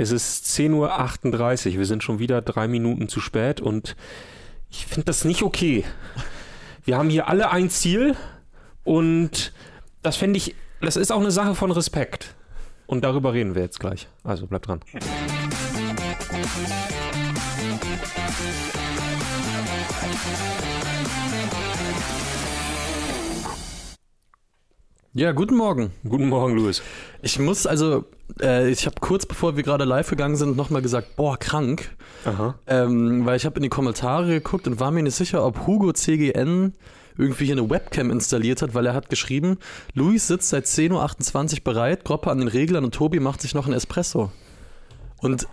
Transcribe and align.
Es 0.00 0.12
ist 0.12 0.46
10.38 0.46 1.72
Uhr. 1.72 1.78
Wir 1.78 1.84
sind 1.84 2.04
schon 2.04 2.20
wieder 2.20 2.40
drei 2.40 2.68
Minuten 2.68 3.08
zu 3.08 3.18
spät 3.18 3.60
und 3.60 3.96
ich 4.70 4.86
finde 4.86 5.06
das 5.06 5.24
nicht 5.24 5.42
okay. 5.42 5.84
Wir 6.84 6.96
haben 6.96 7.10
hier 7.10 7.26
alle 7.26 7.50
ein 7.50 7.68
Ziel 7.68 8.14
und 8.84 9.52
das 10.02 10.16
fände 10.16 10.36
ich, 10.36 10.54
das 10.80 10.96
ist 10.96 11.10
auch 11.10 11.20
eine 11.20 11.32
Sache 11.32 11.56
von 11.56 11.72
Respekt. 11.72 12.36
Und 12.86 13.02
darüber 13.02 13.32
reden 13.32 13.56
wir 13.56 13.62
jetzt 13.62 13.80
gleich. 13.80 14.06
Also 14.22 14.46
bleibt 14.46 14.68
dran. 14.68 14.80
Ja, 25.14 25.32
guten 25.32 25.56
Morgen. 25.56 25.90
Guten 26.06 26.28
Morgen, 26.28 26.54
Louis. 26.56 26.82
Ich 27.22 27.38
muss 27.38 27.66
also, 27.66 28.04
äh, 28.40 28.70
ich 28.70 28.84
habe 28.84 28.96
kurz 29.00 29.24
bevor 29.24 29.56
wir 29.56 29.62
gerade 29.62 29.84
live 29.84 30.10
gegangen 30.10 30.36
sind, 30.36 30.56
nochmal 30.56 30.82
gesagt, 30.82 31.16
boah, 31.16 31.38
krank. 31.38 31.96
Ähm, 32.66 33.24
weil 33.24 33.36
ich 33.36 33.46
habe 33.46 33.56
in 33.56 33.62
die 33.62 33.70
Kommentare 33.70 34.26
geguckt 34.26 34.66
und 34.66 34.80
war 34.80 34.90
mir 34.90 35.02
nicht 35.02 35.16
sicher, 35.16 35.44
ob 35.44 35.66
Hugo 35.66 35.92
CGN 35.92 36.74
irgendwie 37.16 37.46
hier 37.46 37.56
eine 37.56 37.68
Webcam 37.68 38.10
installiert 38.10 38.60
hat, 38.60 38.74
weil 38.74 38.86
er 38.86 38.94
hat 38.94 39.08
geschrieben, 39.08 39.58
Luis 39.94 40.28
sitzt 40.28 40.50
seit 40.50 40.66
10.28 40.66 41.54
Uhr 41.54 41.64
bereit, 41.64 42.04
Groppe 42.04 42.30
an 42.30 42.38
den 42.38 42.48
Reglern 42.48 42.84
und 42.84 42.94
Tobi 42.94 43.18
macht 43.18 43.40
sich 43.40 43.54
noch 43.54 43.66
ein 43.66 43.72
Espresso. 43.72 44.30
Und 45.20 45.48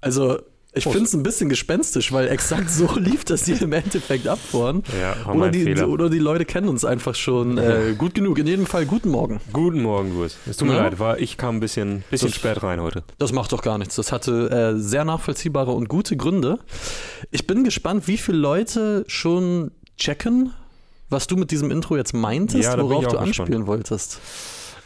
also 0.00 0.38
ich 0.72 0.84
finde 0.84 1.02
es 1.04 1.12
ein 1.14 1.22
bisschen 1.22 1.48
gespenstisch, 1.48 2.12
weil 2.12 2.28
exakt 2.28 2.70
so 2.70 2.88
lief 2.96 3.24
das 3.24 3.44
hier 3.44 3.60
im 3.62 3.72
Endeffekt 3.72 4.28
ab 4.28 4.38
vorhin. 4.38 4.82
Ja, 5.00 5.30
oder, 5.32 5.50
die, 5.50 5.64
Fehler. 5.64 5.88
oder 5.88 6.08
die 6.08 6.18
Leute 6.18 6.44
kennen 6.44 6.68
uns 6.68 6.84
einfach 6.84 7.14
schon 7.14 7.58
äh, 7.58 7.94
gut 7.98 8.14
genug. 8.14 8.38
In 8.38 8.46
jedem 8.46 8.66
Fall 8.66 8.86
guten 8.86 9.10
Morgen. 9.10 9.40
Guten 9.52 9.82
Morgen, 9.82 10.14
Louis. 10.14 10.36
Es 10.48 10.56
tut 10.58 10.68
mir 10.68 10.74
Ja. 10.76 10.82
leid, 10.84 10.98
war, 10.98 11.18
ich 11.18 11.36
kam 11.36 11.56
ein 11.56 11.60
bisschen, 11.60 12.04
bisschen 12.10 12.28
Das- 12.28 12.36
spät 12.36 12.62
rein 12.62 12.80
heute. 12.80 13.02
Das 13.18 13.32
macht 13.32 13.52
doch 13.52 13.62
gar 13.62 13.78
nichts. 13.78 13.96
Das 13.96 14.12
hatte 14.12 14.74
äh, 14.76 14.78
sehr 14.80 15.04
nachvollziehbare 15.04 15.72
und 15.72 15.88
gute 15.88 16.16
Gründe. 16.16 16.58
Ich 17.30 17.46
bin 17.46 17.64
gespannt, 17.64 18.06
wie 18.06 18.16
viele 18.16 18.38
Leute 18.38 19.04
schon 19.08 19.72
checken, 19.98 20.52
was 21.08 21.26
du 21.26 21.36
mit 21.36 21.50
diesem 21.50 21.70
Intro 21.72 21.96
jetzt 21.96 22.14
meintest, 22.14 22.62
Ja, 22.64 22.80
worauf 22.80 23.06
du 23.08 23.18
auch 23.18 23.24
gespannt. 23.24 23.40
anspielen 23.40 23.66
wolltest. 23.66 24.20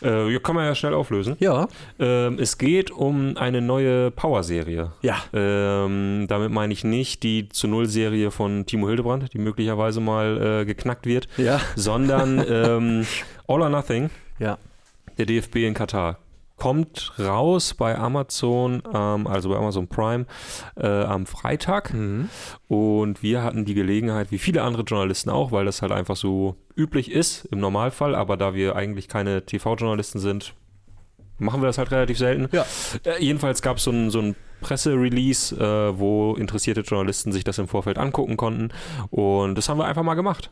Äh, 0.05 0.38
kann 0.41 0.55
man 0.55 0.66
ja 0.66 0.74
schnell 0.74 0.94
auflösen. 0.94 1.36
Ja. 1.41 1.69
Ähm, 1.98 2.38
es 2.38 2.58
geht 2.58 2.91
um 2.91 3.36
eine 3.36 3.60
neue 3.60 4.11
Power-Serie. 4.11 4.92
Ja. 5.02 5.16
Ähm, 5.33 6.27
damit 6.28 6.50
meine 6.50 6.72
ich 6.72 6.84
nicht 6.84 7.22
die 7.22 7.48
zu 7.48 7.66
Null-Serie 7.69 8.30
von 8.30 8.66
Timo 8.66 8.88
Hildebrand, 8.88 9.33
die 9.33 9.38
möglicherweise 9.38 10.00
mal 10.00 10.61
äh, 10.61 10.64
geknackt 10.64 11.06
wird, 11.06 11.28
Ja. 11.36 11.61
sondern 11.77 12.44
ähm, 12.48 13.06
All 13.48 13.62
or 13.62 13.69
Nothing, 13.69 14.11
Ja. 14.38 14.58
der 15.19 15.27
DFB 15.27 15.56
in 15.56 15.74
Katar. 15.74 16.18
Kommt 16.56 17.12
raus 17.19 17.74
bei 17.74 17.98
Amazon, 17.98 18.83
ähm, 18.94 19.27
also 19.27 19.48
bei 19.48 19.56
Amazon 19.56 19.88
Prime, 19.88 20.27
äh, 20.77 20.86
am 20.86 21.27
Freitag. 21.27 21.92
Mhm. 21.92 22.28
Und 22.69 23.22
wir 23.22 23.42
hatten 23.42 23.64
die 23.64 23.74
Gelegenheit, 23.74 24.30
wie 24.30 24.38
viele 24.38 24.62
andere 24.62 24.84
Journalisten 24.84 25.30
auch, 25.30 25.52
weil 25.52 25.64
das 25.64 25.83
halt 25.83 25.92
einfach 25.92 26.16
so 26.16 26.56
üblich 26.77 27.11
ist 27.11 27.44
im 27.46 27.61
Normalfall, 27.61 28.14
aber 28.14 28.36
da 28.36 28.55
wir 28.55 28.77
eigentlich 28.77 29.08
keine 29.08 29.44
TV-Journalisten 29.44 30.19
sind, 30.19 30.55
machen 31.38 31.61
wir 31.61 31.66
das 31.66 31.78
halt 31.78 31.91
relativ 31.91 32.19
selten. 32.19 32.48
Ja. 32.52 32.64
Äh, 33.05 33.22
jedenfalls 33.22 33.62
gab 33.62 33.78
es 33.78 33.84
so 33.84 33.91
ein, 33.91 34.11
so 34.11 34.20
ein 34.20 34.36
Presserelease, 34.61 35.55
äh, 35.56 35.98
wo 35.98 36.34
interessierte 36.34 36.80
Journalisten 36.80 37.33
sich 37.33 37.44
das 37.44 37.58
im 37.58 37.68
Vorfeld 37.68 37.98
angucken 37.98 38.36
konnten. 38.36 38.70
Und 39.11 39.56
das 39.56 39.68
haben 39.68 39.78
wir 39.78 39.84
einfach 39.86 40.02
mal 40.02 40.14
gemacht. 40.14 40.50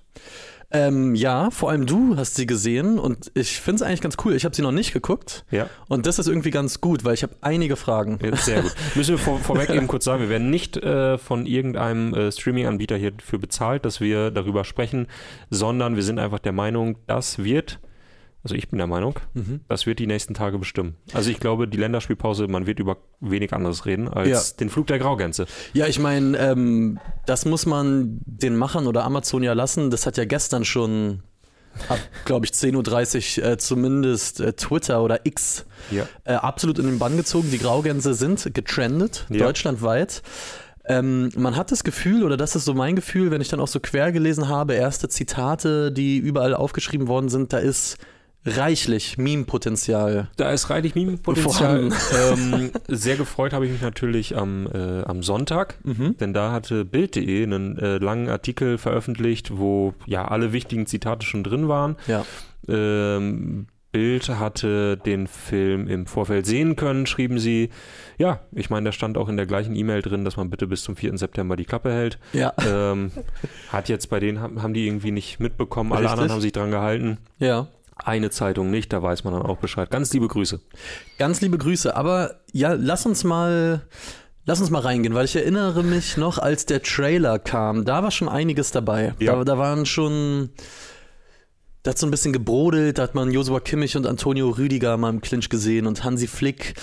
Ähm, 0.74 1.14
ja, 1.14 1.50
vor 1.50 1.70
allem 1.70 1.84
du 1.86 2.16
hast 2.16 2.34
sie 2.34 2.46
gesehen 2.46 2.98
und 2.98 3.30
ich 3.34 3.60
finde 3.60 3.76
es 3.76 3.82
eigentlich 3.82 4.00
ganz 4.00 4.16
cool. 4.24 4.34
Ich 4.34 4.44
habe 4.44 4.54
sie 4.54 4.62
noch 4.62 4.72
nicht 4.72 4.92
geguckt 4.92 5.44
Ja. 5.50 5.68
und 5.88 6.06
das 6.06 6.18
ist 6.18 6.28
irgendwie 6.28 6.50
ganz 6.50 6.80
gut, 6.80 7.04
weil 7.04 7.14
ich 7.14 7.22
habe 7.22 7.34
einige 7.42 7.76
Fragen. 7.76 8.18
Ja, 8.22 8.34
Sehr 8.36 8.62
gut. 8.62 8.74
Müssen 8.94 9.10
wir 9.12 9.18
vor, 9.18 9.38
vorweg 9.38 9.70
eben 9.70 9.86
kurz 9.86 10.04
sagen, 10.04 10.22
wir 10.22 10.30
werden 10.30 10.48
nicht 10.50 10.76
äh, 10.78 11.18
von 11.18 11.44
irgendeinem 11.46 12.14
äh, 12.14 12.32
Streaming-Anbieter 12.32 12.96
hierfür 12.96 13.38
bezahlt, 13.38 13.84
dass 13.84 14.00
wir 14.00 14.30
darüber 14.30 14.64
sprechen, 14.64 15.08
sondern 15.50 15.96
wir 15.96 16.02
sind 16.02 16.18
einfach 16.18 16.38
der 16.38 16.52
Meinung, 16.52 16.96
das 17.06 17.44
wird, 17.44 17.78
also 18.44 18.54
ich 18.54 18.68
bin 18.68 18.78
der 18.78 18.86
Meinung, 18.86 19.18
Mhm. 19.34 19.60
das 19.68 19.86
wird 19.86 19.98
die 19.98 20.06
nächsten 20.06 20.34
Tage 20.34 20.58
bestimmen. 20.58 20.96
Also 21.12 21.30
ich 21.30 21.38
glaube, 21.40 21.68
die 21.68 21.76
Länderspielpause, 21.78 22.48
man 22.48 22.66
wird 22.66 22.78
über 22.80 22.96
wenig 23.20 23.52
anderes 23.52 23.86
reden 23.86 24.08
als 24.08 24.28
Ja. 24.28 24.56
den 24.58 24.68
Flug 24.70 24.86
der 24.88 24.98
Graugänse. 24.98 25.46
Ja, 25.74 25.86
ich 25.86 25.98
meine, 25.98 26.36
ähm, 26.38 26.98
das 27.26 27.44
muss 27.44 27.66
man 27.66 28.20
den 28.26 28.56
Machern 28.56 28.86
oder 28.86 29.04
Amazon 29.04 29.42
ja 29.42 29.52
lassen. 29.52 29.90
Das 29.90 30.06
hat 30.06 30.16
ja 30.16 30.24
gestern 30.24 30.64
schon 30.64 31.22
ab, 31.88 31.98
glaube 32.26 32.44
ich, 32.46 32.52
10.30 32.52 33.38
Uhr 33.42 33.44
äh, 33.52 33.56
zumindest 33.58 34.40
äh, 34.40 34.52
Twitter 34.52 35.02
oder 35.02 35.24
X 35.24 35.64
Ja. 35.90 36.06
äh, 36.24 36.34
absolut 36.34 36.78
in 36.78 36.86
den 36.86 36.98
Bann 36.98 37.16
gezogen. 37.16 37.50
Die 37.50 37.58
Graugänse 37.58 38.12
sind 38.14 38.52
getrendet, 38.54 39.26
Ja. 39.30 39.38
deutschlandweit. 39.46 40.22
Ähm, 40.84 41.30
man 41.36 41.54
hat 41.56 41.70
das 41.70 41.84
Gefühl, 41.84 42.24
oder 42.24 42.36
das 42.36 42.56
ist 42.56 42.64
so 42.64 42.74
mein 42.74 42.96
Gefühl, 42.96 43.30
wenn 43.30 43.40
ich 43.40 43.48
dann 43.48 43.60
auch 43.60 43.68
so 43.68 43.78
quer 43.78 44.10
gelesen 44.10 44.48
habe, 44.48 44.74
erste 44.74 45.08
Zitate, 45.08 45.92
die 45.92 46.18
überall 46.18 46.54
aufgeschrieben 46.54 47.06
worden 47.06 47.28
sind, 47.28 47.52
da 47.52 47.58
ist 47.58 47.98
reichlich 48.44 49.18
Meme-Potenzial. 49.18 50.28
Da 50.36 50.50
ist 50.50 50.70
reichlich 50.70 50.94
Meme-Potenzial. 50.94 51.90
ähm, 52.32 52.70
sehr 52.88 53.16
gefreut 53.16 53.52
habe 53.52 53.66
ich 53.66 53.72
mich 53.72 53.82
natürlich 53.82 54.36
am, 54.36 54.66
äh, 54.66 55.02
am 55.02 55.22
Sonntag, 55.22 55.76
Mhm. 55.84 56.16
denn 56.18 56.32
da 56.34 56.52
hatte 56.52 56.84
Bild.de 56.84 57.42
einen 57.42 57.78
äh, 57.78 57.98
langen 57.98 58.28
Artikel 58.28 58.78
veröffentlicht, 58.78 59.56
wo 59.56 59.94
ja 60.06 60.26
alle 60.26 60.52
wichtigen 60.52 60.86
Zitate 60.86 61.24
schon 61.26 61.44
drin 61.44 61.68
waren. 61.68 61.96
Ja. 62.06 62.24
Ähm, 62.68 63.66
Bild 63.92 64.30
hatte 64.30 64.96
den 64.96 65.26
Film 65.26 65.86
im 65.86 66.06
Vorfeld 66.06 66.46
sehen 66.46 66.76
können, 66.76 67.04
schrieben 67.04 67.38
sie. 67.38 67.68
Ja, 68.16 68.40
ich 68.52 68.70
meine, 68.70 68.86
da 68.86 68.92
stand 68.92 69.18
auch 69.18 69.28
in 69.28 69.36
der 69.36 69.44
gleichen 69.44 69.76
E-Mail 69.76 70.00
drin, 70.00 70.24
dass 70.24 70.38
man 70.38 70.48
bitte 70.48 70.66
bis 70.66 70.82
zum 70.82 70.96
4. 70.96 71.18
September 71.18 71.56
die 71.56 71.66
Klappe 71.66 71.92
hält. 71.92 72.18
Ja. 72.32 72.54
Ähm, 72.66 73.10
hat 73.70 73.90
jetzt 73.90 74.08
bei 74.08 74.18
denen, 74.18 74.40
haben, 74.40 74.72
die 74.72 74.86
irgendwie 74.86 75.10
nicht 75.10 75.40
mitbekommen. 75.40 75.92
Alle 75.92 76.04
Richtig. 76.04 76.12
anderen 76.12 76.30
haben 76.32 76.40
sich 76.40 76.52
dran 76.52 76.70
gehalten. 76.70 77.18
Ja. 77.38 77.68
Eine 78.04 78.30
Zeitung 78.30 78.70
nicht, 78.70 78.92
da 78.92 79.02
weiß 79.02 79.24
man 79.24 79.34
dann 79.34 79.42
auch 79.42 79.58
Bescheid. 79.58 79.90
Ganz 79.90 80.12
liebe 80.12 80.28
Grüße. 80.28 80.60
Ganz 81.18 81.40
liebe 81.40 81.58
Grüße, 81.58 81.94
aber 81.96 82.40
ja, 82.52 82.72
lass 82.72 83.06
uns 83.06 83.24
mal 83.24 83.82
lass 84.44 84.60
uns 84.60 84.70
mal 84.70 84.80
reingehen, 84.80 85.14
weil 85.14 85.24
ich 85.24 85.36
erinnere 85.36 85.84
mich 85.84 86.16
noch, 86.16 86.38
als 86.38 86.66
der 86.66 86.82
Trailer 86.82 87.38
kam, 87.38 87.84
da 87.84 88.02
war 88.02 88.10
schon 88.10 88.28
einiges 88.28 88.72
dabei. 88.72 89.14
Ja. 89.20 89.36
Da, 89.36 89.44
da 89.44 89.58
waren 89.58 89.86
schon 89.86 90.50
da 91.82 91.90
hat 91.90 91.98
so 91.98 92.06
ein 92.06 92.10
bisschen 92.10 92.32
gebrodelt, 92.32 92.98
da 92.98 93.02
hat 93.02 93.14
man 93.14 93.32
Josua 93.32 93.60
Kimmich 93.60 93.96
und 93.96 94.06
Antonio 94.06 94.50
Rüdiger 94.50 94.96
mal 94.96 95.10
im 95.10 95.20
Clinch 95.20 95.48
gesehen 95.48 95.86
und 95.86 96.04
Hansi 96.04 96.28
Flick 96.28 96.74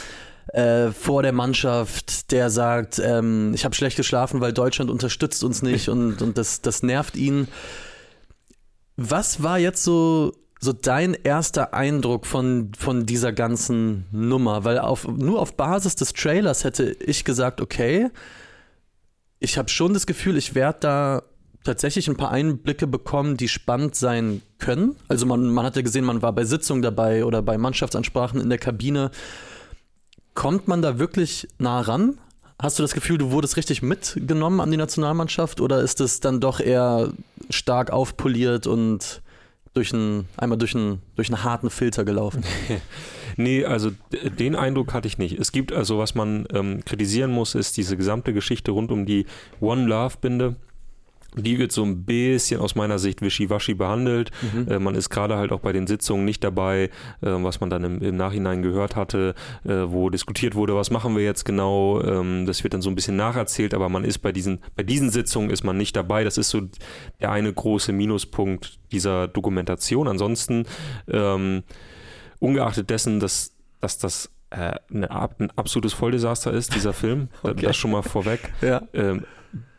äh, 0.53 0.91
vor 0.91 1.24
der 1.24 1.31
Mannschaft, 1.31 2.31
der 2.31 2.50
sagt, 2.50 3.00
ähm, 3.00 3.53
ich 3.53 3.63
habe 3.63 3.75
schlecht 3.75 3.96
geschlafen, 3.96 4.41
weil 4.41 4.51
Deutschland 4.51 4.90
unterstützt 4.91 5.44
uns 5.44 5.62
nicht 5.62 5.90
und, 5.90 6.22
und 6.22 6.38
das, 6.38 6.62
das 6.62 6.84
nervt 6.84 7.16
ihn. 7.16 7.47
Was 8.97 9.41
war 9.41 9.57
jetzt 9.57 9.84
so, 9.84 10.34
so 10.59 10.74
dein 10.74 11.14
erster 11.14 11.74
Eindruck 11.74 12.25
von, 12.25 12.72
von 12.78 13.06
dieser 13.06 13.31
ganzen 13.31 14.06
Nummer? 14.12 14.66
Weil 14.66 14.80
auf, 14.80 15.08
nur 15.08 15.40
auf 15.40 15.56
Basis 15.56 15.96
des 15.96 16.14
Trailers 16.14 16.64
hätte 16.64 16.92
ich 16.92 17.24
gesagt, 17.24 17.62
okay, 17.62 18.09
ich 19.40 19.58
habe 19.58 19.69
schon 19.69 19.94
das 19.94 20.06
Gefühl, 20.06 20.38
ich 20.38 20.53
werde 20.53 20.80
da 20.81 21.24
tatsächlich 21.64 22.08
ein 22.08 22.18
paar 22.18 22.31
Einblicke 22.31 22.88
bekommen, 22.88 23.38
die 23.38 23.48
spannend 23.48 23.96
sein 23.96 24.42
können. 24.59 24.96
Also 25.08 25.25
man, 25.25 25.50
man 25.50 25.66
hat 25.66 25.75
ja 25.75 25.81
gesehen, 25.81 26.06
man 26.06 26.22
war 26.22 26.34
bei 26.34 26.44
Sitzungen 26.44 26.81
dabei 26.81 27.25
oder 27.25 27.42
bei 27.42 27.58
Mannschaftsansprachen 27.58 28.40
in 28.42 28.50
der 28.50 28.58
Kabine. 28.58 29.12
Kommt 30.34 30.68
man 30.68 30.81
da 30.81 31.00
wirklich 31.00 31.48
nah 31.58 31.81
ran? 31.81 32.18
Hast 32.62 32.78
du 32.78 32.84
das 32.84 32.94
Gefühl, 32.94 33.18
du 33.18 33.31
wurdest 33.31 33.56
richtig 33.56 33.81
mitgenommen 33.81 34.59
an 34.59 34.72
die 34.72 34.78
Nationalmannschaft 34.78 35.62
oder 35.62 35.81
ist 35.81 36.02
es 36.02 36.19
dann 36.19 36.42
doch 36.42 36.59
eher 36.59 37.14
stark 37.50 37.92
aufpoliert 37.92 38.68
und 38.68 39.22
durch 39.80 39.94
einen, 39.94 40.28
einmal 40.36 40.58
durch 40.58 40.76
einen, 40.76 41.02
durch 41.16 41.30
einen 41.30 41.44
harten 41.44 41.70
Filter 41.70 42.04
gelaufen? 42.06 42.44
Nee, 43.38 43.64
also 43.64 43.92
den 44.38 44.56
Eindruck 44.56 44.92
hatte 44.92 45.08
ich 45.08 45.18
nicht. 45.18 45.40
Es 45.40 45.54
gibt 45.54 45.72
also, 45.72 45.98
was 45.98 46.14
man 46.14 46.46
ähm, 46.52 46.84
kritisieren 46.84 47.32
muss, 47.32 47.56
ist 47.56 47.78
diese 47.78 47.96
gesamte 47.96 48.34
Geschichte 48.34 48.72
rund 48.72 48.92
um 48.92 49.06
die 49.06 49.28
One 49.62 49.86
Love-Binde. 49.86 50.58
Die 51.36 51.60
wird 51.60 51.72
so 51.72 51.84
ein 51.84 52.06
bisschen 52.06 52.60
aus 52.60 52.74
meiner 52.76 52.98
Sicht 52.98 53.22
wischiwaschi 53.22 53.76
behandelt. 53.76 54.31
Äh, 54.68 54.80
man 54.80 54.96
ist 54.96 55.10
gerade 55.10 55.38
halt 55.38 55.52
auch 55.52 55.60
bei 55.60 55.72
den 55.72 55.86
Sitzungen 55.86 56.26
nicht 56.26 56.44
dabei, 56.44 56.86
äh, 56.86 56.90
was 57.22 57.60
man 57.60 57.70
dann 57.70 57.84
im, 57.84 58.02
im 58.02 58.18
Nachhinein 58.18 58.62
gehört 58.64 58.96
hatte, 58.96 59.36
äh, 59.64 59.70
wo 59.88 60.10
diskutiert 60.10 60.56
wurde, 60.56 60.76
was 60.76 60.90
machen 60.90 61.16
wir 61.16 61.24
jetzt 61.24 61.46
genau. 61.46 62.02
Ähm, 62.02 62.46
das 62.48 62.64
wird 62.64 62.74
dann 62.74 62.81
so 62.81 62.90
ein 62.90 62.96
bisschen 62.96 63.16
nacherzählt, 63.16 63.74
aber 63.74 63.90
man 63.90 64.04
ist 64.04 64.20
bei 64.20 64.31
diesen, 64.31 64.60
bei 64.76 64.84
diesen 64.84 65.12
Sitzungen 65.12 65.50
ist 65.52 65.64
man 65.64 65.78
nicht 65.78 65.96
dabei. 65.96 66.24
Das 66.24 66.38
ist 66.38 66.50
so 66.50 66.62
der 67.22 67.32
eine 67.32 67.54
große 67.54 67.92
Minuspunkt 67.94 68.80
dieser 68.92 69.28
Dokumentation. 69.28 70.08
Ansonsten 70.08 70.66
ähm, 71.08 71.64
ungeachtet 72.40 72.90
dessen, 72.90 73.20
dass, 73.20 73.54
dass 73.82 73.98
das 73.98 74.32
äh, 74.50 74.74
eine, 74.94 75.12
ein 75.40 75.52
absolutes 75.56 75.94
Volldesaster 75.94 76.52
ist, 76.52 76.74
dieser 76.74 76.94
Film, 76.94 77.28
Okay. 77.44 77.62
das 77.68 77.78
schon 77.78 77.92
mal 77.92 78.02
vorweg, 78.02 78.52
Ja. 78.62 78.82
ähm, 78.94 79.25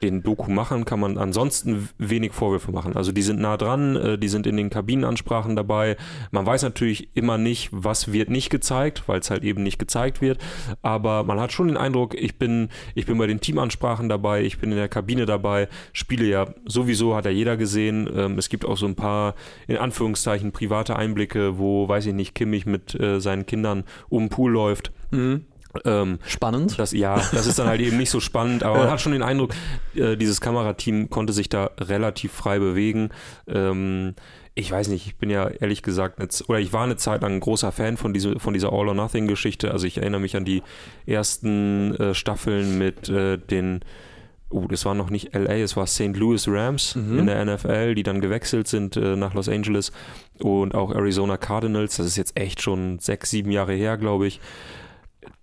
den 0.03 0.23
Doku-Machern 0.23 0.85
kann 0.85 1.01
man 1.01 1.19
ansonsten 1.19 1.89
wenig 1.99 2.33
Vorwürfe 2.33 2.73
machen. 2.73 2.97
Also 2.97 3.13
die 3.13 3.23
sind 3.23 3.41
nah 3.41 3.57
dran, 3.57 3.97
äh, 3.97 4.19
die 4.19 4.29
sind 4.29 4.47
in 4.47 4.57
den 4.57 4.71
Kabinenansprachen 4.71 5.57
dabei. 5.57 5.97
Man 6.31 6.47
weiß 6.47 6.63
natürlich 6.63 7.11
immer 7.15 7.39
nicht, 7.39 7.69
was 7.73 8.13
wird 8.13 8.31
nicht 8.31 8.51
gezeigt, 8.51 9.05
weil 9.07 9.21
es 9.21 9.31
halt 9.31 9.45
eben 9.45 9.63
nicht 9.63 9.79
gezeigt 9.79 10.21
wird. 10.21 10.39
Aber 10.83 11.25
man 11.25 11.39
hat 11.39 11.53
schon 11.53 11.69
den 11.69 11.77
Eindruck, 11.77 12.15
ich 12.15 12.39
bin, 12.39 12.69
ich 12.95 13.07
bin 13.07 13.19
bei 13.19 13.27
den 13.27 13.41
Teamansprachen 13.41 14.09
dabei, 14.09 14.43
ich 14.43 14.59
bin 14.59 14.71
in 14.71 14.77
der 14.77 14.89
Kabine 14.89 15.27
dabei, 15.27 15.69
spiele 15.93 16.27
ja 16.27 16.47
sowieso, 16.65 17.15
hat 17.15 17.27
ja 17.27 17.31
jeder 17.31 17.57
gesehen. 17.57 18.09
Ähm, 18.15 18.39
es 18.39 18.49
gibt 18.49 18.65
auch 18.65 18.77
so 18.77 18.87
ein 18.87 18.97
paar, 18.97 19.35
in 19.69 19.77
Anführungszeichen, 19.77 20.53
private 20.53 20.97
Einblicke, 20.97 21.59
wo, 21.59 21.89
weiß 21.89 22.07
ich 22.07 22.15
nicht, 22.15 22.35
Kimmich 22.35 22.67
mit 22.67 22.99
äh, 22.99 23.21
seinen 23.21 23.47
Kindern 23.47 23.85
um 24.09 24.25
den 24.25 24.29
Pool 24.31 24.53
läuft. 24.53 24.93
Mhm. 25.11 25.45
Ähm, 25.85 26.19
spannend. 26.27 26.79
Das, 26.79 26.93
ja, 26.93 27.23
das 27.33 27.47
ist 27.47 27.59
dann 27.59 27.69
halt 27.69 27.81
eben 27.81 27.97
nicht 27.97 28.11
so 28.11 28.21
spannend, 28.21 28.63
aber 28.63 28.79
man 28.79 28.91
hat 28.91 29.01
schon 29.01 29.13
den 29.13 29.23
Eindruck, 29.23 29.55
äh, 29.95 30.17
dieses 30.17 30.41
Kamerateam 30.41 31.11
konnte 31.11 31.33
sich 31.33 31.49
da 31.49 31.71
relativ 31.79 32.33
frei 32.33 32.59
bewegen. 32.59 33.11
Ähm, 33.47 34.15
ich 34.55 34.71
weiß 34.71 34.89
nicht, 34.89 35.07
ich 35.07 35.17
bin 35.17 35.31
ja 35.31 35.49
ehrlich 35.49 35.83
gesagt, 35.83 36.45
oder 36.49 36.59
ich 36.59 36.73
war 36.73 36.85
eine 36.85 36.97
Zeit 36.97 37.23
lang 37.23 37.35
ein 37.35 37.41
großer 37.41 37.73
Fan 37.73 37.97
von, 37.97 38.13
diese, 38.13 38.39
von 38.41 38.53
dieser 38.53 38.73
All-or-Nothing-Geschichte. 38.73 39.71
Also 39.71 39.87
ich 39.87 39.99
erinnere 39.99 40.21
mich 40.21 40.37
an 40.37 40.45
die 40.45 40.63
ersten 41.07 41.95
äh, 41.95 42.15
Staffeln 42.15 42.77
mit 42.77 43.09
äh, 43.09 43.39
den 43.39 43.81
uh, 44.51 44.67
das 44.67 44.85
war 44.85 44.95
noch 44.95 45.11
nicht 45.11 45.35
LA, 45.35 45.55
es 45.55 45.77
war 45.77 45.87
St. 45.87 46.17
Louis 46.17 46.49
Rams 46.49 46.97
mhm. 46.97 47.21
in 47.21 47.27
der 47.27 47.45
NFL, 47.45 47.95
die 47.95 48.03
dann 48.03 48.21
gewechselt 48.21 48.67
sind 48.67 48.97
äh, 48.97 49.15
nach 49.15 49.35
Los 49.35 49.49
Angeles 49.49 49.93
und 50.41 50.75
auch 50.75 50.93
Arizona 50.93 51.37
Cardinals. 51.37 51.97
Das 51.97 52.07
ist 52.07 52.17
jetzt 52.17 52.37
echt 52.37 52.61
schon 52.61 52.99
sechs, 52.99 53.31
sieben 53.31 53.53
Jahre 53.53 53.75
her, 53.75 53.97
glaube 53.97 54.27
ich 54.27 54.41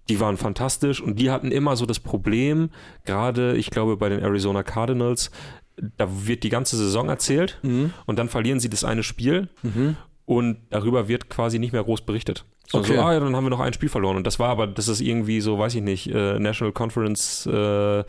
die 0.10 0.20
waren 0.20 0.38
fantastisch 0.38 1.02
und 1.02 1.20
die 1.20 1.32
hatten 1.32 1.52
immer 1.52 1.76
so 1.76 1.86
das 1.86 2.00
Problem, 2.00 2.70
gerade 3.06 3.56
ich 3.58 3.70
glaube 3.70 3.98
bei 3.98 4.10
den 4.10 4.20
Arizona 4.20 4.64
Cardinals, 4.64 5.32
da 5.98 6.08
wird 6.10 6.44
die 6.44 6.50
ganze 6.50 6.78
Saison 6.78 7.10
erzählt 7.10 7.60
mhm. 7.62 7.94
und 8.06 8.18
dann 8.18 8.30
verlieren 8.30 8.60
sie 8.60 8.70
das 8.70 8.84
eine 8.84 9.04
Spiel 9.04 9.50
mhm. 9.62 9.96
und 10.26 10.58
darüber 10.70 11.08
wird 11.08 11.30
quasi 11.30 11.60
nicht 11.60 11.74
mehr 11.74 11.84
groß 11.84 12.02
berichtet. 12.02 12.46
So, 12.70 12.80
okay. 12.80 12.96
so, 12.96 13.02
ah 13.02 13.14
ja, 13.14 13.20
dann 13.22 13.34
haben 13.36 13.46
wir 13.46 13.50
noch 13.50 13.62
ein 13.62 13.72
Spiel 13.72 13.88
verloren. 13.88 14.18
Und 14.18 14.28
das 14.28 14.40
war 14.40 14.50
aber, 14.50 14.68
dass 14.68 14.90
es 14.90 15.00
irgendwie 15.00 15.40
so, 15.40 15.58
weiß 15.58 15.76
ich 15.76 15.82
nicht, 15.82 16.08
äh, 16.08 16.38
National 16.38 16.74
Conference 16.74 17.46
äh, 17.46 18.00
äh, 18.00 18.04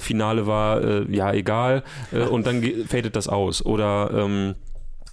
Finale 0.00 0.48
war, 0.48 0.82
äh, 0.82 1.06
ja, 1.14 1.32
egal. 1.32 1.84
Äh, 2.12 2.24
und 2.24 2.44
dann 2.44 2.60
fadet 2.88 3.14
das 3.14 3.28
aus. 3.28 3.64
Oder 3.64 4.10
ähm, 4.12 4.56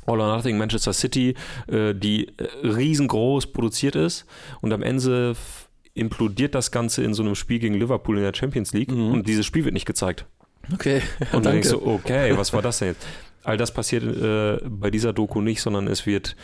All 0.07 0.19
or 0.19 0.35
Nothing 0.35 0.57
Manchester 0.57 0.93
City, 0.93 1.35
äh, 1.67 1.93
die 1.93 2.33
riesengroß 2.63 3.47
produziert 3.47 3.95
ist 3.95 4.25
und 4.61 4.73
am 4.73 4.81
Ende 4.81 5.35
implodiert 5.97 6.55
das 6.55 6.71
Ganze 6.71 7.03
in 7.03 7.13
so 7.13 7.23
einem 7.23 7.35
Spiel 7.35 7.59
gegen 7.59 7.75
Liverpool 7.75 8.17
in 8.17 8.23
der 8.23 8.33
Champions 8.33 8.73
League 8.73 8.91
mhm. 8.91 9.11
und 9.11 9.27
dieses 9.27 9.45
Spiel 9.45 9.65
wird 9.65 9.73
nicht 9.73 9.85
gezeigt. 9.85 10.25
Okay. 10.73 11.01
Und 11.31 11.45
dann 11.45 11.53
denkst 11.53 11.69
du, 11.69 11.85
okay, 11.85 12.35
was 12.35 12.51
war 12.51 12.61
das 12.61 12.79
denn 12.79 12.89
jetzt? 12.89 13.05
All 13.43 13.55
das 13.55 13.73
passiert 13.73 14.03
äh, 14.03 14.59
bei 14.67 14.91
dieser 14.91 15.13
Doku 15.13 15.39
nicht, 15.39 15.61
sondern 15.61 15.87
es 15.87 16.05
wird 16.05 16.35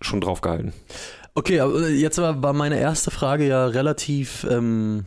schon 0.00 0.22
drauf 0.22 0.40
gehalten. 0.40 0.72
Okay, 1.34 1.60
aber 1.60 1.88
jetzt 1.88 2.18
war 2.18 2.52
meine 2.54 2.80
erste 2.80 3.10
Frage 3.10 3.46
ja 3.46 3.66
relativ, 3.66 4.46
ähm, 4.50 5.04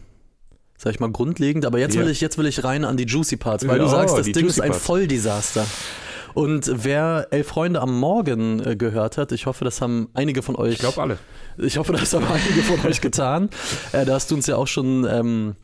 sag 0.77 0.93
ich 0.93 0.99
mal, 0.99 1.11
grundlegend, 1.11 1.65
aber 1.65 1.79
jetzt 1.79 1.97
will 1.97 2.07
ich, 2.07 2.21
jetzt 2.21 2.37
will 2.37 2.45
ich 2.45 2.63
rein 2.63 2.85
an 2.85 2.97
die 2.97 3.05
Juicy 3.05 3.37
Parts, 3.37 3.67
weil 3.67 3.77
ja, 3.77 3.83
du 3.83 3.89
sagst, 3.89 4.17
das 4.17 4.31
Ding 4.31 4.45
ist 4.45 4.61
ein 4.61 4.69
Parts. 4.69 4.85
Volldesaster. 4.85 5.65
Und 6.33 6.71
wer 6.83 7.27
Elf 7.31 7.47
Freunde 7.47 7.81
am 7.81 7.99
Morgen 7.99 8.65
äh, 8.65 8.75
gehört 8.75 9.17
hat, 9.17 9.31
ich 9.31 9.45
hoffe, 9.45 9.65
das 9.65 9.81
haben 9.81 10.09
einige 10.13 10.41
von 10.41 10.55
euch. 10.55 10.73
Ich 10.73 10.79
glaube 10.79 11.01
alle. 11.01 11.17
Ich 11.57 11.77
hoffe, 11.77 11.93
das 11.93 12.13
haben 12.13 12.25
einige 12.25 12.61
von 12.63 12.85
euch 12.85 13.01
getan. 13.01 13.49
Äh, 13.93 14.05
da 14.05 14.13
hast 14.13 14.31
du 14.31 14.35
uns 14.35 14.47
ja 14.47 14.55
auch 14.55 14.67
schon 14.67 15.05
ähm, 15.09 15.55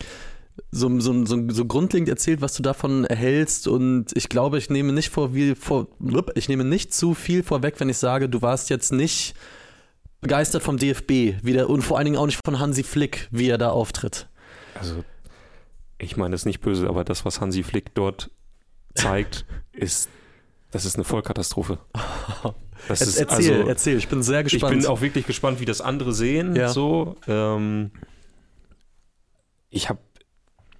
so, 0.72 1.00
so, 1.00 1.26
so, 1.26 1.50
so, 1.50 1.66
grundlegend 1.66 2.10
erzählt, 2.10 2.42
was 2.42 2.54
du 2.54 2.64
davon 2.64 3.06
erhältst. 3.06 3.68
Und 3.68 4.08
ich 4.16 4.30
glaube, 4.30 4.58
ich 4.58 4.70
nehme 4.70 4.92
nicht 4.92 5.10
vor, 5.10 5.34
wie, 5.34 5.56
vor, 5.56 5.88
ich 6.36 6.50
nehme 6.50 6.64
nicht 6.64 6.94
zu 6.94 7.14
viel 7.14 7.44
vorweg, 7.44 7.80
wenn 7.80 7.90
ich 7.90 7.98
sage, 7.98 8.28
du 8.28 8.42
warst 8.42 8.70
jetzt 8.70 8.92
nicht 8.92 9.36
begeistert 10.22 10.64
vom 10.64 10.78
DFB 10.78 11.44
wieder 11.44 11.70
und 11.70 11.84
vor 11.84 11.98
allen 11.98 12.06
Dingen 12.06 12.18
auch 12.18 12.26
nicht 12.26 12.40
von 12.44 12.60
Hansi 12.60 12.84
Flick, 12.84 13.28
wie 13.32 13.50
er 13.50 13.58
da 13.58 13.70
auftritt. 13.70 14.28
Also, 14.76 15.04
ich 15.98 16.18
meine, 16.18 16.32
das 16.32 16.42
ist 16.42 16.46
nicht 16.46 16.62
böse, 16.62 16.88
aber 16.90 17.04
das, 17.04 17.24
was 17.24 17.40
Hansi 17.40 17.64
Flick 17.64 17.94
dort 17.94 18.30
zeigt, 18.96 19.46
ist, 19.72 20.10
das 20.72 20.86
ist 20.86 20.96
eine 20.96 21.04
Vollkatastrophe. 21.04 21.80
Das 22.88 23.02
ist, 23.02 23.18
erzähl, 23.18 23.56
also, 23.56 23.68
erzähl, 23.68 23.98
ich 23.98 24.08
bin 24.08 24.22
sehr 24.22 24.44
gespannt. 24.44 24.76
Ich 24.76 24.82
bin 24.84 24.88
auch 24.88 25.02
wirklich 25.02 25.26
gespannt, 25.26 25.60
wie 25.60 25.66
das 25.66 25.82
andere 25.82 26.14
sehen. 26.14 26.56
Ja. 26.56 26.70
So, 26.70 27.16
ähm, 27.28 27.92
ich 29.70 29.90
habe 29.90 30.00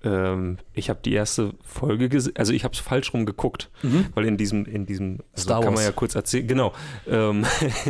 ähm, 0.04 0.58
ich 0.74 0.90
habe 0.90 1.00
die 1.04 1.14
erste 1.14 1.54
Folge 1.66 2.08
gesehen, 2.10 2.34
also 2.38 2.54
ich 2.54 2.64
habe 2.64 2.74
es 2.74 2.80
falsch 2.80 3.14
rum 3.14 3.26
geguckt, 3.26 3.70
mhm. 3.82 4.06
weil 4.14 4.26
in 4.26 4.38
diesem, 4.38 4.66
in 4.66 4.86
diesem, 4.86 5.20
also 5.34 5.44
Star 5.44 5.62
kann 5.62 5.74
man 5.74 5.84
ja 5.84 5.92
kurz 5.92 6.14
erzählen, 6.14 6.48
genau. 6.48 6.74
Ähm, 7.08 7.46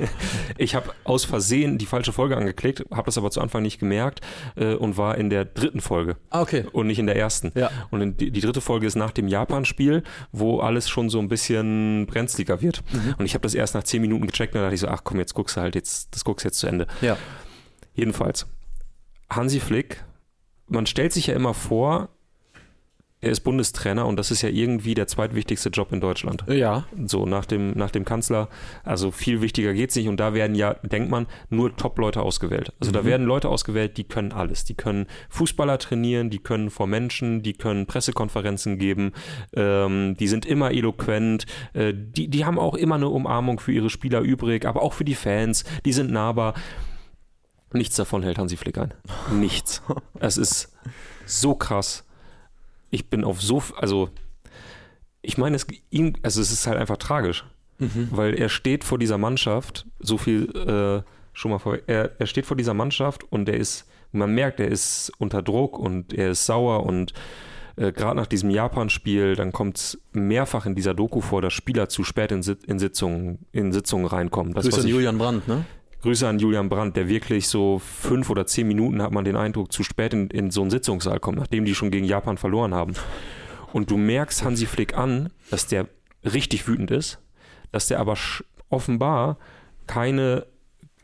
ich 0.58 0.76
habe 0.76 0.92
aus 1.04 1.26
Versehen 1.26 1.78
die 1.78 1.86
falsche 1.86 2.14
Folge 2.14 2.38
angeklickt, 2.38 2.86
habe 2.92 3.06
das 3.06 3.18
aber 3.18 3.30
zu 3.30 3.42
Anfang 3.42 3.62
nicht 3.62 3.80
gemerkt 3.80 4.22
äh, 4.56 4.74
und 4.74 4.98
war 4.98 5.18
in 5.18 5.30
der 5.30 5.44
dritten 5.46 5.82
Folge. 5.82 6.16
Ah, 6.30 6.42
okay. 6.42 6.66
Und 6.72 6.88
nicht 6.88 7.00
in 7.00 7.08
der 7.08 7.18
ersten. 7.18 7.52
Ja. 7.56 7.70
Und 7.92 8.22
die, 8.22 8.32
die, 8.32 8.42
dritte 8.42 8.62
Folge 8.62 8.88
ist 8.88 8.96
nach 8.96 9.12
dem 9.12 9.28
Japan-Spiel, 9.28 10.04
wo 10.32 10.60
alles 10.60 10.90
schon 10.90 11.10
so 11.10 11.20
ein 11.20 11.28
bisschen 11.28 12.06
brenzliger 12.06 12.62
wird. 12.62 12.84
Mhm. 12.94 13.16
Und 13.18 13.26
ich 13.26 13.34
habe 13.34 13.44
das 13.44 13.54
erst 13.54 13.76
nach 13.76 13.84
zehn 13.84 14.02
Minuten 14.02 14.28
gecheckt 14.28 14.54
und 14.56 14.60
da 14.60 14.66
dachte 14.66 14.76
ich 14.76 14.82
so, 14.82 14.88
ach 14.88 15.04
komm, 15.04 15.20
jetzt 15.20 15.34
guckst 15.34 15.58
du 15.58 15.62
halt, 15.62 15.76
jetzt, 15.76 16.16
das 16.16 16.24
guckst 16.24 16.46
du 16.46 16.48
jetzt 16.48 16.60
zu 16.60 16.68
Ende. 16.68 16.88
Ja. 17.02 17.18
Jedenfalls, 17.94 18.48
Hansi 19.30 19.60
Flick 19.60 20.04
man 20.68 20.86
stellt 20.86 21.14
sich 21.14 21.28
ja 21.28 21.36
immer 21.36 21.54
vor, 21.54 22.10
er 23.20 23.32
ist 23.32 23.40
Bundestrainer 23.40 24.06
und 24.06 24.16
das 24.18 24.30
ist 24.30 24.44
ja 24.44 24.50
irgendwie 24.50 24.94
der 24.94 25.08
zweitwichtigste 25.08 25.70
Job 25.70 25.92
in 25.92 26.00
Deutschland. 26.00 26.46
Ja. 26.48 26.86
So 27.06 27.26
nach 27.26 27.46
dem, 27.46 27.72
nach 27.72 27.90
dem 27.90 28.06
Kanzler. 28.06 28.48
Also 28.84 29.10
viel 29.10 29.42
wichtiger 29.42 29.74
geht 29.74 29.90
es 29.90 29.96
nicht. 29.96 30.08
Und 30.08 30.20
da 30.20 30.36
werden 30.36 30.56
ja, 30.56 30.76
denkt 30.76 31.10
man, 31.10 31.26
nur 31.50 31.76
Top-Leute 31.76 32.22
ausgewählt. 32.22 32.74
Also 32.80 32.92
mhm. 32.92 32.94
da 32.94 33.06
werden 33.06 33.26
Leute 33.26 33.50
ausgewählt, 33.50 33.98
die 33.98 34.04
können 34.04 34.32
alles. 34.32 34.66
Die 34.66 34.76
können 34.76 35.08
Fußballer 35.30 35.80
trainieren, 35.80 36.30
die 36.30 36.38
können 36.38 36.70
vor 36.70 36.86
Menschen, 36.86 37.42
die 37.42 37.54
können 37.54 37.88
Pressekonferenzen 37.88 38.78
geben, 38.78 39.14
ähm, 39.56 40.16
die 40.18 40.28
sind 40.28 40.46
immer 40.46 40.72
eloquent, 40.72 41.48
äh, 41.74 41.94
die, 41.96 42.28
die 42.28 42.46
haben 42.46 42.60
auch 42.60 42.76
immer 42.76 42.96
eine 42.96 43.10
Umarmung 43.10 43.60
für 43.60 43.72
ihre 43.72 43.90
Spieler 43.90 44.22
übrig, 44.22 44.66
aber 44.66 44.84
auch 44.84 44.94
für 44.94 45.06
die 45.06 45.16
Fans, 45.16 45.64
die 45.86 45.94
sind 45.94 46.12
nahbar. 46.12 46.54
Nichts 47.78 47.96
davon 47.96 48.24
hält 48.24 48.38
Hansi 48.38 48.58
Flick 48.58 48.78
ein. 48.78 48.94
Nichts. 49.32 49.82
es 50.20 50.38
ist 50.38 50.74
so 51.26 51.56
krass. 51.56 52.06
Ich 52.90 53.10
bin 53.10 53.24
auf 53.24 53.42
so, 53.42 53.62
also 53.78 54.10
ich 55.22 55.38
meine, 55.38 55.56
es, 55.56 55.68
ihm, 55.90 56.14
also 56.24 56.42
es 56.42 56.52
ist 56.52 56.68
halt 56.68 56.78
einfach 56.78 56.98
tragisch, 56.98 57.46
mhm. 57.80 58.10
weil 58.12 58.34
er 58.34 58.50
steht 58.50 58.84
vor 58.84 58.98
dieser 58.98 59.18
Mannschaft, 59.18 59.86
so 60.00 60.18
viel 60.18 60.50
äh, 60.56 61.04
schon 61.34 61.52
mal 61.52 61.60
vor, 61.60 61.78
er, 61.86 62.20
er 62.20 62.28
steht 62.28 62.46
vor 62.46 62.58
dieser 62.58 62.74
Mannschaft 62.74 63.24
und 63.32 63.50
er 63.50 63.58
ist, 63.58 63.86
man 64.12 64.34
merkt, 64.34 64.60
er 64.60 64.70
ist 64.70 65.12
unter 65.18 65.42
Druck 65.42 65.78
und 65.78 66.14
er 66.14 66.32
ist 66.32 66.46
sauer 66.46 66.86
und 66.86 67.14
äh, 67.76 67.92
gerade 67.92 68.16
nach 68.16 68.26
diesem 68.26 68.50
Japan-Spiel, 68.50 69.36
dann 69.36 69.52
kommt 69.52 69.78
es 69.78 70.02
mehrfach 70.14 70.66
in 70.66 70.76
dieser 70.76 70.94
Doku 70.94 71.22
vor, 71.22 71.42
dass 71.42 71.54
Spieler 71.54 71.90
zu 71.90 72.04
spät 72.04 72.32
in, 72.32 72.42
in 72.66 72.80
Sitzungen, 72.80 73.46
in 73.52 73.72
Sitzungen 73.72 74.08
reinkommen. 74.08 74.54
Das 74.54 74.66
Grüße 74.66 74.82
an 74.82 74.88
Julian 74.88 75.18
Brandt, 75.18 75.48
ne? 75.48 75.66
Grüße 76.02 76.28
an 76.28 76.40
Julian 76.40 76.70
Brandt, 76.70 76.96
der 76.96 77.10
wirklich 77.10 77.48
so 77.48 77.80
fünf 77.80 78.30
oder 78.30 78.46
zehn 78.46 78.68
Minuten 78.68 79.02
hat 79.02 79.12
man 79.12 79.26
den 79.26 79.36
Eindruck, 79.36 79.72
zu 79.72 79.84
spät 79.84 80.14
in, 80.14 80.30
in 80.30 80.52
so 80.52 80.62
einen 80.62 80.70
Sitzungssaal 80.70 81.20
kommt, 81.20 81.40
nachdem 81.40 81.66
die 81.66 81.76
schon 81.76 81.92
gegen 81.92 82.06
Japan 82.06 82.38
verloren 82.38 82.74
haben. 82.74 82.94
Und 83.74 83.90
du 83.90 83.98
merkst 83.98 84.44
Hansi 84.44 84.66
Flick 84.66 84.98
an, 84.98 85.32
dass 85.50 85.68
der 85.68 85.88
richtig 86.24 86.68
wütend 86.68 86.92
ist, 86.92 87.20
dass 87.72 87.88
der 87.88 88.00
aber 88.00 88.16
offenbar 88.70 89.38
keine 89.88 90.46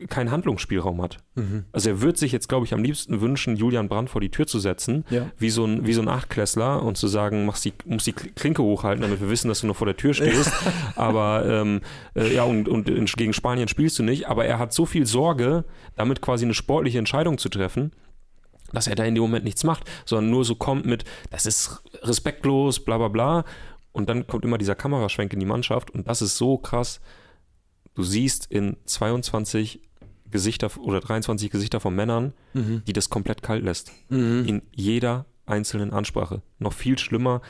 keinen 0.08 0.30
Handlungsspielraum 0.30 1.02
hat. 1.02 1.18
Mhm. 1.34 1.64
Also 1.72 1.90
er 1.90 2.00
wird 2.00 2.18
sich 2.18 2.32
jetzt, 2.32 2.48
glaube 2.48 2.66
ich, 2.66 2.74
am 2.74 2.82
liebsten 2.82 3.20
wünschen, 3.20 3.56
Julian 3.56 3.88
Brandt 3.88 4.10
vor 4.10 4.20
die 4.20 4.30
Tür 4.30 4.46
zu 4.46 4.58
setzen, 4.58 5.04
ja. 5.10 5.30
wie, 5.38 5.50
so 5.50 5.64
ein, 5.64 5.86
wie 5.86 5.92
so 5.92 6.02
ein 6.02 6.08
Achtklässler 6.08 6.82
und 6.82 6.96
zu 6.96 7.08
sagen, 7.08 7.46
machst 7.46 7.64
die, 7.64 7.72
musst 7.84 8.06
die 8.06 8.12
Klinke 8.12 8.62
hochhalten, 8.62 9.02
damit 9.02 9.20
wir 9.20 9.30
wissen, 9.30 9.48
dass 9.48 9.60
du 9.60 9.66
noch 9.66 9.76
vor 9.76 9.86
der 9.86 9.96
Tür 9.96 10.14
stehst. 10.14 10.52
aber 10.96 11.44
ähm, 11.46 11.80
äh, 12.14 12.34
ja, 12.34 12.44
und, 12.44 12.68
und 12.68 12.88
in, 12.88 13.06
gegen 13.06 13.32
Spanien 13.32 13.68
spielst 13.68 13.98
du 13.98 14.02
nicht. 14.02 14.28
Aber 14.28 14.44
er 14.44 14.58
hat 14.58 14.72
so 14.72 14.86
viel 14.86 15.06
Sorge, 15.06 15.64
damit 15.96 16.20
quasi 16.20 16.44
eine 16.44 16.54
sportliche 16.54 16.98
Entscheidung 16.98 17.38
zu 17.38 17.48
treffen, 17.48 17.92
dass 18.72 18.86
er 18.86 18.94
da 18.94 19.04
in 19.04 19.14
dem 19.14 19.22
Moment 19.22 19.44
nichts 19.44 19.64
macht, 19.64 19.90
sondern 20.04 20.30
nur 20.30 20.44
so 20.44 20.54
kommt 20.54 20.86
mit, 20.86 21.04
das 21.30 21.46
ist 21.46 21.82
respektlos, 22.02 22.84
bla 22.84 22.98
bla 22.98 23.08
bla. 23.08 23.44
Und 23.92 24.08
dann 24.08 24.26
kommt 24.26 24.44
immer 24.44 24.58
dieser 24.58 24.74
Kameraschwenk 24.74 25.32
in 25.32 25.40
die 25.40 25.46
Mannschaft 25.46 25.90
und 25.90 26.08
das 26.08 26.20
ist 26.20 26.36
so 26.36 26.58
krass 26.58 27.00
du 27.94 28.02
siehst 28.02 28.46
in 28.50 28.76
22 28.84 29.80
Gesichter 30.34 30.68
oder 30.78 30.98
23 30.98 31.48
Gesichter 31.48 31.78
von 31.78 31.94
Männern, 31.94 32.32
mhm. 32.54 32.82
die 32.88 32.92
das 32.92 33.08
komplett 33.08 33.40
kalt 33.40 33.62
lässt. 33.62 33.92
Mhm. 34.08 34.44
In 34.46 34.62
jeder 34.74 35.26
einzelnen 35.46 35.92
Ansprache. 35.92 36.42
Noch 36.58 36.72
viel 36.72 36.98
schlimmer, 36.98 37.40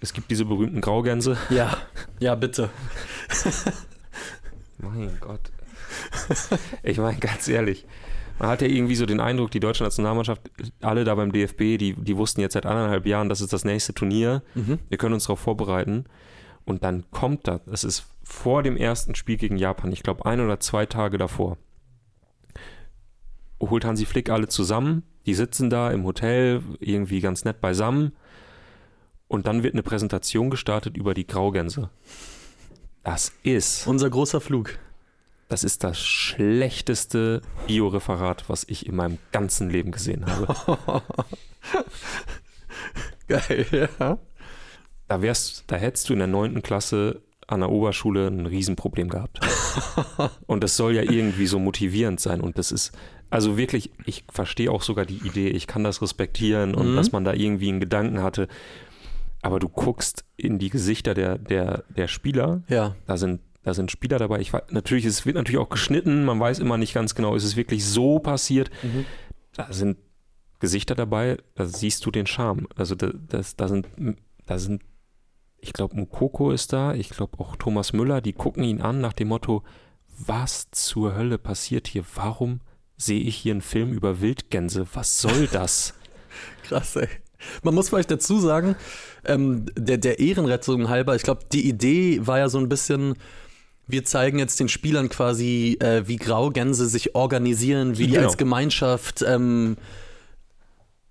es 0.00 0.12
gibt 0.12 0.30
diese 0.30 0.44
berühmten 0.44 0.80
Graugänse. 0.80 1.36
Ja, 1.50 1.76
ja, 2.20 2.36
bitte. 2.36 2.70
mein 4.78 5.18
Gott. 5.20 5.50
Ich 6.84 6.98
meine, 6.98 7.18
ganz 7.18 7.48
ehrlich, 7.48 7.84
Man 8.38 8.48
hat 8.48 8.62
ja 8.62 8.68
irgendwie 8.68 8.94
so 8.94 9.06
den 9.06 9.18
Eindruck, 9.18 9.50
die 9.50 9.60
deutsche 9.60 9.82
Nationalmannschaft, 9.82 10.40
alle 10.80 11.02
da 11.02 11.16
beim 11.16 11.32
DFB, 11.32 11.78
die, 11.78 11.94
die 11.94 12.16
wussten 12.16 12.40
jetzt 12.40 12.54
seit 12.54 12.64
anderthalb 12.64 13.06
Jahren, 13.06 13.28
das 13.28 13.40
ist 13.40 13.52
das 13.52 13.64
nächste 13.64 13.92
Turnier. 13.92 14.42
Mhm. 14.54 14.78
Wir 14.88 14.98
können 14.98 15.14
uns 15.14 15.24
darauf 15.24 15.40
vorbereiten. 15.40 16.04
Und 16.64 16.84
dann 16.84 17.10
kommt 17.10 17.48
das. 17.48 17.60
Es 17.66 17.84
ist 17.84 18.06
vor 18.22 18.62
dem 18.62 18.76
ersten 18.76 19.16
Spiel 19.16 19.36
gegen 19.36 19.56
Japan, 19.56 19.92
ich 19.92 20.04
glaube 20.04 20.24
ein 20.24 20.40
oder 20.40 20.60
zwei 20.60 20.86
Tage 20.86 21.18
davor. 21.18 21.58
Holt 23.60 23.84
Hansi 23.84 24.06
Flick 24.06 24.30
alle 24.30 24.48
zusammen. 24.48 25.02
Die 25.26 25.34
sitzen 25.34 25.68
da 25.70 25.90
im 25.90 26.04
Hotel, 26.04 26.62
irgendwie 26.80 27.20
ganz 27.20 27.44
nett 27.44 27.60
beisammen. 27.60 28.12
Und 29.28 29.46
dann 29.46 29.62
wird 29.62 29.74
eine 29.74 29.82
Präsentation 29.82 30.50
gestartet 30.50 30.96
über 30.96 31.14
die 31.14 31.26
Graugänse. 31.26 31.90
Das 33.04 33.32
ist, 33.42 33.86
Unser 33.86 34.10
großer 34.10 34.40
Flug. 34.40 34.78
das 35.48 35.62
ist 35.64 35.84
das 35.84 35.98
schlechteste 36.00 37.42
Bioreferat, 37.66 38.48
was 38.48 38.64
ich 38.68 38.86
in 38.86 38.96
meinem 38.96 39.18
ganzen 39.32 39.70
Leben 39.70 39.90
gesehen 39.92 40.26
habe. 40.26 41.02
Geil, 43.28 43.66
ja. 43.98 44.18
Da 45.08 45.22
wärst, 45.22 45.64
da 45.68 45.76
hättest 45.76 46.08
du 46.08 46.12
in 46.12 46.18
der 46.20 46.28
neunten 46.28 46.62
Klasse 46.62 47.22
an 47.50 47.60
der 47.60 47.70
Oberschule 47.70 48.26
ein 48.28 48.46
Riesenproblem 48.46 49.08
gehabt. 49.08 49.40
Und 50.46 50.62
das 50.64 50.76
soll 50.76 50.94
ja 50.94 51.02
irgendwie 51.02 51.46
so 51.46 51.58
motivierend 51.58 52.20
sein. 52.20 52.40
Und 52.40 52.58
das 52.58 52.72
ist, 52.72 52.92
also 53.30 53.56
wirklich, 53.56 53.90
ich 54.06 54.24
verstehe 54.30 54.70
auch 54.70 54.82
sogar 54.82 55.04
die 55.06 55.20
Idee, 55.26 55.48
ich 55.48 55.66
kann 55.66 55.84
das 55.84 56.00
respektieren 56.02 56.74
und 56.74 56.92
Mhm. 56.92 56.96
dass 56.96 57.12
man 57.12 57.24
da 57.24 57.32
irgendwie 57.32 57.68
einen 57.68 57.80
Gedanken 57.80 58.22
hatte. 58.22 58.48
Aber 59.42 59.58
du 59.58 59.68
guckst 59.68 60.24
in 60.36 60.58
die 60.58 60.70
Gesichter 60.70 61.14
der, 61.14 61.38
der, 61.38 61.84
der 61.96 62.08
Spieler, 62.08 62.62
Ja. 62.68 62.94
da 63.06 63.16
sind, 63.16 63.40
da 63.62 63.72
sind 63.74 63.90
Spieler 63.90 64.18
dabei. 64.18 64.40
Ich 64.40 64.52
weiß, 64.52 64.64
natürlich, 64.70 65.04
es 65.04 65.24
wird 65.26 65.36
natürlich 65.36 65.60
auch 65.60 65.68
geschnitten, 65.70 66.24
man 66.24 66.40
weiß 66.40 66.58
immer 66.58 66.76
nicht 66.78 66.92
ganz 66.94 67.14
genau, 67.14 67.34
ist 67.34 67.44
es 67.44 67.56
wirklich 67.56 67.84
so 67.84 68.18
passiert. 68.18 68.70
Mhm. 68.82 69.04
Da 69.54 69.72
sind 69.72 69.96
Gesichter 70.58 70.94
dabei, 70.94 71.38
da 71.54 71.64
siehst 71.66 72.04
du 72.04 72.10
den 72.10 72.26
Charme. 72.26 72.66
Also 72.76 72.94
da, 72.94 73.10
das, 73.28 73.56
da 73.56 73.66
sind, 73.68 73.86
da 74.46 74.58
sind, 74.58 74.82
ich 75.60 75.72
glaube, 75.72 75.96
Mukoko 75.96 76.50
ist 76.52 76.72
da, 76.72 76.94
ich 76.94 77.10
glaube 77.10 77.38
auch 77.40 77.56
Thomas 77.56 77.92
Müller, 77.92 78.20
die 78.20 78.32
gucken 78.32 78.64
ihn 78.64 78.80
an 78.80 79.00
nach 79.00 79.12
dem 79.12 79.28
Motto, 79.28 79.62
was 80.26 80.70
zur 80.70 81.14
Hölle 81.14 81.38
passiert 81.38 81.86
hier? 81.86 82.04
Warum 82.14 82.60
sehe 82.96 83.20
ich 83.20 83.36
hier 83.36 83.52
einen 83.52 83.62
Film 83.62 83.92
über 83.92 84.20
Wildgänse? 84.20 84.86
Was 84.92 85.20
soll 85.20 85.46
das? 85.46 85.94
Krass, 86.64 86.96
ey. 86.96 87.08
Man 87.62 87.74
muss 87.74 87.88
vielleicht 87.88 88.10
dazu 88.10 88.38
sagen, 88.38 88.76
ähm, 89.24 89.64
der, 89.76 89.96
der 89.96 90.18
Ehrenrettung 90.18 90.90
halber, 90.90 91.16
ich 91.16 91.22
glaube, 91.22 91.40
die 91.50 91.66
Idee 91.66 92.26
war 92.26 92.38
ja 92.38 92.50
so 92.50 92.58
ein 92.58 92.68
bisschen, 92.68 93.14
wir 93.86 94.04
zeigen 94.04 94.38
jetzt 94.38 94.60
den 94.60 94.68
Spielern 94.68 95.08
quasi, 95.08 95.78
äh, 95.80 96.06
wie 96.06 96.16
Graugänse 96.16 96.86
sich 96.86 97.14
organisieren, 97.14 97.96
wie 97.96 98.06
die 98.06 98.12
Genau. 98.12 98.26
als 98.26 98.36
Gemeinschaft 98.36 99.24
ähm, 99.26 99.78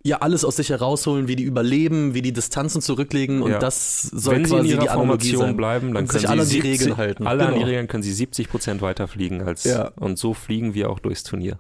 ja 0.03 0.17
alles 0.19 0.45
aus 0.45 0.55
sich 0.55 0.69
herausholen, 0.69 1.27
wie 1.27 1.35
die 1.35 1.43
überleben, 1.43 2.13
wie 2.13 2.21
die 2.21 2.31
Distanzen 2.31 2.81
zurücklegen 2.81 3.41
und 3.41 3.51
Ja. 3.51 3.59
das 3.59 4.03
soll 4.03 4.35
Wenn 4.35 4.45
sie 4.45 4.51
in 4.53 4.57
quasi 4.59 4.69
ihrer 4.71 4.81
die 4.81 4.87
Formation 4.87 5.41
sein. 5.41 5.57
bleiben, 5.57 5.87
dann 5.93 6.03
Und 6.03 6.09
können 6.09 6.19
sich 6.19 6.21
sie 6.21 6.27
alle 6.27 6.41
an 6.43 6.47
die 6.47 6.53
70, 6.53 6.71
Regeln 6.81 6.97
halten. 6.97 7.27
Alle 7.27 7.43
an 7.45 7.53
die 7.53 7.59
Genau. 7.59 7.67
Regeln 7.67 7.87
können 7.87 8.03
sie 8.03 8.13
70 8.13 8.49
Prozent 8.49 8.81
weiter 8.81 9.07
fliegen 9.09 9.41
als 9.41 9.65
Ja. 9.65 9.91
und 9.99 10.17
so 10.17 10.33
fliegen 10.33 10.73
wir 10.73 10.89
auch 10.89 10.99
durchs 10.99 11.23
Turnier. 11.23 11.57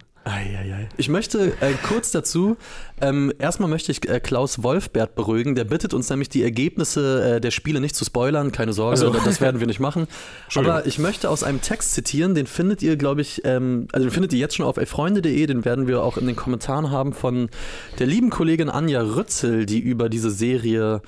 Ich 0.97 1.09
möchte 1.09 1.53
äh, 1.61 1.73
kurz 1.87 2.11
dazu, 2.11 2.57
ähm, 3.01 3.31
erstmal 3.39 3.69
möchte 3.69 3.91
ich 3.91 4.07
äh, 4.07 4.19
Klaus 4.19 4.63
Wolfbert 4.63 5.15
beruhigen, 5.15 5.55
der 5.55 5.63
bittet 5.63 5.93
uns 5.93 6.09
nämlich 6.09 6.29
die 6.29 6.43
Ergebnisse 6.43 7.35
äh, 7.35 7.41
der 7.41 7.51
Spiele 7.51 7.79
nicht 7.79 7.95
zu 7.95 8.05
spoilern, 8.05 8.51
keine 8.51 8.73
Sorge, 8.73 8.95
Ach 8.95 9.13
so. 9.13 9.19
das 9.25 9.41
werden 9.41 9.59
wir 9.59 9.67
nicht 9.67 9.79
machen. 9.79 10.07
Aber 10.55 10.85
ich 10.85 10.99
möchte 10.99 11.29
aus 11.29 11.43
einem 11.43 11.61
Text 11.61 11.93
zitieren, 11.93 12.35
den 12.35 12.47
findet 12.47 12.81
ihr, 12.81 12.97
glaube 12.97 13.21
ich, 13.21 13.41
ähm, 13.45 13.87
also 13.91 14.05
den 14.07 14.11
findet 14.11 14.33
ihr 14.33 14.39
jetzt 14.39 14.55
schon 14.55 14.65
auf 14.65 14.77
elfreunde.de, 14.77 15.45
den 15.45 15.65
werden 15.65 15.87
wir 15.87 16.03
auch 16.03 16.17
in 16.17 16.27
den 16.27 16.35
Kommentaren 16.35 16.91
haben 16.91 17.13
von 17.13 17.49
der 17.97 18.07
lieben 18.07 18.29
Kollegin 18.29 18.69
Anja 18.69 19.01
Rützel, 19.01 19.65
die 19.65 19.79
über 19.79 20.09
diese 20.09 20.31
Serie 20.31 21.01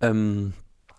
ähm, 0.00 0.52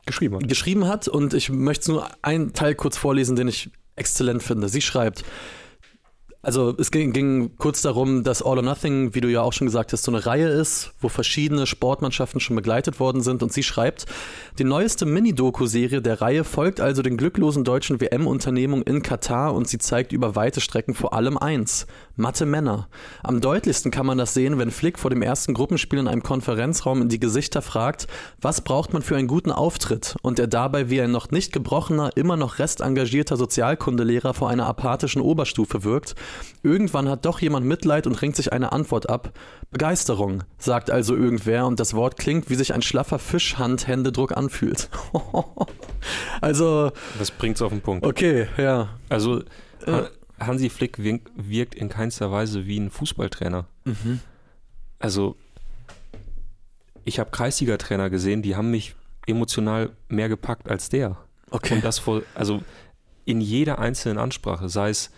Geschrieben. 0.05 0.35
hat. 0.35 0.47
geschrieben 0.47 0.87
hat 0.87 1.07
und 1.07 1.33
ich 1.33 1.49
möchte 1.49 1.91
nur 1.91 2.07
einen 2.21 2.53
Teil 2.53 2.75
kurz 2.75 2.95
vorlesen, 2.97 3.35
den 3.35 3.47
ich 3.47 3.69
exzellent 3.95 4.43
finde. 4.43 4.69
Sie 4.69 4.81
schreibt, 4.81 5.23
also 6.45 6.75
es 6.77 6.91
ging, 6.91 7.11
ging 7.11 7.57
kurz 7.57 7.81
darum, 7.81 8.23
dass 8.23 8.43
All 8.43 8.57
or 8.57 8.61
Nothing, 8.61 9.15
wie 9.15 9.21
du 9.21 9.27
ja 9.29 9.41
auch 9.41 9.51
schon 9.51 9.65
gesagt 9.65 9.93
hast, 9.93 10.03
so 10.03 10.11
eine 10.11 10.27
Reihe 10.27 10.47
ist, 10.47 10.93
wo 11.01 11.09
verschiedene 11.09 11.65
Sportmannschaften 11.65 12.39
schon 12.39 12.55
begleitet 12.55 12.99
worden 12.99 13.21
sind. 13.21 13.41
Und 13.41 13.51
sie 13.51 13.63
schreibt, 13.63 14.05
die 14.59 14.63
neueste 14.63 15.07
Mini-Doku-Serie 15.07 16.03
der 16.03 16.21
Reihe 16.21 16.43
folgt 16.43 16.79
also 16.79 17.01
den 17.01 17.17
glücklosen 17.17 17.63
deutschen 17.63 17.99
WM-Unternehmungen 17.99 18.83
in 18.83 19.01
Katar 19.01 19.55
und 19.55 19.67
sie 19.67 19.79
zeigt 19.79 20.11
über 20.11 20.35
weite 20.35 20.61
Strecken 20.61 20.93
vor 20.93 21.13
allem 21.13 21.37
eins, 21.37 21.87
matte 22.15 22.45
Männer. 22.45 22.87
Am 23.23 23.41
deutlichsten 23.41 23.91
kann 23.91 24.05
man 24.05 24.17
das 24.17 24.33
sehen, 24.33 24.57
wenn 24.57 24.71
Flick 24.71 24.99
vor 24.99 25.09
dem 25.09 25.21
ersten 25.21 25.53
Gruppenspiel 25.53 25.99
in 25.99 26.07
einem 26.07 26.23
Konferenzraum 26.23 27.01
in 27.01 27.09
die 27.09 27.19
Gesichter 27.19 27.61
fragt, 27.61 28.07
was 28.41 28.61
braucht 28.61 28.93
man 28.93 29.01
für 29.01 29.15
einen 29.15 29.27
guten 29.27 29.51
Auftritt? 29.51 30.15
Und 30.21 30.39
er 30.39 30.47
dabei 30.47 30.89
wie 30.89 31.01
ein 31.01 31.11
noch 31.11 31.31
nicht 31.31 31.51
gebrochener, 31.51 32.11
immer 32.15 32.37
noch 32.37 32.59
restengagierter 32.59 33.37
Sozialkundelehrer 33.37 34.33
vor 34.33 34.49
einer 34.49 34.65
apathischen 34.65 35.21
Oberstufe 35.21 35.83
wirkt. 35.83 36.15
Irgendwann 36.63 37.09
hat 37.09 37.25
doch 37.25 37.39
jemand 37.39 37.65
Mitleid 37.65 38.07
und 38.07 38.21
ringt 38.21 38.35
sich 38.35 38.53
eine 38.53 38.71
Antwort 38.71 39.09
ab. 39.09 39.31
Begeisterung, 39.71 40.43
sagt 40.57 40.89
also 40.89 41.15
irgendwer 41.15 41.65
und 41.65 41.79
das 41.79 41.93
Wort 41.93 42.17
klingt, 42.17 42.49
wie 42.49 42.55
sich 42.55 42.73
ein 42.73 42.81
schlaffer 42.81 43.19
Fischhand-Händedruck 43.19 44.35
anfühlt. 44.37 44.89
also, 46.41 46.91
Das 47.19 47.31
bringt's 47.31 47.61
auf 47.61 47.71
den 47.71 47.81
Punkt. 47.81 48.05
okay, 48.05 48.47
ja. 48.57 48.89
Also 49.09 49.41
Äh. 49.85 50.03
Ha- 50.39 50.47
Hansi 50.47 50.69
Flick 50.69 50.99
wirkt, 50.99 51.29
wirkt 51.35 51.75
in 51.75 51.89
keinster 51.89 52.31
Weise 52.31 52.65
wie 52.65 52.79
ein 52.79 52.89
Fußballtrainer. 52.89 53.67
Mhm. 53.85 54.19
Also 54.99 55.35
ich 57.03 57.19
habe 57.19 57.31
Kreisliga-Trainer 57.31 58.09
gesehen, 58.09 58.41
die 58.41 58.55
haben 58.55 58.71
mich 58.71 58.95
emotional 59.27 59.91
mehr 60.07 60.29
gepackt 60.29 60.69
als 60.69 60.89
der. 60.89 61.17
Okay. 61.51 61.75
Und 61.75 61.83
das 61.85 61.99
vor, 61.99 62.23
also 62.33 62.63
in 63.25 63.41
jeder 63.41 63.79
einzelnen 63.79 64.17
Ansprache, 64.17 64.69
sei 64.69 64.89
es 64.89 65.11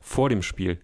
vor 0.00 0.28
dem 0.28 0.42
Spiel, 0.42 0.78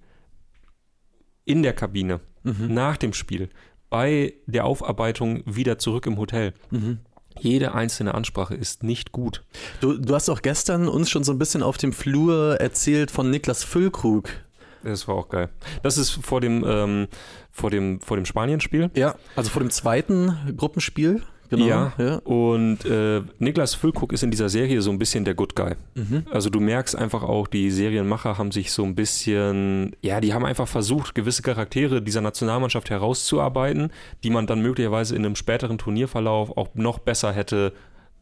in 1.44 1.62
der 1.62 1.72
Kabine, 1.72 2.20
Mhm. 2.42 2.72
nach 2.74 2.96
dem 2.96 3.12
Spiel, 3.12 3.48
bei 3.90 4.34
der 4.46 4.64
Aufarbeitung 4.64 5.42
wieder 5.46 5.78
zurück 5.78 6.06
im 6.06 6.16
Hotel. 6.18 6.54
Mhm. 6.70 6.98
Jede 7.38 7.74
einzelne 7.74 8.14
Ansprache 8.14 8.54
ist 8.54 8.82
nicht 8.82 9.12
gut. 9.12 9.44
Du, 9.80 9.98
du 9.98 10.14
hast 10.14 10.28
auch 10.28 10.42
gestern 10.42 10.88
uns 10.88 11.10
schon 11.10 11.24
so 11.24 11.32
ein 11.32 11.38
bisschen 11.38 11.62
auf 11.62 11.76
dem 11.76 11.92
Flur 11.92 12.60
erzählt 12.60 13.10
von 13.10 13.30
Niklas 13.30 13.64
Füllkrug. 13.64 14.28
Das 14.82 15.08
war 15.08 15.16
auch 15.16 15.28
geil. 15.28 15.48
Das 15.82 15.98
ist 15.98 16.10
vor 16.10 16.40
dem, 16.40 16.64
ähm, 16.66 17.08
vor 17.50 17.70
dem, 17.70 18.00
vor 18.00 18.16
dem 18.16 18.24
Spanien-Spiel. 18.24 18.90
Ja. 18.94 19.16
Also 19.34 19.50
vor 19.50 19.60
dem 19.60 19.70
zweiten 19.70 20.54
Gruppenspiel. 20.56 21.22
Genau. 21.48 21.66
Ja. 21.66 21.92
ja. 21.98 22.16
Und 22.24 22.84
äh, 22.84 23.22
Niklas 23.38 23.74
Füllkrug 23.74 24.12
ist 24.12 24.22
in 24.22 24.30
dieser 24.30 24.48
Serie 24.48 24.82
so 24.82 24.90
ein 24.90 24.98
bisschen 24.98 25.24
der 25.24 25.34
Good 25.34 25.54
Guy. 25.54 25.74
Mhm. 25.94 26.24
Also 26.30 26.50
du 26.50 26.60
merkst 26.60 26.96
einfach 26.96 27.22
auch, 27.22 27.46
die 27.46 27.70
Serienmacher 27.70 28.38
haben 28.38 28.52
sich 28.52 28.72
so 28.72 28.84
ein 28.84 28.94
bisschen, 28.94 29.94
ja, 30.02 30.20
die 30.20 30.34
haben 30.34 30.44
einfach 30.44 30.68
versucht, 30.68 31.14
gewisse 31.14 31.42
Charaktere 31.42 32.02
dieser 32.02 32.20
Nationalmannschaft 32.20 32.90
herauszuarbeiten, 32.90 33.90
die 34.24 34.30
man 34.30 34.46
dann 34.46 34.60
möglicherweise 34.60 35.14
in 35.14 35.24
einem 35.24 35.36
späteren 35.36 35.78
Turnierverlauf 35.78 36.56
auch 36.56 36.68
noch 36.74 36.98
besser 36.98 37.32
hätte 37.32 37.72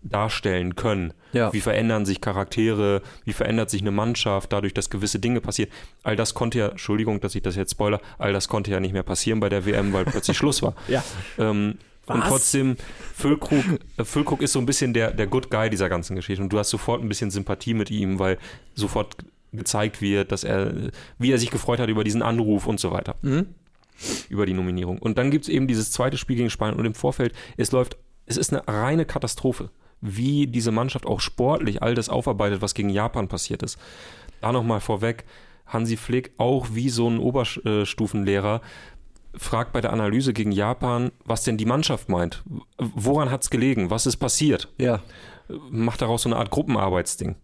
darstellen 0.04 0.76
können. 0.76 1.14
Ja. 1.32 1.52
Wie 1.52 1.60
verändern 1.60 2.04
sich 2.04 2.20
Charaktere, 2.20 3.02
wie 3.24 3.32
verändert 3.32 3.70
sich 3.70 3.80
eine 3.80 3.90
Mannschaft, 3.90 4.52
dadurch, 4.52 4.74
dass 4.74 4.90
gewisse 4.90 5.18
Dinge 5.18 5.40
passieren. 5.40 5.70
All 6.02 6.14
das 6.14 6.34
konnte 6.34 6.58
ja, 6.58 6.68
Entschuldigung, 6.68 7.20
dass 7.20 7.34
ich 7.34 7.42
das 7.42 7.56
jetzt 7.56 7.72
spoiler, 7.72 8.00
all 8.18 8.32
das 8.32 8.48
konnte 8.48 8.70
ja 8.70 8.80
nicht 8.80 8.92
mehr 8.92 9.02
passieren 9.02 9.40
bei 9.40 9.48
der 9.48 9.66
WM, 9.66 9.92
weil 9.92 10.04
plötzlich 10.04 10.36
Schluss 10.36 10.62
war. 10.62 10.74
Ja. 10.88 11.02
Ähm, 11.38 11.78
und 12.06 12.20
Was? 12.20 12.28
trotzdem, 12.28 12.76
Füllkrug, 13.14 13.64
äh, 13.96 14.04
Füllkrug 14.04 14.42
ist 14.42 14.52
so 14.52 14.58
ein 14.58 14.66
bisschen 14.66 14.92
der, 14.94 15.12
der 15.12 15.26
Good 15.26 15.50
Guy 15.50 15.70
dieser 15.70 15.88
ganzen 15.88 16.16
Geschichte. 16.16 16.42
Und 16.42 16.52
du 16.52 16.58
hast 16.58 16.70
sofort 16.70 17.02
ein 17.02 17.08
bisschen 17.08 17.30
Sympathie 17.30 17.74
mit 17.74 17.90
ihm, 17.90 18.18
weil 18.18 18.38
sofort 18.74 19.16
gezeigt 19.52 20.00
wird, 20.02 20.32
dass 20.32 20.42
er, 20.44 20.90
wie 21.18 21.30
er 21.32 21.38
sich 21.38 21.50
gefreut 21.50 21.78
hat 21.78 21.88
über 21.88 22.04
diesen 22.04 22.22
Anruf 22.22 22.66
und 22.66 22.80
so 22.80 22.90
weiter, 22.90 23.14
Mhm. 23.22 23.46
über 24.28 24.46
die 24.46 24.52
Nominierung. 24.54 24.98
Und 24.98 25.16
dann 25.18 25.30
gibt 25.30 25.44
es 25.44 25.48
eben 25.48 25.68
dieses 25.68 25.92
zweite 25.92 26.16
Spiel 26.18 26.36
gegen 26.36 26.50
Spanien 26.50 26.78
und 26.78 26.84
im 26.84 26.94
Vorfeld, 26.94 27.32
es 27.56 27.70
läuft, 27.70 27.96
es 28.26 28.36
ist 28.36 28.52
eine 28.52 28.66
reine 28.66 29.04
Katastrophe, 29.04 29.70
wie 30.00 30.46
diese 30.48 30.72
Mannschaft 30.72 31.06
auch 31.06 31.20
sportlich 31.20 31.82
all 31.82 31.94
das 31.94 32.08
aufarbeitet, 32.08 32.60
was 32.62 32.74
gegen 32.74 32.90
Japan 32.90 33.28
passiert 33.28 33.62
ist. 33.62 33.78
Da 34.40 34.50
nochmal 34.50 34.80
vorweg, 34.80 35.24
Hansi 35.66 35.96
Flick, 35.96 36.32
auch 36.36 36.66
wie 36.72 36.90
so 36.90 37.08
ein 37.08 37.18
Oberstufenlehrer, 37.18 38.60
fragt 39.36 39.72
bei 39.72 39.80
der 39.80 39.92
Analyse 39.92 40.32
gegen 40.32 40.52
Japan, 40.52 41.12
was 41.24 41.44
denn 41.44 41.56
die 41.56 41.64
Mannschaft 41.64 42.08
meint. 42.08 42.42
Woran 42.78 43.30
hat 43.30 43.42
es 43.42 43.50
gelegen? 43.50 43.90
Was 43.90 44.06
ist 44.06 44.16
passiert? 44.16 44.68
Ja. 44.78 45.00
Macht 45.70 46.02
daraus 46.02 46.22
so 46.22 46.28
eine 46.28 46.36
Art 46.36 46.50
Gruppenarbeitsding. 46.50 47.36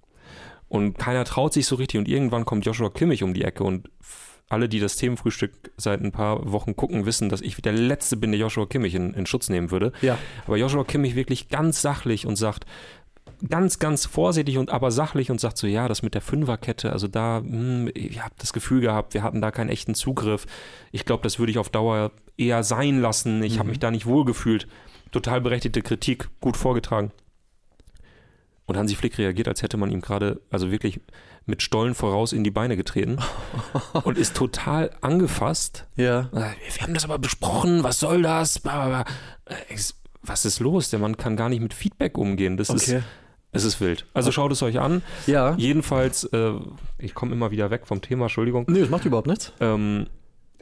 Und 0.69 0.99
keiner 0.99 1.25
traut 1.25 1.53
sich 1.53 1.67
so 1.67 1.77
richtig. 1.77 1.99
Und 1.99 2.09
irgendwann 2.09 2.45
kommt 2.45 2.65
Joshua 2.65 2.91
Kimmich 2.91 3.23
um 3.23 3.35
die 3.35 3.45
Ecke. 3.45 3.65
Und 3.65 3.91
alle, 4.49 4.69
die 4.69 4.81
das 4.81 4.97
Themenfrühstück 4.97 5.73
seit 5.77 6.01
ein 6.01 6.13
paar 6.13 6.51
Wochen 6.51 6.77
gucken, 6.77 7.07
wissen, 7.07 7.29
dass 7.29 7.41
ich 7.41 7.57
der 7.57 7.73
Letzte 7.73 8.17
bin, 8.17 8.33
der 8.33 8.41
Joshua 8.41 8.67
Kimmich 8.67 8.95
in, 8.95 9.15
in 9.15 9.27
Schutz 9.27 9.49
nehmen 9.49 9.71
würde. 9.71 9.93
Ja. 10.03 10.19
Aber 10.47 10.57
Joshua 10.57 10.85
Kimmich 10.85 11.15
wirklich 11.15 11.49
ganz 11.49 11.83
sachlich 11.83 12.27
und 12.27 12.37
sagt, 12.37 12.67
ganz, 13.49 13.79
ganz 13.79 14.07
vorsichtig 14.07 14.59
und 14.59 14.71
aber 14.71 14.91
sachlich 14.91 15.31
und 15.31 15.41
sagt 15.41 15.59
so, 15.59 15.67
ja, 15.67 15.89
das 15.89 16.03
mit 16.03 16.15
der 16.15 16.21
Fünferkette, 16.21 16.93
also 16.93 17.09
da, 17.09 17.39
hm, 17.39 17.91
ich 17.95 18.23
habe 18.23 18.35
das 18.39 18.53
Gefühl 18.53 18.81
gehabt, 18.81 19.15
wir 19.15 19.23
hatten 19.23 19.41
da 19.41 19.51
keinen 19.51 19.71
echten 19.71 19.95
Zugriff. 19.95 20.47
Ich 20.93 21.05
glaube, 21.05 21.23
das 21.23 21.39
würde 21.39 21.53
ich 21.53 21.59
auf 21.59 21.71
Dauer 21.71 22.13
eher 22.37 22.63
sein 22.63 23.01
lassen. 23.01 23.43
Ich 23.43 23.55
mhm. 23.55 23.59
habe 23.61 23.69
mich 23.71 23.79
da 23.79 23.91
nicht 23.91 24.07
wohlgefühlt. 24.07 24.67
Total 25.13 25.41
berechtigte 25.41 25.83
Kritik, 25.83 26.29
gut 26.41 26.57
vorgetragen. 26.57 27.13
Und 28.67 28.77
Hansi 28.77 28.95
Flick 28.95 29.19
reagiert, 29.19 29.49
als 29.49 29.63
hätte 29.63 29.77
man 29.77 29.91
ihm 29.91 30.01
gerade, 30.01 30.41
also 30.51 30.71
wirklich 30.71 31.01
mit 31.45 31.63
Stollen 31.63 31.95
voraus 31.95 32.33
in 32.33 32.45
die 32.45 32.53
Beine 32.53 32.77
getreten 32.77 33.19
und 34.05 34.17
ist 34.17 34.37
total 34.37 34.91
angefasst. 35.01 35.87
Ja. 35.97 36.29
Wir 36.33 36.83
haben 36.83 36.95
das 36.95 37.05
aber 37.05 37.19
besprochen, 37.19 37.83
was 37.83 37.99
soll 37.99 38.23
das? 38.23 38.63
Was 40.23 40.45
ist 40.45 40.61
los? 40.61 40.91
Der 40.91 41.01
Mann 41.01 41.17
kann 41.17 41.37
gar 41.37 41.49
nicht 41.49 41.61
mit 41.61 41.75
Feedback 41.75 42.17
umgehen. 42.17 42.57
Das 42.57 42.71
okay. 42.71 42.99
ist. 42.99 43.05
Es 43.53 43.65
ist 43.65 43.81
wild. 43.81 44.07
Also 44.15 44.31
schaut 44.31 44.53
es 44.53 44.63
euch 44.63 44.79
an. 44.79 45.03
Ja. 45.27 45.55
Jedenfalls, 45.57 46.25
äh, 46.25 46.53
ich 46.99 47.15
komme 47.15 47.33
immer 47.33 47.51
wieder 47.51 47.71
weg 47.71 47.87
vom 47.87 48.01
Thema, 48.01 48.25
Entschuldigung. 48.25 48.67
Nee, 48.69 48.81
das 48.81 48.91
macht 48.91 49.05
überhaupt 49.05 49.27
nichts. 49.27 49.53
Ähm, 49.61 50.07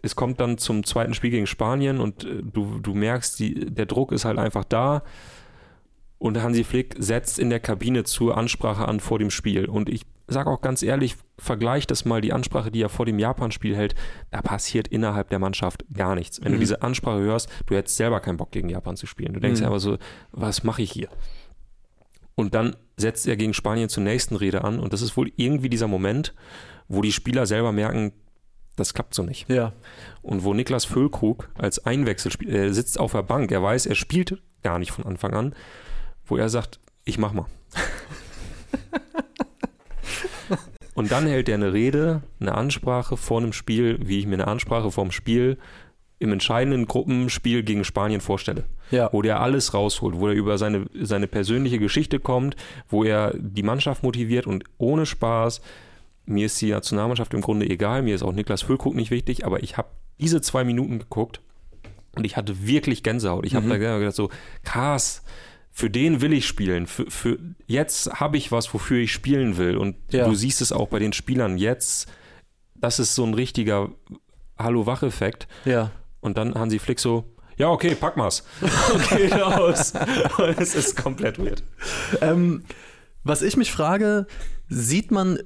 es 0.03 0.17
kommt 0.17 0.41
dann 0.41 0.59
zum 0.59 0.85
zweiten 0.85 1.15
Spiel 1.15 1.31
gegen 1.31 1.47
Spanien 1.47 2.01
und 2.01 2.25
äh, 2.25 2.43
du, 2.43 2.79
du 2.81 2.95
merkst, 2.95 3.39
die, 3.39 3.67
der 3.67 3.87
Druck 3.87 4.13
ist 4.13 4.25
halt 4.25 4.39
einfach 4.39 4.65
da. 4.65 5.03
Und 6.19 6.43
Hansi 6.43 6.65
Flick 6.65 6.97
setzt 6.99 7.39
in 7.39 7.51
der 7.51 7.61
Kabine 7.61 8.05
zur 8.05 8.37
Ansprache 8.37 8.89
an 8.89 9.01
vor 9.01 9.19
dem 9.19 9.31
Spiel. 9.31 9.67
Und 9.67 9.89
ich 9.89 10.03
sage 10.27 10.51
auch 10.51 10.61
ganz 10.61 10.83
ehrlich, 10.83 11.17
vergleich 11.39 11.87
das 11.87 12.05
mal 12.05 12.21
die 12.21 12.33
Ansprache, 12.33 12.71
die 12.71 12.83
er 12.83 12.89
vor 12.89 13.07
dem 13.07 13.19
Japan-Spiel 13.19 13.77
hält. 13.77 13.95
Da 14.31 14.43
passiert 14.43 14.89
innerhalb 14.89 15.31
der 15.31 15.39
Mannschaft 15.39 15.85
gar 15.93 16.15
nichts. 16.15 16.43
Wenn 16.43 16.53
mhm. 16.53 16.57
du 16.57 16.61
diese 16.61 16.83
Ansprache 16.83 17.21
hörst, 17.21 17.49
du 17.67 17.77
hättest 17.77 17.97
selber 17.97 18.21
keinen 18.21 18.37
Bock 18.37 18.51
gegen 18.51 18.69
Japan 18.69 18.97
zu 18.97 19.07
spielen. 19.07 19.33
Du 19.33 19.41
denkst 19.41 19.61
mhm. 19.61 19.67
aber 19.67 19.79
so, 19.79 19.97
was 20.33 20.65
mache 20.65 20.83
ich 20.83 20.91
hier? 20.91 21.09
Und 22.39 22.55
dann 22.55 22.77
setzt 22.97 23.27
er 23.27 23.37
gegen 23.37 23.53
Spanien 23.53 23.89
zur 23.89 24.03
nächsten 24.03 24.37
Rede 24.37 24.65
an. 24.65 24.81
Und 24.81 24.93
das 24.93 25.03
ist 25.03 25.17
wohl 25.17 25.33
irgendwie 25.37 25.69
dieser 25.69 25.89
Moment, 25.89 26.35
wo 26.89 27.03
die 27.03 27.13
Spieler 27.13 27.47
selber 27.47 27.73
merken, 27.73 28.13
das 28.77 28.95
klappt 28.95 29.15
so 29.15 29.25
nicht. 29.25 29.51
Ja. 29.51 29.73
Und 30.23 30.45
wo 30.45 30.55
Niklas 30.55 30.85
Füllkrug 30.85 31.51
als 31.59 31.85
Einwechselspieler, 31.85 32.53
er 32.53 32.75
sitzt 32.75 32.99
auf 32.99 33.13
der 33.13 33.23
Bank, 33.23 33.51
er 33.51 33.63
weiß, 33.63 33.87
er 33.87 33.97
spielt 33.97 34.41
gar 34.63 34.79
nicht 34.79 34.93
von 34.93 35.05
Anfang 35.05 35.35
an 35.35 35.55
wo 36.29 36.37
er 36.37 36.49
sagt, 36.49 36.79
ich 37.05 37.19
mach 37.19 37.33
mal. 37.33 37.47
Und 40.95 41.13
dann 41.13 41.27
hält 41.27 41.49
er 41.49 41.55
eine 41.55 41.73
Rede, 41.73 42.23
eine 42.41 42.55
Ansprache 42.55 43.17
vor 43.17 43.39
einem 43.39 43.53
Spiel, 43.53 43.99
wie 44.03 44.19
ich 44.19 44.27
mir 44.27 44.35
eine 44.35 44.49
Ansprache 44.49 44.91
vorm 44.91 45.13
Spiel 45.13 45.59
im 46.19 46.33
entscheidenden 46.33 46.87
Gruppenspiel 46.87 47.63
gegen 47.63 47.85
Spanien 47.85 48.21
vorstelle. 48.21 48.65
Ja. 48.91 49.09
Wo 49.13 49.23
der 49.23 49.41
alles 49.41 49.75
rausholt, 49.75 50.17
wo 50.19 50.29
er 50.29 50.35
über 50.35 50.59
seine, 50.59 50.87
seine 51.01 51.29
persönliche 51.29 51.79
Geschichte 51.79 52.19
kommt, 52.19 52.57
wo 52.89 53.05
er 53.05 53.35
die 53.39 53.63
Mannschaft 53.63 54.03
motiviert 54.03 54.47
und 54.47 54.65
ohne 54.79 55.07
Spaß. 55.07 55.61
Mir 56.27 56.47
ist 56.47 56.61
die 56.61 56.71
Nationalmannschaft 56.71 57.33
im 57.35 57.41
Grunde 57.41 57.69
egal, 57.69 58.03
mir 58.03 58.15
ist 58.15 58.23
auch 58.23 58.33
Niklas 58.33 58.63
Füllkrug 58.63 58.95
nicht 58.95 59.11
wichtig, 59.11 59.47
aber 59.47 59.63
ich 59.63 59.77
habe 59.77 59.89
diese 60.21 60.41
zwei 60.41 60.65
Minuten 60.65 60.99
geguckt 60.99 61.41
und 62.17 62.25
ich 62.25 62.37
hatte 62.37 62.67
wirklich 62.67 63.03
Gänsehaut. 63.03 63.47
Ich 63.47 63.55
habe 63.55 63.67
mhm. 63.67 63.71
da 63.71 63.99
gedacht, 63.99 64.15
so 64.15 64.31
krass, 64.65 65.23
für 65.71 65.89
den 65.89 66.21
will 66.21 66.33
ich 66.33 66.47
spielen. 66.47 66.89
Für, 66.89 67.09
für 67.09 67.39
jetzt 67.67 68.11
habe 68.15 68.37
ich 68.37 68.51
was, 68.51 68.75
wofür 68.75 68.99
ich 68.99 69.13
spielen 69.13 69.57
will. 69.57 69.77
Und 69.77 69.95
ja. 70.11 70.27
du 70.27 70.35
siehst 70.35 70.61
es 70.61 70.73
auch 70.73 70.89
bei 70.89 70.99
den 70.99 71.13
Spielern 71.13 71.57
jetzt. 71.57 72.11
Das 72.75 72.99
ist 72.99 73.15
so 73.15 73.25
ein 73.25 73.35
richtiger 73.35 73.91
Hallo-Wach-Effekt. 74.59 75.47
Ja. 75.65 75.93
Und 76.21 76.37
dann 76.37 76.55
Hansi 76.55 76.79
Flick 76.79 77.01
so, 77.01 77.25
ja, 77.59 77.71
okay, 77.71 77.97
pack 77.97 78.17
mal's. 78.17 78.45
okay, 78.95 79.33
raus. 79.33 79.93
es 80.59 80.75
ist 80.77 80.97
komplett 80.97 81.39
weird. 81.39 81.63
Ähm, 82.21 82.63
was 83.25 83.43
ich 83.43 83.57
mich 83.57 83.73
frage, 83.73 84.27
sieht 84.69 85.11
man, 85.11 85.41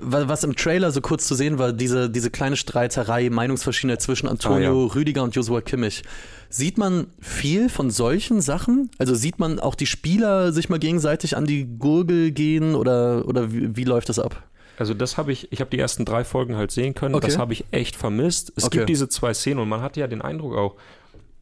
was 0.00 0.44
im 0.44 0.56
Trailer 0.56 0.90
so 0.92 1.02
kurz 1.02 1.26
zu 1.26 1.34
sehen 1.34 1.58
war, 1.58 1.72
diese, 1.72 2.08
diese 2.08 2.30
kleine 2.30 2.56
Streiterei, 2.56 3.28
Meinungsverschiedenheit 3.28 4.00
zwischen 4.00 4.28
Antonio 4.28 4.84
ah, 4.84 4.86
ja. 4.86 4.94
Rüdiger 4.94 5.22
und 5.22 5.34
Joshua 5.36 5.60
Kimmich. 5.60 6.02
Sieht 6.48 6.78
man 6.78 7.08
viel 7.20 7.68
von 7.68 7.90
solchen 7.90 8.40
Sachen? 8.40 8.90
Also 8.98 9.14
sieht 9.14 9.38
man 9.38 9.60
auch 9.60 9.74
die 9.74 9.86
Spieler 9.86 10.52
sich 10.52 10.68
mal 10.68 10.78
gegenseitig 10.78 11.36
an 11.36 11.44
die 11.44 11.66
Gurgel 11.78 12.32
gehen 12.32 12.74
oder, 12.74 13.28
oder 13.28 13.52
wie, 13.52 13.76
wie 13.76 13.84
läuft 13.84 14.08
das 14.08 14.18
ab? 14.18 14.42
Also 14.80 14.94
das 14.94 15.18
habe 15.18 15.30
ich, 15.30 15.52
ich 15.52 15.60
habe 15.60 15.68
die 15.68 15.78
ersten 15.78 16.06
drei 16.06 16.24
Folgen 16.24 16.56
halt 16.56 16.70
sehen 16.70 16.94
können, 16.94 17.14
okay. 17.14 17.26
das 17.26 17.36
habe 17.36 17.52
ich 17.52 17.66
echt 17.70 17.96
vermisst. 17.96 18.50
Es 18.56 18.64
okay. 18.64 18.78
gibt 18.78 18.88
diese 18.88 19.10
zwei 19.10 19.34
Szenen 19.34 19.60
und 19.60 19.68
man 19.68 19.82
hatte 19.82 20.00
ja 20.00 20.06
den 20.06 20.22
Eindruck 20.22 20.56
auch, 20.56 20.76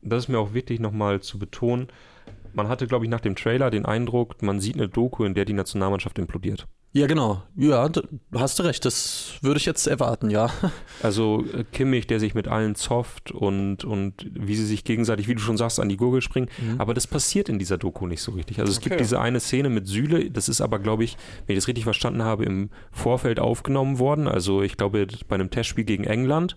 das 0.03 0.25
ist 0.25 0.29
mir 0.29 0.41
auch 0.41 0.55
wichtig 0.55 0.81
nochmal 0.81 1.21
zu 1.21 1.39
betonen, 1.39 1.87
man 2.53 2.69
hatte, 2.69 2.89
glaube 2.89 3.05
ich, 3.05 3.11
nach 3.13 3.21
dem 3.21 3.37
Trailer 3.37 3.71
den 3.71 3.85
Eindruck, 3.85 4.43
man 4.43 4.59
sieht 4.59 4.75
eine 4.75 4.89
Doku, 4.89 5.23
in 5.23 5.35
der 5.35 5.45
die 5.45 5.53
Nationalmannschaft 5.53 6.19
implodiert. 6.19 6.67
Ja, 6.93 7.07
genau. 7.07 7.43
Ja, 7.55 7.91
hast 8.35 8.59
du 8.59 8.63
recht. 8.63 8.85
Das 8.85 9.35
würde 9.43 9.59
ich 9.59 9.67
jetzt 9.67 9.87
erwarten, 9.87 10.31
ja. 10.31 10.51
Also 11.03 11.45
äh, 11.53 11.65
Kimmich, 11.65 12.07
der 12.07 12.19
sich 12.19 12.35
mit 12.35 12.49
allen 12.49 12.75
zofft 12.75 13.31
und, 13.31 13.85
und 13.85 14.27
wie 14.35 14.57
sie 14.57 14.67
sich 14.67 14.83
gegenseitig, 14.85 15.29
wie 15.29 15.35
du 15.35 15.41
schon 15.41 15.57
sagst, 15.57 15.79
an 15.79 15.89
die 15.89 15.97
Gurgel 15.97 16.23
springen. 16.23 16.49
Mhm. 16.59 16.81
Aber 16.81 16.95
das 16.95 17.07
passiert 17.07 17.49
in 17.49 17.59
dieser 17.59 17.79
Doku 17.79 18.07
nicht 18.07 18.23
so 18.23 18.33
richtig. 18.33 18.59
Also 18.59 18.73
es 18.73 18.79
okay. 18.79 18.89
gibt 18.89 19.01
diese 19.01 19.21
eine 19.21 19.39
Szene 19.39 19.69
mit 19.69 19.87
Süle, 19.87 20.31
das 20.31 20.49
ist 20.49 20.61
aber, 20.61 20.79
glaube 20.79 21.05
ich, 21.05 21.17
wenn 21.47 21.55
ich 21.55 21.61
das 21.61 21.69
richtig 21.69 21.85
verstanden 21.85 22.23
habe, 22.23 22.45
im 22.45 22.71
Vorfeld 22.91 23.39
aufgenommen 23.39 23.99
worden. 23.99 24.27
Also 24.27 24.63
ich 24.63 24.77
glaube 24.77 25.07
bei 25.29 25.35
einem 25.35 25.51
Testspiel 25.51 25.85
gegen 25.85 26.05
England. 26.05 26.57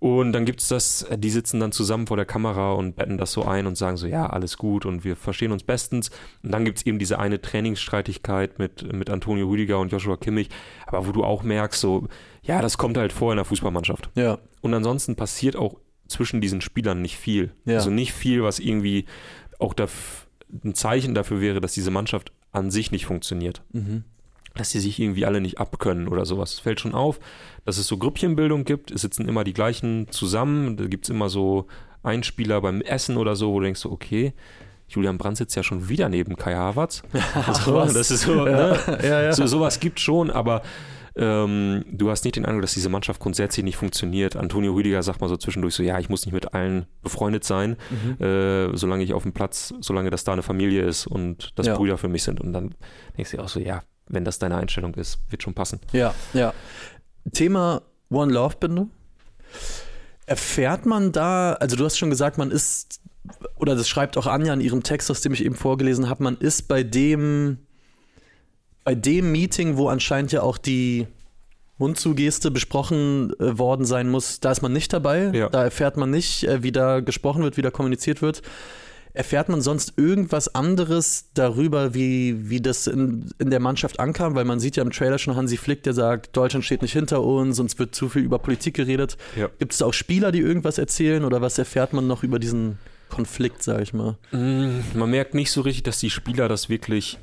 Und 0.00 0.32
dann 0.32 0.44
gibt 0.44 0.60
es 0.60 0.68
das, 0.68 1.06
die 1.16 1.30
sitzen 1.30 1.58
dann 1.58 1.72
zusammen 1.72 2.06
vor 2.06 2.16
der 2.16 2.26
Kamera 2.26 2.72
und 2.72 2.94
betten 2.94 3.18
das 3.18 3.32
so 3.32 3.44
ein 3.44 3.66
und 3.66 3.76
sagen 3.76 3.96
so, 3.96 4.06
ja, 4.06 4.26
alles 4.26 4.56
gut 4.56 4.86
und 4.86 5.04
wir 5.04 5.16
verstehen 5.16 5.50
uns 5.50 5.64
bestens. 5.64 6.10
Und 6.42 6.52
dann 6.52 6.64
gibt 6.64 6.78
es 6.78 6.86
eben 6.86 7.00
diese 7.00 7.18
eine 7.18 7.40
Trainingsstreitigkeit 7.40 8.60
mit, 8.60 8.92
mit 8.92 9.10
Antonio 9.10 9.48
Rüdiger 9.48 9.80
und 9.80 9.90
Joshua 9.90 10.16
Kimmich, 10.16 10.50
aber 10.86 11.06
wo 11.06 11.12
du 11.12 11.24
auch 11.24 11.42
merkst, 11.42 11.80
so, 11.80 12.06
ja, 12.42 12.62
das 12.62 12.78
kommt 12.78 12.96
halt 12.96 13.12
vor 13.12 13.32
in 13.32 13.36
der 13.36 13.44
Fußballmannschaft. 13.44 14.10
Ja. 14.14 14.38
Und 14.60 14.72
ansonsten 14.72 15.16
passiert 15.16 15.56
auch 15.56 15.80
zwischen 16.06 16.40
diesen 16.40 16.60
Spielern 16.60 17.02
nicht 17.02 17.16
viel. 17.16 17.52
Ja. 17.64 17.76
Also 17.76 17.90
nicht 17.90 18.12
viel, 18.12 18.44
was 18.44 18.60
irgendwie 18.60 19.04
auch 19.58 19.74
ein 20.64 20.74
Zeichen 20.74 21.14
dafür 21.14 21.40
wäre, 21.40 21.60
dass 21.60 21.74
diese 21.74 21.90
Mannschaft 21.90 22.32
an 22.52 22.70
sich 22.70 22.92
nicht 22.92 23.06
funktioniert. 23.06 23.62
Mhm 23.72 24.04
dass 24.58 24.70
die 24.70 24.80
sich 24.80 24.98
irgendwie 25.00 25.24
alle 25.24 25.40
nicht 25.40 25.58
abkönnen 25.58 26.08
oder 26.08 26.26
sowas. 26.26 26.54
Es 26.54 26.58
fällt 26.60 26.80
schon 26.80 26.94
auf, 26.94 27.18
dass 27.64 27.78
es 27.78 27.86
so 27.86 27.96
Grüppchenbildung 27.96 28.64
gibt. 28.64 28.90
Es 28.90 29.02
sitzen 29.02 29.28
immer 29.28 29.44
die 29.44 29.54
gleichen 29.54 30.08
zusammen. 30.10 30.76
Da 30.76 30.86
gibt 30.86 31.04
es 31.04 31.10
immer 31.10 31.28
so 31.28 31.66
Einspieler 32.02 32.60
beim 32.60 32.80
Essen 32.80 33.16
oder 33.16 33.36
so, 33.36 33.52
wo 33.52 33.60
du 33.60 33.64
denkst, 33.64 33.86
okay, 33.86 34.34
Julian 34.88 35.18
Brandt 35.18 35.36
sitzt 35.36 35.54
ja 35.54 35.62
schon 35.62 35.88
wieder 35.88 36.08
neben 36.08 36.36
Kai 36.36 36.54
Havertz. 36.54 37.02
Also, 37.46 37.84
das 37.92 38.10
ist 38.10 38.22
so, 38.22 38.46
ja. 38.46 38.74
Ne? 38.74 38.98
Ja, 39.02 39.22
ja. 39.22 39.32
so 39.32 39.46
sowas 39.46 39.80
gibt 39.80 40.00
schon, 40.00 40.30
aber 40.30 40.62
ähm, 41.18 41.84
du 41.90 42.10
hast 42.10 42.24
nicht 42.24 42.36
den 42.36 42.44
Eindruck, 42.44 42.62
dass 42.62 42.74
diese 42.74 42.88
Mannschaft 42.88 43.20
grundsätzlich 43.20 43.64
nicht 43.64 43.76
funktioniert. 43.76 44.36
Antonio 44.36 44.72
Rüdiger 44.72 45.02
sagt 45.02 45.20
mal 45.20 45.28
so 45.28 45.36
zwischendurch 45.36 45.74
so, 45.74 45.82
ja, 45.82 45.98
ich 45.98 46.08
muss 46.08 46.24
nicht 46.24 46.32
mit 46.32 46.54
allen 46.54 46.86
befreundet 47.02 47.44
sein, 47.44 47.76
mhm. 47.90 48.24
äh, 48.24 48.76
solange 48.76 49.02
ich 49.02 49.14
auf 49.14 49.24
dem 49.24 49.32
Platz, 49.32 49.74
solange 49.80 50.10
das 50.10 50.24
da 50.24 50.32
eine 50.32 50.42
Familie 50.42 50.82
ist 50.82 51.06
und 51.06 51.52
das 51.56 51.68
Brüder 51.68 51.98
für 51.98 52.08
mich 52.08 52.22
sind. 52.22 52.40
Und 52.40 52.52
dann 52.52 52.74
denkst 53.16 53.32
du 53.32 53.40
auch 53.40 53.48
so, 53.48 53.58
ja, 53.58 53.82
wenn 54.08 54.24
das 54.24 54.38
deine 54.38 54.56
Einstellung 54.56 54.94
ist, 54.94 55.18
wird 55.30 55.42
schon 55.42 55.54
passen. 55.54 55.80
Ja, 55.92 56.14
ja. 56.32 56.52
Thema 57.32 57.82
One 58.10 58.32
Love 58.32 58.56
Binde. 58.58 58.86
Erfährt 60.26 60.86
man 60.86 61.12
da, 61.12 61.54
also 61.54 61.76
du 61.76 61.84
hast 61.84 61.96
schon 61.96 62.10
gesagt, 62.10 62.38
man 62.38 62.50
ist, 62.50 63.00
oder 63.56 63.74
das 63.74 63.88
schreibt 63.88 64.16
auch 64.16 64.26
Anja 64.26 64.52
in 64.52 64.60
ihrem 64.60 64.82
Text, 64.82 65.10
aus 65.10 65.20
dem 65.20 65.32
ich 65.32 65.44
eben 65.44 65.54
vorgelesen 65.54 66.08
habe, 66.08 66.22
man 66.22 66.36
ist 66.38 66.68
bei 66.68 66.82
dem, 66.82 67.58
bei 68.84 68.94
dem 68.94 69.32
Meeting, 69.32 69.76
wo 69.76 69.88
anscheinend 69.88 70.32
ja 70.32 70.42
auch 70.42 70.58
die 70.58 71.06
Mundzugeste 71.78 72.50
besprochen 72.50 73.32
äh, 73.38 73.56
worden 73.56 73.86
sein 73.86 74.08
muss, 74.08 74.40
da 74.40 74.50
ist 74.50 74.62
man 74.62 74.72
nicht 74.72 74.92
dabei. 74.92 75.30
Ja. 75.32 75.48
Da 75.48 75.64
erfährt 75.64 75.96
man 75.96 76.10
nicht, 76.10 76.44
äh, 76.44 76.62
wie 76.62 76.72
da 76.72 77.00
gesprochen 77.00 77.42
wird, 77.42 77.56
wie 77.56 77.62
da 77.62 77.70
kommuniziert 77.70 78.20
wird. 78.20 78.42
Erfährt 79.18 79.48
man 79.48 79.60
sonst 79.60 79.94
irgendwas 79.96 80.54
anderes 80.54 81.30
darüber, 81.34 81.92
wie, 81.92 82.50
wie 82.50 82.60
das 82.60 82.86
in, 82.86 83.28
in 83.40 83.50
der 83.50 83.58
Mannschaft 83.58 83.98
ankam? 83.98 84.36
Weil 84.36 84.44
man 84.44 84.60
sieht 84.60 84.76
ja 84.76 84.84
im 84.84 84.92
Trailer 84.92 85.18
schon 85.18 85.34
Hansi 85.34 85.56
Flick, 85.56 85.82
der 85.82 85.92
sagt, 85.92 86.36
Deutschland 86.36 86.64
steht 86.64 86.82
nicht 86.82 86.92
hinter 86.92 87.24
uns, 87.24 87.58
uns 87.58 87.76
wird 87.80 87.96
zu 87.96 88.08
viel 88.08 88.22
über 88.22 88.38
Politik 88.38 88.74
geredet. 88.74 89.16
Ja. 89.34 89.48
Gibt 89.58 89.72
es 89.72 89.82
auch 89.82 89.92
Spieler, 89.92 90.30
die 90.30 90.38
irgendwas 90.38 90.78
erzählen 90.78 91.24
oder 91.24 91.40
was 91.40 91.58
erfährt 91.58 91.92
man 91.94 92.06
noch 92.06 92.22
über 92.22 92.38
diesen 92.38 92.78
Konflikt, 93.08 93.64
sag 93.64 93.82
ich 93.82 93.92
mal? 93.92 94.16
Mm, 94.30 94.82
man 94.94 95.10
merkt 95.10 95.34
nicht 95.34 95.50
so 95.50 95.62
richtig, 95.62 95.82
dass 95.82 95.98
die 95.98 96.10
Spieler 96.10 96.46
das 96.46 96.68
wirklich 96.68 97.18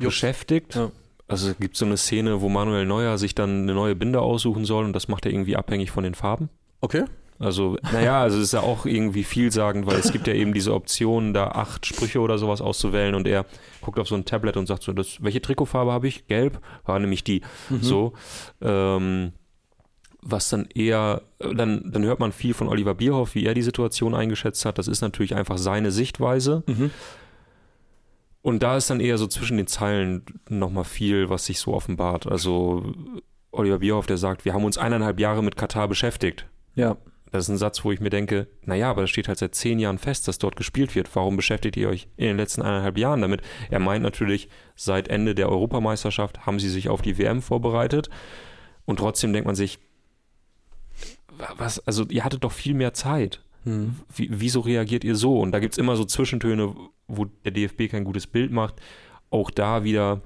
jo. 0.00 0.08
beschäftigt. 0.08 0.74
Ja. 0.74 0.90
Also 1.28 1.50
es 1.50 1.58
gibt 1.58 1.76
so 1.76 1.84
eine 1.84 1.96
Szene, 1.96 2.40
wo 2.40 2.48
Manuel 2.48 2.86
Neuer 2.86 3.18
sich 3.18 3.36
dann 3.36 3.62
eine 3.62 3.74
neue 3.74 3.94
Binde 3.94 4.20
aussuchen 4.20 4.64
soll 4.64 4.84
und 4.84 4.94
das 4.94 5.06
macht 5.06 5.26
er 5.26 5.32
irgendwie 5.32 5.54
abhängig 5.54 5.92
von 5.92 6.02
den 6.02 6.16
Farben. 6.16 6.48
Okay. 6.80 7.04
Also, 7.38 7.76
naja, 7.92 8.22
also 8.22 8.38
es 8.38 8.44
ist 8.44 8.52
ja 8.52 8.60
auch 8.60 8.86
irgendwie 8.86 9.24
vielsagend, 9.24 9.86
weil 9.86 9.98
es 9.98 10.12
gibt 10.12 10.26
ja 10.26 10.32
eben 10.32 10.54
diese 10.54 10.72
Option, 10.72 11.34
da 11.34 11.48
acht 11.48 11.84
Sprüche 11.84 12.20
oder 12.20 12.38
sowas 12.38 12.60
auszuwählen 12.60 13.14
und 13.14 13.26
er 13.26 13.44
guckt 13.82 13.98
auf 13.98 14.08
so 14.08 14.14
ein 14.14 14.24
Tablet 14.24 14.56
und 14.56 14.66
sagt 14.66 14.82
so, 14.82 14.92
das, 14.92 15.22
welche 15.22 15.42
Trikotfarbe 15.42 15.92
habe 15.92 16.08
ich? 16.08 16.26
Gelb? 16.26 16.60
War 16.84 16.98
nämlich 16.98 17.24
die. 17.24 17.42
Mhm. 17.68 17.82
So. 17.82 18.12
Ähm, 18.62 19.32
was 20.22 20.48
dann 20.48 20.66
eher, 20.74 21.22
dann, 21.38 21.92
dann 21.92 22.04
hört 22.04 22.18
man 22.18 22.32
viel 22.32 22.54
von 22.54 22.68
Oliver 22.68 22.94
Bierhoff, 22.94 23.34
wie 23.34 23.46
er 23.46 23.54
die 23.54 23.62
Situation 23.62 24.14
eingeschätzt 24.14 24.64
hat. 24.64 24.78
Das 24.78 24.88
ist 24.88 25.00
natürlich 25.00 25.34
einfach 25.36 25.58
seine 25.58 25.92
Sichtweise. 25.92 26.64
Mhm. 26.66 26.90
Und 28.42 28.62
da 28.62 28.76
ist 28.76 28.90
dann 28.90 29.00
eher 29.00 29.18
so 29.18 29.26
zwischen 29.26 29.56
den 29.56 29.66
Zeilen 29.66 30.24
nochmal 30.48 30.84
viel, 30.84 31.28
was 31.30 31.46
sich 31.46 31.58
so 31.58 31.74
offenbart. 31.74 32.26
Also 32.26 32.92
Oliver 33.50 33.78
Bierhoff, 33.78 34.06
der 34.06 34.18
sagt, 34.18 34.44
wir 34.44 34.54
haben 34.54 34.64
uns 34.64 34.78
eineinhalb 34.78 35.20
Jahre 35.20 35.42
mit 35.42 35.56
Katar 35.56 35.88
beschäftigt. 35.88 36.46
Ja. 36.74 36.96
Das 37.32 37.44
ist 37.44 37.48
ein 37.48 37.58
Satz, 37.58 37.84
wo 37.84 37.92
ich 37.92 38.00
mir 38.00 38.10
denke, 38.10 38.46
naja, 38.62 38.90
aber 38.90 39.02
das 39.02 39.10
steht 39.10 39.28
halt 39.28 39.38
seit 39.38 39.54
zehn 39.54 39.78
Jahren 39.78 39.98
fest, 39.98 40.28
dass 40.28 40.38
dort 40.38 40.56
gespielt 40.56 40.94
wird. 40.94 41.14
Warum 41.14 41.36
beschäftigt 41.36 41.76
ihr 41.76 41.88
euch 41.88 42.08
in 42.16 42.26
den 42.26 42.36
letzten 42.36 42.62
eineinhalb 42.62 42.96
Jahren 42.96 43.20
damit? 43.20 43.42
Er 43.68 43.80
meint 43.80 44.02
natürlich, 44.02 44.48
seit 44.76 45.08
Ende 45.08 45.34
der 45.34 45.48
Europameisterschaft 45.48 46.46
haben 46.46 46.60
sie 46.60 46.70
sich 46.70 46.88
auf 46.88 47.02
die 47.02 47.18
WM 47.18 47.42
vorbereitet. 47.42 48.08
Und 48.84 48.98
trotzdem 48.98 49.32
denkt 49.32 49.46
man 49.46 49.56
sich, 49.56 49.78
was, 51.58 51.84
also 51.86 52.04
ihr 52.08 52.24
hattet 52.24 52.44
doch 52.44 52.52
viel 52.52 52.74
mehr 52.74 52.94
Zeit. 52.94 53.42
Hm. 53.64 53.96
Wie, 54.14 54.28
wieso 54.32 54.60
reagiert 54.60 55.04
ihr 55.04 55.16
so? 55.16 55.40
Und 55.40 55.52
da 55.52 55.58
gibt 55.58 55.74
es 55.74 55.78
immer 55.78 55.96
so 55.96 56.04
Zwischentöne, 56.04 56.74
wo 57.08 57.24
der 57.44 57.52
DFB 57.52 57.90
kein 57.90 58.04
gutes 58.04 58.26
Bild 58.26 58.52
macht. 58.52 58.76
Auch 59.30 59.50
da 59.50 59.84
wieder 59.84 60.22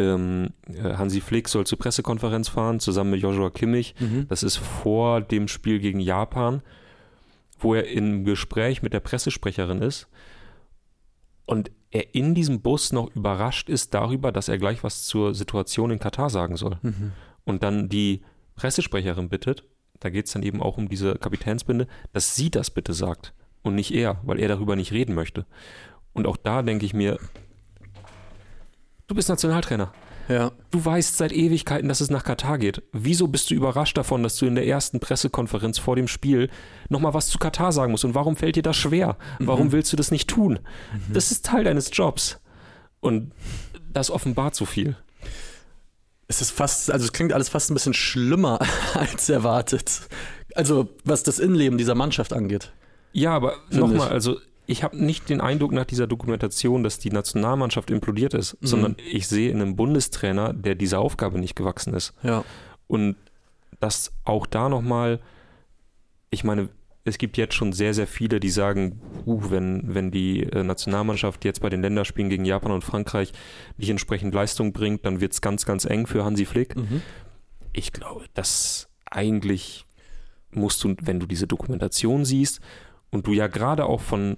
ähm, 0.00 0.50
äh, 0.68 0.94
Hansi 0.94 1.20
Flick 1.20 1.48
soll 1.48 1.66
zur 1.66 1.78
Pressekonferenz 1.78 2.48
fahren, 2.48 2.80
zusammen 2.80 3.10
mit 3.10 3.22
Joshua 3.22 3.50
Kimmich. 3.50 3.94
Mhm. 3.98 4.26
Das 4.28 4.42
ist 4.42 4.56
vor 4.56 5.20
dem 5.20 5.48
Spiel 5.48 5.78
gegen 5.78 6.00
Japan, 6.00 6.62
wo 7.58 7.74
er 7.74 7.88
im 7.88 8.24
Gespräch 8.24 8.82
mit 8.82 8.92
der 8.92 9.00
Pressesprecherin 9.00 9.82
ist 9.82 10.08
und 11.50 11.70
er 11.90 12.14
in 12.14 12.34
diesem 12.34 12.60
Bus 12.60 12.92
noch 12.92 13.14
überrascht 13.16 13.68
ist 13.68 13.92
darüber, 13.92 14.30
dass 14.30 14.48
er 14.48 14.58
gleich 14.58 14.84
was 14.84 15.04
zur 15.04 15.34
Situation 15.34 15.90
in 15.90 15.98
Katar 15.98 16.30
sagen 16.30 16.56
soll. 16.56 16.78
Mhm. 16.82 17.12
Und 17.44 17.62
dann 17.64 17.88
die 17.88 18.22
Pressesprecherin 18.54 19.28
bittet, 19.28 19.64
da 19.98 20.10
geht 20.10 20.26
es 20.26 20.32
dann 20.32 20.44
eben 20.44 20.62
auch 20.62 20.78
um 20.78 20.88
diese 20.88 21.16
Kapitänsbinde, 21.16 21.88
dass 22.12 22.36
sie 22.36 22.50
das 22.50 22.70
bitte 22.70 22.92
sagt 22.92 23.34
und 23.62 23.74
nicht 23.74 23.92
er, 23.92 24.20
weil 24.24 24.38
er 24.38 24.48
darüber 24.48 24.76
nicht 24.76 24.92
reden 24.92 25.14
möchte. 25.14 25.44
Und 26.12 26.26
auch 26.26 26.36
da 26.36 26.62
denke 26.62 26.86
ich 26.86 26.94
mir, 26.94 27.18
du 29.10 29.14
bist 29.16 29.28
Nationaltrainer. 29.28 29.92
Ja. 30.28 30.52
Du 30.70 30.84
weißt 30.84 31.16
seit 31.16 31.32
Ewigkeiten, 31.32 31.88
dass 31.88 32.00
es 32.00 32.08
nach 32.10 32.22
Katar 32.22 32.56
geht. 32.58 32.82
Wieso 32.92 33.26
bist 33.26 33.50
du 33.50 33.54
überrascht 33.54 33.98
davon, 33.98 34.22
dass 34.22 34.36
du 34.36 34.46
in 34.46 34.54
der 34.54 34.64
ersten 34.66 35.00
Pressekonferenz 35.00 35.78
vor 35.80 35.96
dem 35.96 36.06
Spiel 36.06 36.48
nochmal 36.88 37.12
was 37.14 37.26
zu 37.26 37.38
Katar 37.38 37.72
sagen 37.72 37.90
musst? 37.90 38.04
Und 38.04 38.14
warum 38.14 38.36
fällt 38.36 38.54
dir 38.54 38.62
das 38.62 38.76
schwer? 38.76 39.16
Warum 39.40 39.66
Mhm. 39.66 39.72
willst 39.72 39.92
du 39.92 39.96
das 39.96 40.12
nicht 40.12 40.28
tun? 40.30 40.60
Das 41.12 41.32
ist 41.32 41.44
Teil 41.44 41.64
deines 41.64 41.90
Jobs. 41.92 42.38
Und 43.00 43.32
das 43.92 44.10
offenbart 44.10 44.54
so 44.54 44.66
viel. 44.66 44.94
Es 46.28 46.40
ist 46.40 46.52
fast, 46.52 46.92
also 46.92 47.04
es 47.04 47.12
klingt 47.12 47.32
alles 47.32 47.48
fast 47.48 47.70
ein 47.70 47.74
bisschen 47.74 47.94
schlimmer 47.94 48.60
als 48.94 49.28
erwartet. 49.28 50.02
Also, 50.54 50.88
was 51.04 51.24
das 51.24 51.40
Innenleben 51.40 51.76
dieser 51.76 51.96
Mannschaft 51.96 52.32
angeht. 52.32 52.72
Ja, 53.12 53.32
aber 53.34 53.56
nochmal, 53.70 54.10
also 54.10 54.38
ich 54.70 54.84
habe 54.84 54.96
nicht 54.96 55.28
den 55.28 55.40
Eindruck 55.40 55.72
nach 55.72 55.84
dieser 55.84 56.06
Dokumentation, 56.06 56.84
dass 56.84 57.00
die 57.00 57.10
Nationalmannschaft 57.10 57.90
implodiert 57.90 58.34
ist, 58.34 58.54
Mhm. 58.60 58.66
sondern 58.66 58.96
ich 59.10 59.26
sehe 59.26 59.50
in 59.50 59.60
einem 59.60 59.74
Bundestrainer, 59.74 60.52
der 60.52 60.76
dieser 60.76 61.00
Aufgabe 61.00 61.40
nicht 61.40 61.56
gewachsen 61.56 61.92
ist. 61.92 62.14
Ja. 62.22 62.44
Und 62.86 63.16
dass 63.80 64.12
auch 64.24 64.46
da 64.46 64.68
nochmal, 64.68 65.18
ich 66.30 66.44
meine, 66.44 66.68
es 67.02 67.18
gibt 67.18 67.36
jetzt 67.36 67.54
schon 67.54 67.72
sehr, 67.72 67.94
sehr 67.94 68.06
viele, 68.06 68.38
die 68.38 68.50
sagen, 68.50 69.00
uh, 69.26 69.50
wenn, 69.50 69.92
wenn 69.92 70.12
die 70.12 70.44
äh, 70.44 70.62
Nationalmannschaft 70.62 71.44
jetzt 71.44 71.62
bei 71.62 71.68
den 71.68 71.82
Länderspielen 71.82 72.30
gegen 72.30 72.44
Japan 72.44 72.70
und 72.70 72.84
Frankreich 72.84 73.32
nicht 73.76 73.90
entsprechend 73.90 74.34
Leistung 74.34 74.72
bringt, 74.72 75.04
dann 75.04 75.20
wird 75.20 75.32
es 75.32 75.40
ganz, 75.40 75.66
ganz 75.66 75.84
eng 75.84 76.06
für 76.06 76.24
Hansi 76.24 76.44
Flick. 76.44 76.76
Mhm. 76.76 77.02
Ich 77.72 77.92
glaube, 77.92 78.26
dass 78.34 78.88
eigentlich 79.10 79.84
musst 80.52 80.84
du, 80.84 80.94
wenn 81.02 81.18
du 81.18 81.26
diese 81.26 81.48
Dokumentation 81.48 82.24
siehst 82.24 82.60
und 83.10 83.26
du 83.26 83.32
ja 83.32 83.48
gerade 83.48 83.86
auch 83.86 84.00
von, 84.00 84.36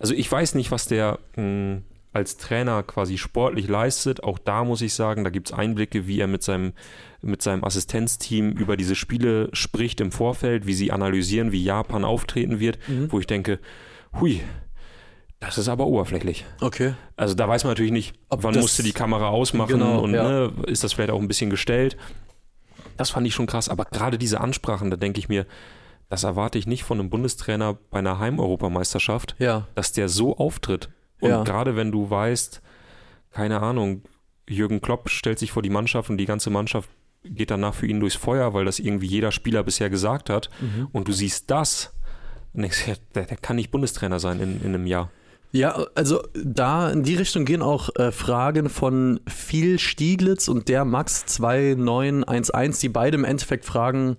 also 0.00 0.14
ich 0.14 0.30
weiß 0.30 0.54
nicht, 0.54 0.70
was 0.70 0.86
der 0.86 1.18
mh, 1.36 1.82
als 2.12 2.36
Trainer 2.38 2.82
quasi 2.82 3.18
sportlich 3.18 3.68
leistet. 3.68 4.24
Auch 4.24 4.38
da 4.38 4.64
muss 4.64 4.80
ich 4.80 4.94
sagen, 4.94 5.24
da 5.24 5.30
gibt 5.30 5.48
es 5.50 5.52
Einblicke, 5.56 6.06
wie 6.06 6.18
er 6.20 6.26
mit 6.26 6.42
seinem, 6.42 6.72
mit 7.20 7.42
seinem 7.42 7.64
Assistenzteam 7.64 8.50
über 8.52 8.76
diese 8.76 8.94
Spiele 8.94 9.50
spricht 9.52 10.00
im 10.00 10.10
Vorfeld, 10.10 10.66
wie 10.66 10.74
sie 10.74 10.90
analysieren, 10.90 11.52
wie 11.52 11.62
Japan 11.62 12.04
auftreten 12.04 12.60
wird, 12.60 12.78
Mhm. 12.88 13.12
wo 13.12 13.20
ich 13.20 13.26
denke, 13.26 13.58
hui, 14.18 14.40
das 15.40 15.58
ist 15.58 15.68
aber 15.68 15.86
oberflächlich. 15.86 16.44
Okay. 16.60 16.94
Also 17.16 17.34
da 17.34 17.46
weiß 17.48 17.62
man 17.64 17.72
natürlich 17.72 17.92
nicht, 17.92 18.14
Ob 18.28 18.42
wann 18.42 18.54
musste 18.56 18.82
die 18.82 18.92
Kamera 18.92 19.28
ausmachen 19.28 19.72
Genau, 19.78 20.00
und 20.00 20.14
ja. 20.14 20.22
ne, 20.28 20.52
ist 20.66 20.82
das 20.82 20.94
vielleicht 20.94 21.10
auch 21.10 21.20
ein 21.20 21.28
bisschen 21.28 21.50
gestellt. 21.50 21.96
Das 22.96 23.10
fand 23.10 23.26
ich 23.26 23.34
schon 23.34 23.46
krass, 23.46 23.68
aber 23.68 23.84
gerade 23.84 24.18
diese 24.18 24.40
Ansprachen, 24.40 24.90
da 24.90 24.96
denke 24.96 25.20
ich 25.20 25.28
mir, 25.28 25.46
das 26.08 26.24
erwarte 26.24 26.58
ich 26.58 26.66
nicht 26.66 26.84
von 26.84 26.98
einem 27.00 27.10
Bundestrainer 27.10 27.78
bei 27.90 27.98
einer 27.98 28.18
Heimeuropameisterschaft, 28.18 29.36
Ja. 29.38 29.66
dass 29.74 29.92
der 29.92 30.08
so 30.08 30.36
auftritt. 30.36 30.88
Und 31.20 31.30
Ja. 31.30 31.42
gerade 31.44 31.76
wenn 31.76 31.92
du 31.92 32.08
weißt, 32.10 32.62
keine 33.30 33.60
Ahnung, 33.60 34.02
Jürgen 34.48 34.80
Klopp 34.80 35.10
stellt 35.10 35.38
sich 35.38 35.52
vor 35.52 35.62
die 35.62 35.70
Mannschaft 35.70 36.08
und 36.10 36.16
die 36.18 36.24
ganze 36.26 36.48
Mannschaft 36.50 36.88
geht 37.24 37.50
danach 37.50 37.74
für 37.74 37.86
ihn 37.86 38.00
durchs 38.00 38.16
Feuer, 38.16 38.54
weil 38.54 38.64
das 38.64 38.78
irgendwie 38.78 39.06
jeder 39.06 39.32
Spieler 39.32 39.62
bisher 39.62 39.90
gesagt 39.90 40.30
hat. 40.30 40.48
Mhm. 40.60 40.88
Und 40.92 41.08
du 41.08 41.12
siehst 41.12 41.50
das, 41.50 41.92
und 42.54 42.62
denkst, 42.62 42.86
ja, 42.88 42.94
der, 43.14 43.24
der 43.24 43.36
kann 43.36 43.56
nicht 43.56 43.70
Bundestrainer 43.70 44.18
sein 44.20 44.40
in, 44.40 44.60
in 44.62 44.68
einem 44.74 44.86
Jahr. 44.86 45.10
Ja, 45.52 45.86
also 45.94 46.22
da 46.34 46.90
in 46.90 47.02
die 47.02 47.14
Richtung 47.16 47.44
gehen 47.44 47.62
auch 47.62 47.88
äh, 47.96 48.12
Fragen 48.12 48.68
von 48.70 49.20
viel 49.26 49.78
Stieglitz 49.78 50.48
und 50.48 50.68
der 50.68 50.84
Max 50.84 51.24
2911, 51.26 52.80
die 52.80 52.88
beide 52.88 53.16
im 53.16 53.24
Endeffekt 53.24 53.64
fragen, 53.64 54.16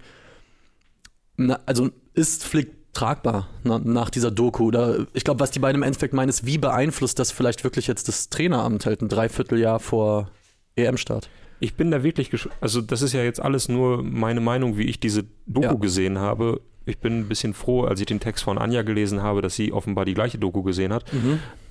na, 1.39 1.60
also 1.65 1.89
ist 2.13 2.43
Flick 2.45 2.93
tragbar 2.93 3.47
na, 3.63 3.80
nach 3.80 4.10
dieser 4.10 4.30
Doku? 4.32 4.65
Oder 4.65 5.08
ich 5.13 5.23
glaube, 5.23 5.39
was 5.39 5.52
die 5.52 5.60
beiden 5.60 5.82
im 5.82 5.84
Endeffekt 5.84 6.13
meinen, 6.13 6.30
ist, 6.30 6.45
wie 6.45 6.58
beeinflusst 6.58 7.17
das 7.17 7.32
vielleicht 7.32 7.63
wirklich 7.63 7.88
jetzt 7.88 8.08
das 8.08 8.30
Traineramt 8.30 8.86
halt 8.86 9.02
ein 9.02 9.10
Dreivierteljahr 9.10 9.80
vor 9.80 10.30
EM-Start? 10.75 11.30
Ich 11.62 11.75
bin 11.75 11.91
da 11.91 12.04
wirklich, 12.04 12.32
also 12.62 12.82
das 12.82 13.02
ist 13.02 13.13
ja 13.13 13.23
jetzt 13.23 13.41
alles 13.41 13.67
nur 13.69 14.04
meine 14.04 14.39
Meinung, 14.41 14.78
wie 14.78 14.84
ich 14.84 14.99
diese 14.99 15.23
Doku 15.45 15.65
Ja. 15.65 15.73
gesehen 15.73 16.19
habe. 16.19 16.62
Ich 16.86 16.99
bin 16.99 17.19
ein 17.19 17.28
bisschen 17.28 17.54
froh, 17.54 17.84
als 17.84 17.99
ich 17.99 18.06
den 18.06 18.19
Text 18.19 18.43
von 18.43 18.58
Anja 18.58 18.82
gelesen 18.82 19.21
habe, 19.21 19.41
dass 19.41 19.56
sie 19.56 19.71
offenbar 19.73 20.06
die 20.06 20.13
gleiche 20.13 20.38
Doku 20.39 20.63
gesehen 20.63 20.91
hat. 20.93 21.06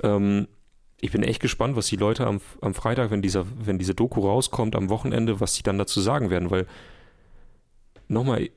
Ähm, 0.03 0.47
ich 1.01 1.11
bin 1.11 1.23
echt 1.23 1.41
gespannt, 1.41 1.75
was 1.77 1.87
die 1.87 1.97
Leute 1.97 2.27
am, 2.27 2.41
am 2.61 2.75
Freitag, 2.75 3.11
wenn, 3.11 3.23
dieser, 3.23 3.45
wenn 3.65 3.79
diese 3.79 3.95
Doku 3.95 4.21
rauskommt, 4.21 4.77
am 4.77 4.89
Wochenende, 4.91 5.41
was 5.41 5.55
sie 5.55 5.63
dann 5.63 5.79
dazu 5.79 6.01
sagen 6.01 6.31
werden, 6.31 6.51
weil 6.51 6.67
nochmal, 8.09 8.51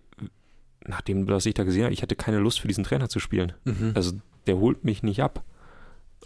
nachdem 0.87 1.27
was 1.27 1.45
ich 1.45 1.53
da 1.53 1.63
gesehen 1.63 1.83
habe, 1.83 1.93
ich 1.93 2.01
hatte 2.01 2.15
keine 2.15 2.39
Lust 2.39 2.59
für 2.61 2.67
diesen 2.67 2.83
Trainer 2.83 3.09
zu 3.09 3.19
spielen. 3.19 3.53
Mhm. 3.65 3.91
Also 3.95 4.13
der 4.47 4.57
holt 4.57 4.83
mich 4.83 5.03
nicht 5.03 5.21
ab. 5.21 5.43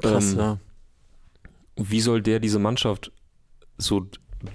Krass, 0.01 0.33
ähm, 0.33 0.39
ja. 0.39 0.57
Wie 1.77 2.01
soll 2.01 2.21
der 2.21 2.39
diese 2.39 2.59
Mannschaft 2.59 3.11
so 3.77 4.07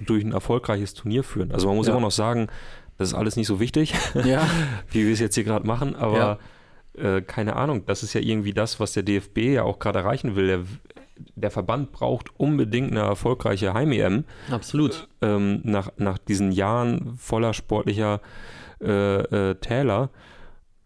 durch 0.05 0.23
ein 0.23 0.31
erfolgreiches 0.31 0.93
Turnier 0.93 1.23
führen? 1.23 1.51
Also 1.51 1.67
man 1.67 1.75
muss 1.77 1.87
Ja. 1.87 1.93
immer 1.93 2.01
noch 2.01 2.11
sagen, 2.11 2.47
das 2.97 3.09
ist 3.09 3.13
alles 3.13 3.35
nicht 3.35 3.47
so 3.47 3.59
wichtig, 3.59 3.93
Ja, 4.23 4.47
wie 4.91 5.05
wir 5.05 5.13
es 5.13 5.19
jetzt 5.19 5.35
hier 5.35 5.43
gerade 5.43 5.65
machen, 5.65 5.95
aber 5.95 6.39
äh, 6.93 7.21
keine 7.21 7.55
Ahnung, 7.55 7.85
das 7.85 8.03
ist 8.03 8.13
ja 8.13 8.21
irgendwie 8.21 8.53
das, 8.53 8.79
was 8.79 8.93
der 8.93 9.03
DFB 9.03 9.37
ja 9.53 9.63
auch 9.63 9.79
gerade 9.79 9.99
erreichen 9.99 10.35
will. 10.35 10.47
Der, 10.47 10.59
der 11.35 11.51
Verband 11.51 11.91
braucht 11.91 12.37
unbedingt 12.39 12.91
eine 12.91 13.01
erfolgreiche 13.01 13.73
Heim-EM 13.73 14.25
absolut. 14.51 15.07
ähm, 15.21 15.61
nach, 15.63 15.91
nach 15.97 16.17
diesen 16.17 16.51
Jahren 16.51 17.15
voller 17.17 17.53
sportlicher 17.53 18.21
äh, 18.81 19.51
äh, 19.51 19.55
Täler. 19.55 20.09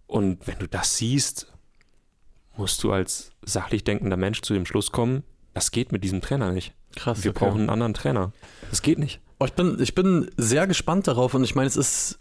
Und 0.08 0.48
wenn 0.48 0.60
du 0.60 0.68
das 0.68 0.98
siehst, 0.98 1.52
musst 2.58 2.84
du 2.84 2.92
als 2.92 3.32
sachlich 3.44 3.84
denkender 3.84 4.18
Mensch 4.18 4.42
zu 4.42 4.54
dem 4.54 4.66
Schluss 4.66 4.92
kommen, 4.92 5.24
das 5.54 5.72
geht 5.72 5.92
mit 5.92 6.04
diesem 6.04 6.22
Trainer 6.22 6.52
nicht. 6.52 6.74
Krass. 6.96 7.24
Wir 7.24 7.32
okay. 7.32 7.46
brauchen 7.46 7.62
einen 7.62 7.70
anderen 7.70 7.94
Trainer. 7.94 8.32
Das 8.70 8.82
geht 8.82 9.00
nicht. 9.00 9.20
Oh, 9.40 9.46
ich, 9.46 9.54
bin, 9.54 9.78
ich 9.80 9.96
bin 9.96 10.30
sehr 10.38 10.68
gespannt 10.68 11.08
darauf 11.08 11.34
und 11.34 11.44
ich 11.44 11.56
meine, 11.56 11.68
es 11.68 11.76
ist. 11.76 12.20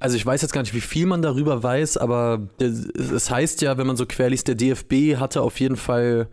Also 0.00 0.16
ich 0.16 0.24
weiß 0.24 0.40
jetzt 0.40 0.52
gar 0.52 0.62
nicht, 0.62 0.72
wie 0.72 0.80
viel 0.80 1.04
man 1.04 1.20
darüber 1.20 1.62
weiß, 1.62 1.98
aber 1.98 2.48
es 2.58 3.30
heißt 3.30 3.60
ja, 3.60 3.76
wenn 3.76 3.86
man 3.86 3.98
so 3.98 4.06
quer 4.06 4.30
liest, 4.30 4.48
der 4.48 4.54
DFB 4.54 5.18
hatte 5.18 5.42
auf 5.42 5.60
jeden 5.60 5.76
Fall 5.76 6.28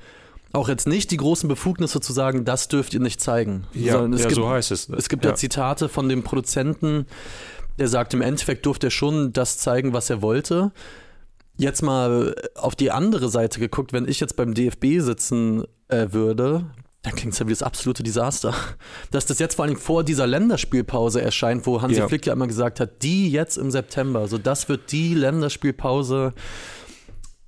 auch 0.54 0.70
jetzt 0.70 0.88
nicht 0.88 1.12
die 1.12 1.18
großen 1.18 1.50
Befugnisse 1.50 2.00
zu 2.00 2.14
sagen, 2.14 2.46
das 2.46 2.70
dürft 2.70 2.94
ihr 2.94 3.02
nicht 3.02 3.20
zeigen. 3.20 3.66
Es 3.74 3.84
ja 3.84 4.06
gibt, 4.06 4.36
so 4.36 4.48
heißt 4.48 4.72
es. 4.72 4.88
es 4.88 5.10
gibt 5.10 5.26
ja. 5.26 5.36
Zitate 5.36 5.90
von 5.90 6.08
dem 6.08 6.24
Produzenten, 6.24 7.06
der 7.78 7.88
sagt, 7.88 8.14
im 8.14 8.22
Endeffekt 8.22 8.66
durfte 8.66 8.88
er 8.88 8.92
schon 8.92 9.34
das 9.34 9.58
zeigen, 9.58 9.94
was 9.94 10.10
er 10.10 10.22
wollte. 10.22 10.72
Jetzt 11.56 11.82
mal 11.82 12.36
auf 12.56 12.76
die 12.76 12.92
andere 12.92 13.30
Seite 13.30 13.60
geguckt, 13.60 13.94
wenn 13.94 14.08
ich 14.08 14.20
jetzt 14.20 14.36
beim 14.36 14.54
DFB 14.54 15.00
sitzen 15.00 15.64
äh, 15.88 16.08
würde, 16.12 16.66
dann 17.04 17.16
klingt 17.16 17.34
es 17.34 17.40
ja 17.40 17.46
wie 17.46 17.52
das 17.52 17.62
absolute 17.62 18.02
Desaster. 18.02 18.54
Dass 19.12 19.26
das 19.26 19.40
jetzt 19.40 19.56
vor 19.56 19.66
allem 19.66 19.78
vor 19.78 20.04
dieser 20.04 20.26
Länderspielpause 20.26 21.22
erscheint, 21.22 21.68
wo 21.68 21.82
Hansi 21.82 22.00
Ja. 22.00 22.08
Flick 22.08 22.26
ja 22.26 22.34
immer 22.34 22.48
gesagt 22.48 22.80
hat, 22.80 23.04
die 23.04 23.30
jetzt 23.30 23.58
im 23.58 23.72
September, 23.72 24.28
so 24.28 24.38
das 24.38 24.70
wird 24.70 24.92
die 24.92 25.14
Länderspielpause, 25.14 26.34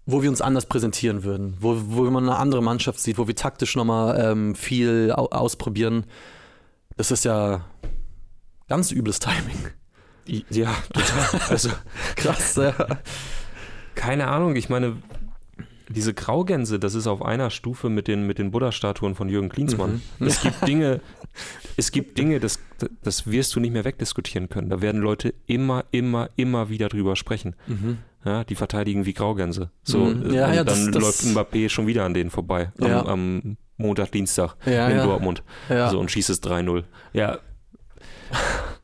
wo 0.06 0.22
wir 0.22 0.30
uns 0.30 0.42
anders 0.42 0.68
präsentieren 0.68 1.24
würden, 1.24 1.58
wo, 1.60 1.76
wo 1.88 2.04
man 2.04 2.30
eine 2.30 2.38
andere 2.38 2.62
Mannschaft 2.62 3.00
sieht, 3.00 3.18
wo 3.18 3.28
wir 3.28 3.36
taktisch 3.36 3.76
nochmal 3.76 4.20
ähm, 4.20 4.56
viel 4.56 5.12
au 5.16 5.28
ausprobieren. 5.28 6.06
Das 6.98 7.10
ist 7.10 7.26
ja 7.26 7.66
ganz 8.68 8.92
übles 8.92 9.20
Timing. 9.20 9.58
Ja, 10.28 10.76
total. 10.94 11.42
Also, 11.50 11.70
Krass, 12.16 12.56
ja. 12.56 12.74
keine 13.96 14.28
Ahnung. 14.28 14.56
Ich 14.56 14.70
meine, 14.70 14.98
diese 15.90 16.14
Graugänse, 16.14 16.80
das 16.80 16.96
ist 16.96 17.08
auf 17.08 17.22
einer 17.24 17.50
Stufe 17.50 17.90
mit 17.90 18.08
den, 18.08 18.26
mit 18.26 18.40
den 18.40 18.52
Buddha-Statuen 18.52 19.16
von 19.16 19.30
Jürgen 19.30 19.50
Klinsmann. 19.50 20.02
Mhm. 20.20 20.28
Es 20.28 20.42
gibt 20.42 20.68
Dinge, 20.68 21.02
es 21.78 21.92
gibt 21.92 22.18
Dinge, 22.18 22.40
das, 22.40 22.60
das 23.04 23.28
wirst 23.30 23.56
du 23.56 23.60
nicht 23.60 23.72
mehr 23.72 23.86
wegdiskutieren 23.86 24.50
können. 24.50 24.70
Da 24.70 24.82
werden 24.82 25.02
Leute 25.02 25.34
immer, 25.46 25.86
immer, 25.92 26.30
immer 26.36 26.70
wieder 26.70 26.90
drüber 26.90 27.16
sprechen. 27.16 27.56
Mhm. 27.68 28.00
Ja, 28.24 28.44
die 28.44 28.56
verteidigen 28.56 29.06
wie 29.06 29.14
Graugänse. 29.14 29.70
So, 29.84 30.06
mhm. 30.06 30.34
ja, 30.34 30.52
ja, 30.52 30.64
dann 30.64 30.92
das, 30.92 31.04
läuft 31.04 31.20
das 31.20 31.28
Mbappé 31.28 31.70
schon 31.70 31.86
wieder 31.86 32.06
an 32.06 32.16
denen 32.16 32.32
vorbei. 32.32 32.72
Am, 32.80 32.88
ja. 32.88 33.06
am 33.06 33.58
Montag, 33.78 34.12
Dienstag 34.12 34.56
in 34.66 34.98
Dortmund. 34.98 35.44
So 35.68 36.00
und 36.00 36.10
schießt 36.10 36.32
es 36.32 36.42
3-0. 36.42 36.86
Ja. 37.14 37.38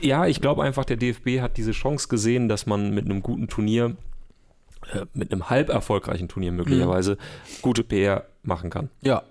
ja, 0.00 0.26
ich 0.26 0.40
glaube 0.40 0.62
einfach, 0.62 0.84
der 0.84 0.96
DFB 0.96 1.40
hat 1.40 1.56
diese 1.56 1.72
Chance 1.72 2.08
gesehen, 2.08 2.48
dass 2.48 2.66
man 2.66 2.94
mit 2.94 3.04
einem 3.04 3.22
guten 3.22 3.48
Turnier 3.48 3.96
äh, 4.92 5.04
mit 5.12 5.32
einem 5.32 5.50
halb 5.50 5.68
erfolgreichen 5.68 6.28
Turnier 6.28 6.52
möglicherweise 6.52 7.12
mhm. 7.14 7.62
gute 7.62 7.84
PR 7.84 8.26
machen 8.42 8.70
kann. 8.70 8.90
Ja. 9.02 9.22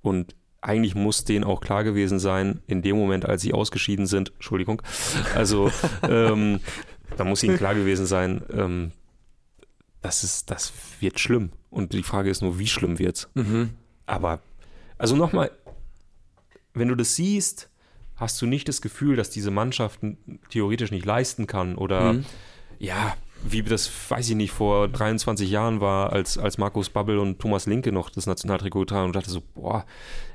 Und 0.00 0.36
eigentlich 0.60 0.94
muss 0.94 1.24
denen 1.24 1.44
auch 1.44 1.60
klar 1.60 1.82
gewesen 1.82 2.18
sein, 2.18 2.62
in 2.66 2.82
dem 2.82 2.96
Moment, 2.96 3.26
als 3.26 3.42
sie 3.42 3.52
ausgeschieden 3.52 4.06
sind, 4.06 4.32
Entschuldigung, 4.34 4.80
also 5.34 5.70
ähm, 6.08 6.60
da 7.16 7.24
muss 7.24 7.42
ihnen 7.42 7.56
klar 7.56 7.74
gewesen 7.74 8.06
sein, 8.06 8.42
ähm, 8.52 8.92
das, 10.02 10.24
ist, 10.24 10.50
das 10.50 10.72
wird 11.00 11.18
schlimm. 11.18 11.50
Und 11.70 11.92
die 11.94 12.02
Frage 12.02 12.30
ist 12.30 12.42
nur, 12.42 12.58
wie 12.58 12.66
schlimm 12.66 12.98
wird's? 12.98 13.28
Mhm. 13.34 13.70
Aber, 14.06 14.40
also 14.98 15.16
nochmal, 15.16 15.50
wenn 16.74 16.88
du 16.88 16.94
das 16.94 17.16
siehst, 17.16 17.70
hast 18.16 18.40
du 18.40 18.46
nicht 18.46 18.68
das 18.68 18.82
Gefühl, 18.82 19.16
dass 19.16 19.30
diese 19.30 19.50
Mannschaft 19.50 20.00
theoretisch 20.50 20.90
nicht 20.90 21.04
leisten 21.04 21.46
kann 21.46 21.76
oder 21.76 22.14
mhm. 22.14 22.24
ja, 22.78 23.14
wie 23.44 23.62
das, 23.62 23.90
weiß 24.08 24.30
ich 24.30 24.36
nicht, 24.36 24.52
vor 24.52 24.88
23 24.88 25.50
Jahren 25.50 25.80
war, 25.80 26.12
als, 26.12 26.38
als 26.38 26.58
Markus 26.58 26.90
Babbel 26.90 27.18
und 27.18 27.40
Thomas 27.40 27.66
Linke 27.66 27.92
noch 27.92 28.10
das 28.10 28.26
Nationaltrikot 28.26 28.86
tragen 28.86 29.06
und 29.06 29.16
dachte 29.16 29.30
so, 29.30 29.42
boah, 29.54 29.84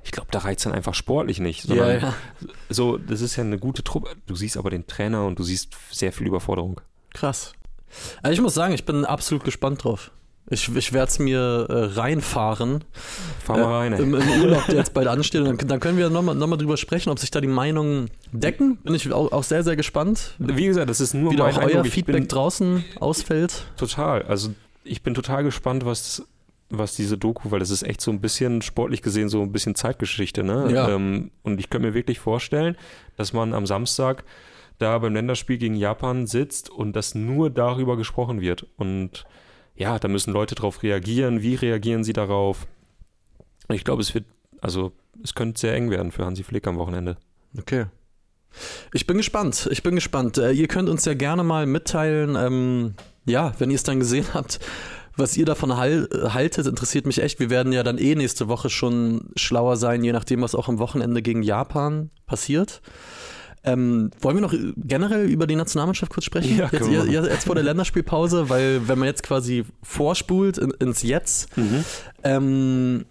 ich 0.04 0.12
glaube, 0.12 0.30
da 0.32 0.40
reizt 0.40 0.66
dann 0.66 0.74
einfach 0.74 0.94
sportlich 0.94 1.40
nicht. 1.40 1.64
Sondern 1.64 1.88
ja, 1.88 1.98
ja. 2.00 2.14
so, 2.70 2.98
das 2.98 3.22
ist 3.22 3.36
ja 3.36 3.44
eine 3.44 3.60
gute 3.60 3.84
Truppe. 3.84 4.10
Du 4.26 4.36
siehst 4.36 4.58
aber 4.58 4.70
den 4.70 4.88
Trainer 4.88 5.26
und 5.26 5.40
du 5.40 5.44
siehst 5.44 5.76
sehr 5.92 6.12
viel 6.12 6.28
Überforderung. 6.28 6.82
Krass. 7.14 7.54
Also 8.22 8.34
ich 8.34 8.42
muss 8.42 8.54
sagen, 8.54 8.74
ich 8.74 8.86
bin 8.86 9.06
absolut 9.06 9.44
gespannt 9.44 9.84
drauf. 9.84 10.12
Ich, 10.50 10.74
ich 10.74 10.94
werde 10.94 11.10
es 11.10 11.20
mir 11.20 11.68
äh, 11.70 12.00
reinfahren. 12.00 12.84
Fahr 13.44 13.58
mal 13.58 13.78
rein. 13.80 13.94
Äh, 13.94 14.02
im, 14.02 14.16
Im 14.16 14.42
Urlaub, 14.44 14.66
der 14.68 14.76
jetzt 14.76 14.94
bald 14.94 15.08
ansteht. 15.08 15.46
Dann, 15.46 15.58
dann 15.58 15.80
können 15.80 15.98
wir 15.98 16.10
nochmal 16.10 16.36
noch 16.36 16.48
mal 16.48 16.56
drüber 16.56 16.78
sprechen, 16.78 17.10
ob 17.10 17.20
sich 17.20 17.32
da 17.32 17.42
die 17.42 17.48
Meinungen 17.48 18.10
decken. 18.32 18.78
Bin 18.78 18.96
ich 18.96 19.12
auch, 19.12 19.32
auch 19.34 19.44
sehr, 19.44 19.64
sehr 19.64 19.76
gespannt. 19.76 20.36
Wie 20.40 20.68
gesagt, 20.68 20.90
das 20.90 21.02
ist 21.02 21.14
nur 21.14 21.34
Wie 21.34 21.38
mein 21.38 21.54
auch 21.54 21.64
euer 21.64 21.84
Feedback 21.84 22.30
draußen 22.30 22.86
ausfällt. 23.00 23.66
Total. 23.76 24.22
Also 24.24 24.52
ich 24.86 25.04
bin 25.04 25.14
total 25.14 25.44
gespannt, 25.44 25.86
was, 25.86 26.26
was 26.70 26.96
diese 26.96 27.18
Doku, 27.18 27.52
weil 27.52 27.60
das 27.60 27.70
ist 27.70 27.84
echt 27.84 28.00
so 28.00 28.12
ein 28.12 28.22
bisschen 28.22 28.62
sportlich 28.62 29.02
gesehen 29.02 29.28
so 29.28 29.42
ein 29.42 29.52
bisschen 29.52 29.76
Zeitgeschichte. 29.76 30.44
Ne? 30.44 30.72
Ja. 30.72 30.90
Ähm, 30.90 31.32
und 31.44 31.60
ich 31.60 31.70
könnte 31.70 31.90
mir 31.90 31.94
wirklich 31.94 32.20
vorstellen, 32.20 32.78
dass 33.18 33.34
man 33.34 33.54
am 33.54 33.66
Samstag 33.66 34.24
da 34.80 34.98
beim 35.00 35.14
Länderspiel 35.14 35.58
gegen 35.58 35.76
Japan 35.76 36.26
sitzt 36.26 36.70
und 36.70 36.96
dass 36.96 37.16
nur 37.16 37.50
darüber 37.50 37.98
gesprochen 37.98 38.40
wird. 38.40 38.66
Und 38.78 39.26
ja, 39.78 40.00
da 40.00 40.08
müssen 40.08 40.34
Leute 40.34 40.56
darauf 40.56 40.84
reagieren. 40.84 41.42
Wie 41.42 41.56
reagieren 41.56 42.04
sie 42.04 42.14
darauf? 42.14 42.68
Ich 43.70 43.84
glaube, 43.84 44.02
es 44.02 44.14
wird, 44.14 44.26
also 44.60 44.92
es 45.24 45.36
könnte 45.36 45.60
sehr 45.60 45.76
eng 45.76 45.90
werden 45.90 46.12
für 46.12 46.26
Hansi 46.26 46.44
Flick 46.44 46.68
am 46.68 46.78
Wochenende. 46.78 47.18
Okay. 47.58 47.86
Ich 48.94 49.06
bin 49.06 49.18
gespannt. 49.18 49.68
Ich 49.72 49.84
bin 49.84 49.96
gespannt. 49.96 50.38
Äh, 50.38 50.52
ihr 50.52 50.68
könnt 50.68 50.90
uns 50.90 51.06
ja 51.06 51.14
gerne 51.14 51.44
mal 51.44 51.66
mitteilen, 51.66 52.36
ähm, 52.36 52.96
ja, 53.26 53.54
wenn 53.60 53.70
ihr 53.70 53.76
es 53.76 53.84
dann 53.84 54.00
gesehen 54.00 54.26
habt, 54.34 54.60
was 55.16 55.36
ihr 55.36 55.46
davon 55.46 55.76
hal 55.78 56.08
haltet, 56.34 56.66
interessiert 56.66 57.06
mich 57.06 57.22
echt. 57.22 57.40
Wir 57.40 57.50
werden 57.50 57.74
ja 57.74 57.84
dann 57.84 57.98
eh 57.98 58.16
nächste 58.16 58.48
Woche 58.48 58.70
schon 58.70 59.30
schlauer 59.36 59.76
sein, 59.76 60.04
je 60.04 60.12
nachdem, 60.12 60.42
was 60.42 60.56
auch 60.56 60.70
am 60.70 60.80
Wochenende 60.80 61.22
gegen 61.22 61.44
Japan 61.44 62.10
passiert. 62.26 62.82
Ähm, 63.68 64.12
wollen 64.22 64.38
wir 64.38 64.42
noch 64.42 64.54
generell 64.78 65.26
über 65.28 65.46
die 65.46 65.58
Nationalmannschaft 65.58 66.12
kurz 66.12 66.24
sprechen? 66.24 66.58
Ja, 66.58 66.70
jetzt, 66.72 66.90
jetzt, 66.90 67.46
vor 67.46 67.56
der 67.56 67.66
Länderspielpause, 67.66 68.50
weil 68.50 68.88
wenn 68.88 68.98
man 68.98 69.08
jetzt 69.08 69.24
quasi 69.24 69.66
vorspult 69.84 70.58
in, 70.58 70.72
ins 70.80 71.04
Jetzt, 71.04 71.56
mhm. 71.58 71.84
ähm, 72.24 73.06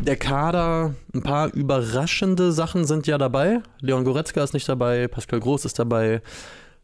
der 0.00 0.16
Kader, 0.16 0.94
ein 1.14 1.22
paar 1.22 1.52
überraschende 1.52 2.52
Sachen 2.52 2.86
sind 2.86 3.06
ja 3.06 3.18
dabei. 3.18 3.60
Leon 3.80 4.04
Goretzka 4.04 4.42
ist 4.42 4.54
nicht 4.54 4.66
dabei, 4.66 5.08
Pascal 5.08 5.40
Groß 5.40 5.66
ist 5.66 5.78
dabei, 5.78 6.22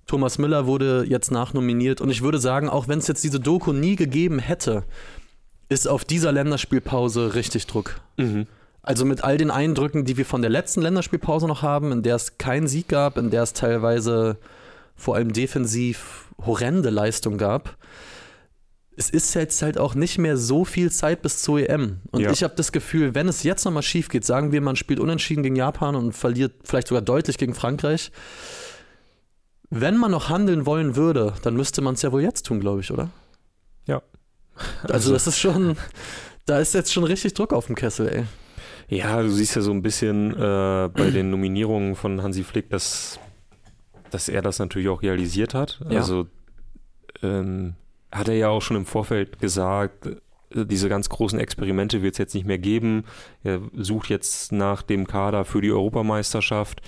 Thomas 0.07 0.37
Müller 0.37 0.67
wurde 0.67 1.05
jetzt 1.09 1.31
nachnominiert 1.31 2.03
und 2.03 2.11
ich 2.11 2.21
würde 2.21 2.39
sagen, 2.39 2.69
auch 2.69 2.89
wenn 2.89 2.99
es 2.99 3.09
jetzt 3.09 3.25
diese 3.25 3.41
Doku 3.41 3.73
nie 3.73 3.97
gegeben 3.97 4.39
hätte, 4.39 4.85
ist 5.69 5.89
auf 5.89 6.05
dieser 6.05 6.31
Länderspielpause 6.31 7.35
richtig 7.35 7.67
Druck. 7.67 8.01
Mhm. 8.19 8.47
Also 8.87 9.05
mit 9.05 9.25
all 9.25 9.37
den 9.37 9.51
Eindrücken, 9.51 10.05
die 10.05 10.17
wir 10.17 10.25
von 10.25 10.43
der 10.43 10.51
letzten 10.51 10.81
Länderspielpause 10.81 11.49
noch 11.49 11.63
haben, 11.63 11.91
in 11.91 12.05
der 12.05 12.15
es 12.15 12.39
keinen 12.39 12.69
Sieg 12.69 12.87
gab, 12.89 13.19
in 13.19 13.31
der 13.31 13.43
es 13.43 13.53
teilweise 13.53 14.39
vor 14.95 15.17
allem 15.17 15.33
defensiv 15.33 16.27
horrende 16.41 16.91
Leistung 16.91 17.37
gab. 17.37 17.77
Es 18.97 19.11
ist 19.11 19.35
jetzt 19.35 19.61
halt 19.61 19.77
auch 19.77 19.97
nicht 19.97 20.19
mehr 20.19 20.37
so 20.37 20.65
viel 20.65 20.93
Zeit 20.93 21.21
bis 21.21 21.43
zur 21.43 21.69
EM. 21.69 21.99
Und 22.13 22.21
ja. 22.21 22.31
ich 22.31 22.45
habe 22.45 22.55
das 22.55 22.71
Gefühl, 22.71 23.17
wenn 23.17 23.27
es 23.27 23.43
jetzt 23.43 23.65
nochmal 23.65 23.83
schief 23.83 24.09
geht, 24.09 24.25
sagen 24.25 24.53
wir, 24.53 24.61
man 24.61 24.77
spielt 24.77 25.01
unentschieden 25.01 25.43
gegen 25.43 25.57
Japan 25.57 25.97
und 25.97 26.13
verliert 26.13 26.53
vielleicht 26.63 26.87
sogar 26.87 27.03
deutlich 27.03 27.39
gegen 27.39 27.55
Frankreich. 27.55 28.13
Wenn 29.69 29.97
man 29.97 30.13
noch 30.13 30.29
handeln 30.29 30.65
wollen 30.65 30.95
würde, 30.95 31.35
dann 31.43 31.57
müsste 31.57 31.83
man 31.83 31.95
es 31.95 32.03
ja 32.03 32.13
wohl 32.13 32.23
jetzt 32.23 32.47
tun, 32.47 32.61
glaube 32.61 32.83
ich, 32.83 32.93
oder? 32.93 33.11
Ja. 33.87 34.01
Also, 34.85 34.95
also 34.95 35.13
das 35.13 35.27
ist 35.27 35.41
schon, 35.41 35.77
da 36.45 36.61
ist 36.61 36.73
jetzt 36.73 36.93
schon 36.93 37.03
richtig 37.03 37.35
Druck 37.35 37.53
auf 37.53 37.67
dem 37.67 37.75
Kessel, 37.75 38.09
ey. 38.09 38.25
Ja, 38.89 39.21
du 39.21 39.29
siehst 39.29 39.57
ja 39.57 39.63
so 39.63 39.73
ein 39.73 39.83
bisschen 39.83 40.33
äh, 40.33 40.89
bei 40.93 41.11
den 41.15 41.31
Nominierungen 41.31 41.97
von 41.97 42.23
Hansi 42.23 42.45
Flick, 42.45 42.71
dass, 42.71 43.19
dass 44.11 44.29
er 44.29 44.43
das 44.43 44.59
natürlich 44.59 44.89
auch 44.89 45.03
realisiert 45.03 45.55
hat. 45.55 45.81
Ja. 45.89 45.99
Also 45.99 46.27
ähm, 47.23 47.75
hat 48.13 48.29
er 48.29 48.35
ja 48.35 48.49
auch 48.49 48.63
schon 48.63 48.77
im 48.77 48.87
Vorfeld 48.87 49.41
gesagt, 49.41 50.07
äh, 50.07 50.17
diese 50.67 50.89
ganz 50.89 51.09
großen 51.09 51.39
Experimente 51.39 52.03
wird 52.03 52.15
es 52.15 52.19
jetzt 52.19 52.35
nicht 52.35 52.47
mehr 52.47 52.59
geben. 52.59 53.05
Er 53.43 53.61
sucht 53.75 54.09
jetzt 54.09 54.53
nach 54.53 54.83
dem 54.83 55.07
Kader 55.07 55.45
für 55.45 55.61
die 55.61 55.73
Europameisterschaft. 55.73 56.83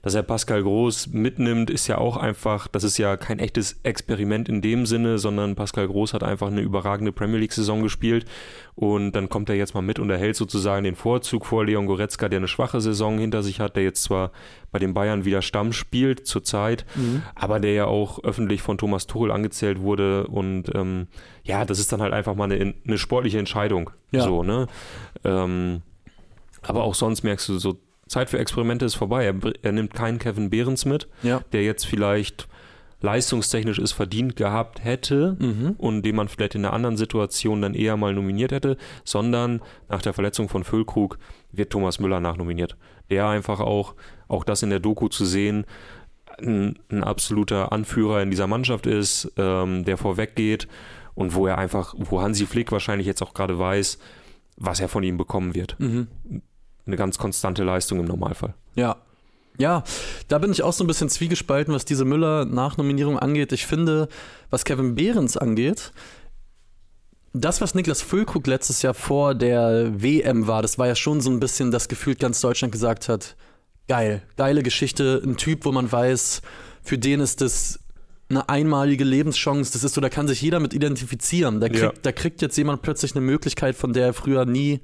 Dass 0.00 0.14
er 0.14 0.22
Pascal 0.22 0.62
Groß 0.62 1.08
mitnimmt, 1.08 1.70
ist 1.70 1.86
ja 1.86 1.98
auch 1.98 2.16
einfach, 2.16 2.68
das 2.68 2.84
ist 2.84 2.98
ja 2.98 3.16
kein 3.16 3.38
echtes 3.38 3.80
Experiment 3.82 4.48
in 4.48 4.62
dem 4.62 4.86
Sinne, 4.86 5.18
sondern 5.18 5.54
Pascal 5.54 5.86
Groß 5.86 6.14
hat 6.14 6.22
einfach 6.22 6.48
eine 6.48 6.62
überragende 6.62 7.12
Premier 7.12 7.38
League-Saison 7.38 7.82
gespielt 7.82 8.24
und 8.74 9.12
dann 9.12 9.28
kommt 9.28 9.48
er 9.50 9.56
jetzt 9.56 9.74
mal 9.74 9.82
mit 9.82 9.98
und 9.98 10.08
erhält 10.10 10.36
sozusagen 10.36 10.84
den 10.84 10.96
Vorzug 10.96 11.44
vor 11.44 11.64
Leon 11.64 11.86
Goretzka, 11.86 12.28
der 12.28 12.38
eine 12.38 12.48
schwache 12.48 12.80
Saison 12.80 13.18
hinter 13.18 13.42
sich 13.42 13.60
hat, 13.60 13.76
der 13.76 13.82
jetzt 13.82 14.02
zwar 14.02 14.32
bei 14.70 14.78
den 14.78 14.94
Bayern 14.94 15.24
wieder 15.24 15.42
Stamm 15.42 15.72
spielt 15.72 16.26
zurzeit, 16.26 16.86
mhm. 16.94 17.22
aber 17.34 17.60
der 17.60 17.74
ja 17.74 17.84
auch 17.84 18.24
öffentlich 18.24 18.62
von 18.62 18.78
Thomas 18.78 19.06
Tuchel 19.06 19.30
angezählt 19.30 19.80
wurde 19.80 20.26
und 20.26 20.74
ähm, 20.74 21.08
ja, 21.44 21.64
das 21.64 21.78
ist 21.78 21.92
dann 21.92 22.00
halt 22.00 22.14
einfach 22.14 22.34
mal 22.34 22.50
eine, 22.50 22.74
eine 22.86 22.98
sportliche 22.98 23.38
Entscheidung. 23.38 23.90
Ja. 24.10 24.22
So, 24.22 24.42
ne? 24.42 24.66
Ähm, 25.24 25.82
aber 26.62 26.84
auch 26.84 26.94
sonst 26.94 27.22
merkst 27.22 27.48
du 27.48 27.58
so, 27.58 27.78
Zeit 28.12 28.30
für 28.30 28.38
Experimente 28.38 28.84
ist 28.84 28.94
vorbei. 28.94 29.24
Er, 29.24 29.34
er 29.62 29.72
nimmt 29.72 29.94
keinen 29.94 30.18
Kevin 30.18 30.50
Behrens 30.50 30.84
mit, 30.84 31.08
ja. 31.22 31.40
der 31.52 31.64
jetzt 31.64 31.86
vielleicht 31.86 32.46
leistungstechnisch 33.00 33.78
es 33.78 33.90
verdient 33.90 34.36
gehabt 34.36 34.84
hätte 34.84 35.36
mhm. 35.40 35.74
und 35.78 36.02
den 36.02 36.14
man 36.14 36.28
vielleicht 36.28 36.54
in 36.54 36.64
einer 36.64 36.74
anderen 36.74 36.96
Situation 36.96 37.62
dann 37.62 37.74
eher 37.74 37.96
mal 37.96 38.14
nominiert 38.14 38.52
hätte, 38.52 38.76
sondern 39.02 39.60
nach 39.88 40.02
der 40.02 40.12
Verletzung 40.12 40.48
von 40.48 40.62
Füllkrug 40.62 41.18
wird 41.50 41.70
Thomas 41.70 41.98
Müller 41.98 42.20
nachnominiert. 42.20 42.76
Der 43.10 43.26
einfach 43.28 43.60
auch, 43.60 43.94
auch 44.28 44.44
das 44.44 44.62
in 44.62 44.70
der 44.70 44.78
Doku 44.78 45.08
zu 45.08 45.24
sehen, 45.24 45.64
ein, 46.38 46.78
ein 46.90 47.02
absoluter 47.02 47.72
Anführer 47.72 48.22
in 48.22 48.30
dieser 48.30 48.46
Mannschaft 48.46 48.86
ist, 48.86 49.32
ähm, 49.36 49.84
der 49.84 49.96
vorweggeht 49.96 50.68
und 51.14 51.34
wo 51.34 51.46
er 51.46 51.58
einfach, 51.58 51.94
wo 51.98 52.20
Hansi 52.20 52.46
Flick 52.46 52.70
wahrscheinlich 52.72 53.06
jetzt 53.06 53.22
auch 53.22 53.34
gerade 53.34 53.58
weiß, 53.58 53.98
was 54.58 54.80
er 54.80 54.88
von 54.88 55.02
ihm 55.02 55.16
bekommen 55.16 55.54
wird. 55.54 55.76
Mhm 55.80 56.08
eine 56.86 56.96
ganz 56.96 57.18
konstante 57.18 57.64
Leistung 57.64 58.00
im 58.00 58.06
Normalfall. 58.06 58.54
Ja. 58.74 58.96
Ja, 59.58 59.84
da 60.28 60.38
bin 60.38 60.50
ich 60.50 60.62
auch 60.62 60.72
so 60.72 60.82
ein 60.82 60.86
bisschen 60.86 61.10
zwiegespalten, 61.10 61.74
was 61.74 61.84
diese 61.84 62.06
Müller-Nachnominierung 62.06 63.18
angeht. 63.18 63.52
Ich 63.52 63.66
finde, 63.66 64.08
was 64.48 64.64
Kevin 64.64 64.94
Behrens 64.94 65.36
angeht, 65.36 65.92
das, 67.34 67.60
was 67.60 67.74
Niklas 67.74 68.02
Füllkrug 68.02 68.46
letztes 68.46 68.82
Jahr 68.82 68.94
vor 68.94 69.34
der 69.34 70.02
WM 70.02 70.46
war, 70.46 70.62
das 70.62 70.78
war 70.78 70.86
ja 70.86 70.94
schon 70.94 71.20
so 71.20 71.30
ein 71.30 71.40
bisschen 71.40 71.70
das 71.70 71.88
Gefühl, 71.88 72.14
ganz 72.14 72.40
Deutschland 72.40 72.72
gesagt 72.72 73.08
hat, 73.08 73.36
geil, 73.88 74.22
geile 74.36 74.62
Geschichte, 74.62 75.20
ein 75.24 75.36
Typ, 75.36 75.64
wo 75.64 75.72
man 75.72 75.90
weiß, 75.90 76.42
für 76.82 76.98
den 76.98 77.20
ist 77.20 77.40
das 77.40 77.78
eine 78.32 78.48
einmalige 78.48 79.04
Lebenschance. 79.04 79.72
Das 79.72 79.84
ist 79.84 79.94
so, 79.94 80.00
da 80.00 80.08
kann 80.08 80.28
sich 80.28 80.42
jeder 80.42 80.60
mit 80.60 80.74
identifizieren. 80.74 81.60
Da 81.60 81.68
kriegt, 81.68 81.82
ja. 81.82 81.92
da 82.02 82.12
kriegt 82.12 82.42
jetzt 82.42 82.56
jemand 82.56 82.82
plötzlich 82.82 83.14
eine 83.14 83.24
Möglichkeit, 83.24 83.76
von 83.76 83.92
der 83.92 84.06
er 84.06 84.12
früher 84.12 84.44
nie 84.44 84.80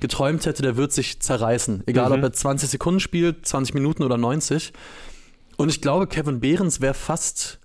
geträumt 0.00 0.46
hätte, 0.46 0.62
der 0.62 0.76
wird 0.76 0.92
sich 0.92 1.20
zerreißen. 1.20 1.84
Egal, 1.86 2.10
mhm. 2.10 2.16
ob 2.16 2.22
er 2.22 2.32
20 2.32 2.68
Sekunden 2.68 3.00
spielt, 3.00 3.46
20 3.46 3.74
Minuten 3.74 4.02
oder 4.02 4.18
90. 4.18 4.72
Und 5.56 5.70
ich 5.70 5.80
glaube, 5.80 6.06
Kevin 6.06 6.40
Behrens 6.40 6.80
wäre 6.80 6.94
fast 6.94 7.58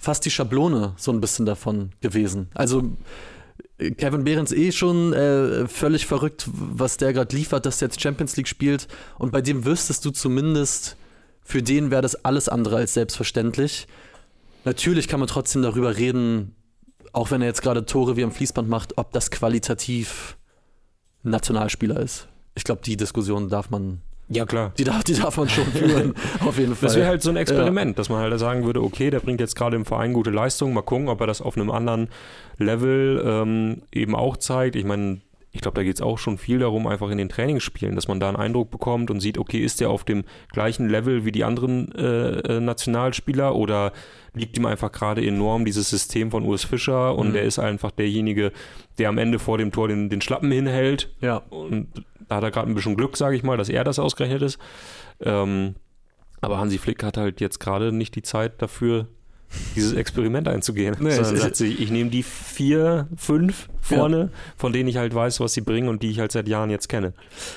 fast 0.00 0.24
die 0.24 0.30
Schablone 0.30 0.94
so 0.96 1.12
ein 1.12 1.20
bisschen 1.20 1.44
davon 1.44 1.90
gewesen. 2.00 2.48
Also 2.54 2.96
Kevin 3.78 4.24
Behrens 4.24 4.52
eh 4.52 4.72
schon 4.72 5.12
äh, 5.12 5.68
völlig 5.68 6.06
verrückt, 6.06 6.48
was 6.52 6.96
der 6.96 7.12
gerade 7.12 7.34
liefert, 7.36 7.66
dass 7.66 7.78
der 7.78 7.88
jetzt 7.88 8.00
Champions 8.00 8.36
League 8.36 8.48
spielt. 8.48 8.88
Und 9.18 9.30
bei 9.30 9.42
dem 9.42 9.64
wüsstest 9.64 10.04
du 10.04 10.10
zumindest, 10.10 10.96
für 11.42 11.62
den 11.62 11.90
wäre 11.90 12.02
das 12.02 12.24
alles 12.24 12.48
andere 12.48 12.76
als 12.76 12.94
selbstverständlich. 12.94 13.86
Natürlich 14.64 15.08
kann 15.08 15.20
man 15.20 15.28
trotzdem 15.28 15.62
darüber 15.62 15.96
reden, 15.96 16.54
auch 17.12 17.30
wenn 17.30 17.40
er 17.40 17.48
jetzt 17.48 17.62
gerade 17.62 17.86
Tore 17.86 18.16
wie 18.16 18.24
am 18.24 18.32
Fließband 18.32 18.68
macht, 18.68 18.98
ob 18.98 19.12
das 19.12 19.30
qualitativ 19.30 20.36
Nationalspieler 21.22 21.98
ist. 22.00 22.28
Ich 22.54 22.64
glaube, 22.64 22.82
die 22.84 22.96
Diskussion 22.96 23.48
darf 23.48 23.70
man 23.70 24.00
Ja, 24.28 24.44
klar. 24.44 24.72
die 24.78 24.84
darf, 24.84 25.04
die 25.04 25.14
darf 25.14 25.36
man 25.36 25.48
schon 25.48 25.64
führen, 25.72 26.14
auf 26.40 26.58
jeden 26.58 26.74
Fall. 26.74 26.88
Das 26.88 26.96
wäre 26.96 27.08
halt 27.08 27.22
so 27.22 27.30
ein 27.30 27.36
Experiment, 27.36 27.98
dass 27.98 28.08
man 28.08 28.20
halt 28.20 28.38
sagen 28.38 28.64
würde, 28.64 28.82
okay, 28.82 29.10
der 29.10 29.20
bringt 29.20 29.40
jetzt 29.40 29.54
gerade 29.56 29.76
im 29.76 29.84
Verein 29.84 30.12
gute 30.12 30.30
Leistung, 30.30 30.72
mal 30.72 30.82
gucken, 30.82 31.08
ob 31.08 31.20
er 31.20 31.26
das 31.26 31.40
auf 31.40 31.56
einem 31.56 31.70
anderen 31.70 32.08
Level 32.58 33.22
ähm, 33.24 33.82
eben 33.92 34.14
auch 34.14 34.36
zeigt. 34.36 34.76
Ich 34.76 34.84
meine, 34.84 35.20
ich 35.52 35.60
glaube, 35.62 35.74
da 35.74 35.82
geht 35.82 35.96
es 35.96 36.00
auch 36.00 36.18
schon 36.18 36.38
viel 36.38 36.60
darum, 36.60 36.86
einfach 36.86 37.10
in 37.10 37.18
den 37.18 37.28
Trainingsspielen, 37.28 37.96
dass 37.96 38.06
man 38.06 38.20
da 38.20 38.28
einen 38.28 38.36
Eindruck 38.36 38.70
bekommt 38.70 39.10
und 39.10 39.20
sieht, 39.20 39.36
okay, 39.36 39.58
ist 39.58 39.80
der 39.80 39.90
auf 39.90 40.04
dem 40.04 40.24
gleichen 40.52 40.88
Level 40.88 41.24
wie 41.24 41.32
die 41.32 41.42
anderen 41.42 41.92
äh, 41.92 42.38
äh, 42.38 42.60
Nationalspieler 42.60 43.56
oder 43.56 43.92
liegt 44.32 44.56
ihm 44.56 44.66
einfach 44.66 44.92
gerade 44.92 45.26
enorm 45.26 45.64
dieses 45.64 45.90
System 45.90 46.30
von 46.30 46.44
Urs 46.44 46.64
Fischer 46.64 47.16
und 47.16 47.28
Mhm. 47.28 47.32
der 47.32 47.42
ist 47.42 47.58
einfach 47.58 47.90
derjenige, 47.90 48.52
der 48.98 49.08
am 49.08 49.18
Ende 49.18 49.40
vor 49.40 49.58
dem 49.58 49.72
Tor 49.72 49.88
den, 49.88 50.08
den 50.08 50.20
Schlappen 50.20 50.52
hinhält 50.52 51.12
ja. 51.20 51.38
und 51.50 51.88
da 52.28 52.36
hat 52.36 52.44
er 52.44 52.52
gerade 52.52 52.70
ein 52.70 52.74
bisschen 52.76 52.96
Glück, 52.96 53.16
sage 53.16 53.34
ich 53.34 53.42
mal, 53.42 53.56
dass 53.56 53.68
er 53.68 53.82
das 53.82 53.98
ausgerechnet 53.98 54.42
ist. 54.42 54.58
Ähm, 55.20 55.74
aber 56.40 56.58
Hansi 56.58 56.78
Flick 56.78 57.02
hat 57.02 57.16
halt 57.16 57.40
jetzt 57.40 57.58
gerade 57.58 57.90
nicht 57.90 58.14
die 58.14 58.22
Zeit 58.22 58.62
dafür, 58.62 59.08
dieses 59.74 59.92
Experiment 59.94 60.46
einzugehen. 60.48 60.96
Nee, 61.00 61.10
sondern 61.12 61.36
sagt 61.36 61.56
sich, 61.56 61.80
ich 61.80 61.90
nehme 61.90 62.10
die 62.10 62.22
vier, 62.22 63.08
fünf 63.16 63.68
vorne, 63.80 64.30
von 64.56 64.72
denen 64.72 64.88
ich 64.88 64.96
halt 64.96 65.14
weiß, 65.14 65.40
was 65.40 65.52
sie 65.54 65.60
bringen 65.60 65.88
und 65.88 66.02
die 66.02 66.10
ich 66.10 66.20
halt 66.20 66.30
seit 66.32 66.46
Jahren 66.48 66.70
jetzt 66.70 66.88
kenne. 66.88 67.12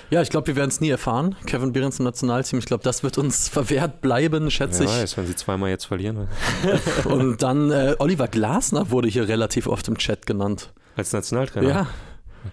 ja, 0.09 0.21
ich 0.21 0.29
glaube, 0.29 0.47
wir 0.47 0.55
werden 0.55 0.69
es 0.69 0.81
nie 0.81 0.89
erfahren. 0.89 1.35
Kevin 1.45 1.71
Behrens 1.73 1.99
im 1.99 2.05
Nationalteam, 2.05 2.57
ich 2.59 2.65
glaube, 2.65 2.83
das 2.83 3.03
wird 3.03 3.17
uns 3.17 3.47
verwehrt 3.49 4.01
bleiben, 4.01 4.49
schätze 4.49 4.79
Wer 4.85 4.87
ich. 4.87 5.01
weiß, 5.03 5.17
wenn 5.17 5.27
sie 5.27 5.35
zweimal 5.35 5.69
jetzt 5.69 5.85
verlieren. 5.85 6.27
Und 7.05 7.43
dann 7.43 7.69
äh, 7.71 7.95
Oliver 7.99 8.27
Glasner 8.27 8.89
wurde 8.89 9.07
hier 9.07 9.27
relativ 9.27 9.67
oft 9.67 9.87
im 9.87 9.97
Chat 9.97 10.25
genannt. 10.25 10.73
Als 10.95 11.13
Nationaltrainer. 11.13 11.69
Ja, 11.69 11.87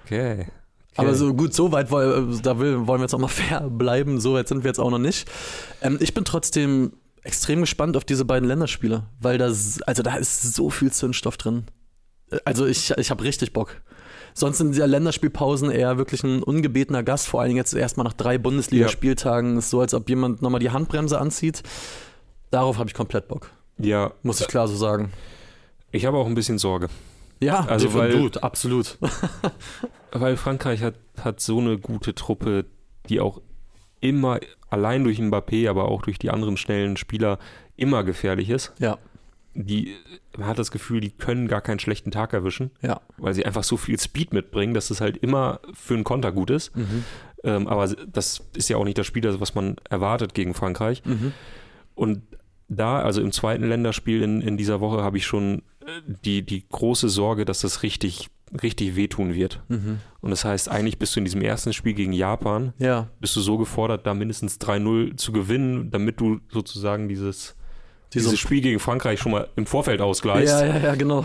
Okay. 0.05 0.33
okay. 0.43 0.47
aber 0.97 1.15
so 1.15 1.35
gut, 1.35 1.53
so 1.55 1.73
weit 1.73 1.91
woll- 1.91 2.39
da 2.43 2.59
will, 2.61 2.87
wollen 2.87 3.01
wir 3.01 3.05
jetzt 3.05 3.15
auch 3.15 3.19
mal 3.19 3.29
fair 3.29 3.61
bleiben. 3.71 4.21
So 4.21 4.35
weit 4.35 4.49
sind 4.49 4.63
wir 4.65 4.69
jetzt 4.69 4.79
auch 4.79 4.91
noch 4.91 4.99
nicht. 4.99 5.29
Ähm, 5.83 5.97
ich 6.01 6.15
bin 6.15 6.25
trotzdem 6.25 6.93
extrem 7.23 7.61
gespannt 7.61 7.97
auf 7.97 8.05
diese 8.05 8.25
beiden 8.25 8.49
Länderspiele, 8.49 9.05
weil 9.21 9.39
das, 9.39 9.83
also 9.83 10.03
da 10.03 10.17
ist 10.17 10.55
so 10.55 10.71
viel 10.71 10.91
Zündstoff 10.93 11.37
drin. 11.37 11.65
Äh, 12.31 12.39
Also 12.45 12.67
ich, 12.67 12.91
ich 12.97 13.11
habe 13.11 13.25
richtig 13.25 13.53
Bock. 13.53 13.81
Sonst 14.33 14.59
sind 14.59 14.77
ja 14.77 14.87
Länderspielpausen 14.87 15.71
eher 15.71 15.99
wirklich 15.99 16.23
ein 16.23 16.43
ungebetener 16.43 17.03
Gast, 17.03 17.27
vor 17.27 17.41
allen 17.41 17.49
Dingen 17.49 17.59
jetzt 17.59 17.75
erstmal 17.75 18.05
nach 18.05 18.13
drei 18.13 18.39
Bundesligaspieltagen. 18.39 19.59
Ist 19.59 19.71
so, 19.71 19.81
als 19.81 19.93
ob 19.93 20.09
jemand 20.09 20.41
nochmal 20.41 20.61
die 20.61 20.71
Handbremse 20.71 21.21
anzieht. 21.21 21.63
Darauf 22.51 22.79
habe 22.79 22.89
ich 22.89 22.95
komplett 22.95 23.27
Bock, 23.29 23.51
Ja, 23.79 24.13
muss 24.23 24.41
ich 24.41 24.47
klar 24.49 24.69
so 24.69 24.77
sagen. 24.77 25.13
ich 25.93 26.07
habe 26.07 26.17
auch 26.17 26.27
ein 26.27 26.35
bisschen 26.35 26.59
Sorge. 26.59 26.89
Ja, 27.43 27.65
Also, 27.67 27.93
weil- 27.95 28.19
gut, 28.19 28.43
absolut. 28.43 28.99
Weil 30.13 30.37
Frankreich 30.37 30.83
hat, 30.83 30.95
hat 31.23 31.41
so 31.41 31.59
eine 31.59 31.79
gute 31.79 32.15
Truppe, 32.15 32.67
die 33.09 33.21
auch 33.21 33.41
immer 34.01 34.41
allein 34.69 35.05
durch 35.05 35.19
Mbappé, 35.19 35.69
aber 35.69 35.89
auch 35.89 36.03
durch 36.03 36.19
die 36.19 36.31
anderen 36.31 36.57
schnellen 36.57 36.97
Spieler 36.97 37.39
immer 37.77 38.05
gefährlich 38.05 38.51
ist. 38.51 38.73
Ja, 38.79 38.99
Die, 39.55 39.97
man 40.37 40.47
hat 40.47 40.59
das 40.59 40.71
Gefühl, 40.71 41.01
die 41.01 41.11
können 41.11 41.49
gar 41.49 41.61
keinen 41.61 41.81
schlechten 41.81 42.11
Tag 42.13 42.33
erwischen, 42.33 42.71
ja. 42.83 43.01
weil 43.19 43.35
sie 43.35 43.45
einfach 43.45 43.65
so 43.65 43.77
viel 43.77 43.99
Speed 43.99 44.33
mitbringen, 44.33 44.75
dass 44.75 44.91
es 44.91 45.01
halt 45.01 45.17
immer 45.17 45.61
für 45.75 45.95
einen 45.95 46.05
Konter 46.05 46.31
gut 46.31 46.51
ist. 46.51 46.75
Mhm. 46.77 47.05
Ähm, 47.43 47.67
aber 47.67 47.89
das 47.89 48.49
ist 48.55 48.69
ja 48.69 48.77
auch 48.77 48.85
nicht 48.85 48.99
das 48.99 49.07
Spiel, 49.07 49.41
was 49.41 49.55
man 49.55 49.77
erwartet 49.89 50.35
gegen 50.35 50.55
Frankreich. 50.55 51.03
Mhm. 51.05 51.33
Und 51.95 52.23
da, 52.69 53.01
also 53.03 53.21
im 53.21 53.33
zweiten 53.33 53.65
Länderspiel 53.69 54.23
in, 54.23 54.41
in 54.41 54.57
dieser 54.57 54.81
Woche, 54.81 55.03
habe 55.03 55.17
ich 55.17 55.27
schon 55.27 55.63
äh, 55.81 56.01
die, 56.25 56.43
die 56.43 56.69
große 56.69 57.09
Sorge, 57.09 57.45
dass 57.45 57.63
das 57.63 57.83
richtig, 57.83 58.29
richtig 58.63 58.97
wehtun 58.97 59.35
wird. 59.35 59.61
Mhm. 59.69 59.99
Und 60.21 60.31
das 60.31 60.45
heißt, 60.45 60.69
eigentlich 60.71 60.99
bist 60.99 61.15
du 61.15 61.21
in 61.21 61.25
diesem 61.25 61.43
ersten 61.43 61.73
Spiel 61.73 61.95
gegen 61.95 62.13
Japan, 62.13 62.73
Ja, 62.79 63.09
bist 63.21 63.37
du 63.37 63.41
so 63.41 63.59
gefordert, 63.59 64.07
da 64.07 64.15
mindestens 64.15 64.59
3-0 64.59 65.17
zu 65.17 65.33
gewinnen, 65.33 65.91
damit 65.91 66.21
du 66.21 66.41
sozusagen 66.51 67.09
dieses, 67.09 67.55
Diese- 68.13 68.25
dieses 68.27 68.41
Spiel 68.41 68.61
gegen 68.61 68.81
Frankreich 68.81 69.21
schon 69.21 69.33
mal 69.33 69.49
im 69.57 69.67
Vorfeld 69.67 70.01
ausgleichst. 70.01 70.53
ja, 70.53 70.67
ja, 70.67 70.79
ja, 70.79 70.95
genau. 70.97 71.25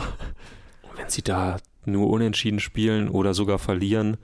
Wenn 0.98 1.10
sie 1.10 1.24
da 1.24 1.58
nur 1.86 2.10
unentschieden 2.10 2.60
spielen 2.60 3.10
oder 3.10 3.34
sogar 3.34 3.58
verlieren, 3.60 4.18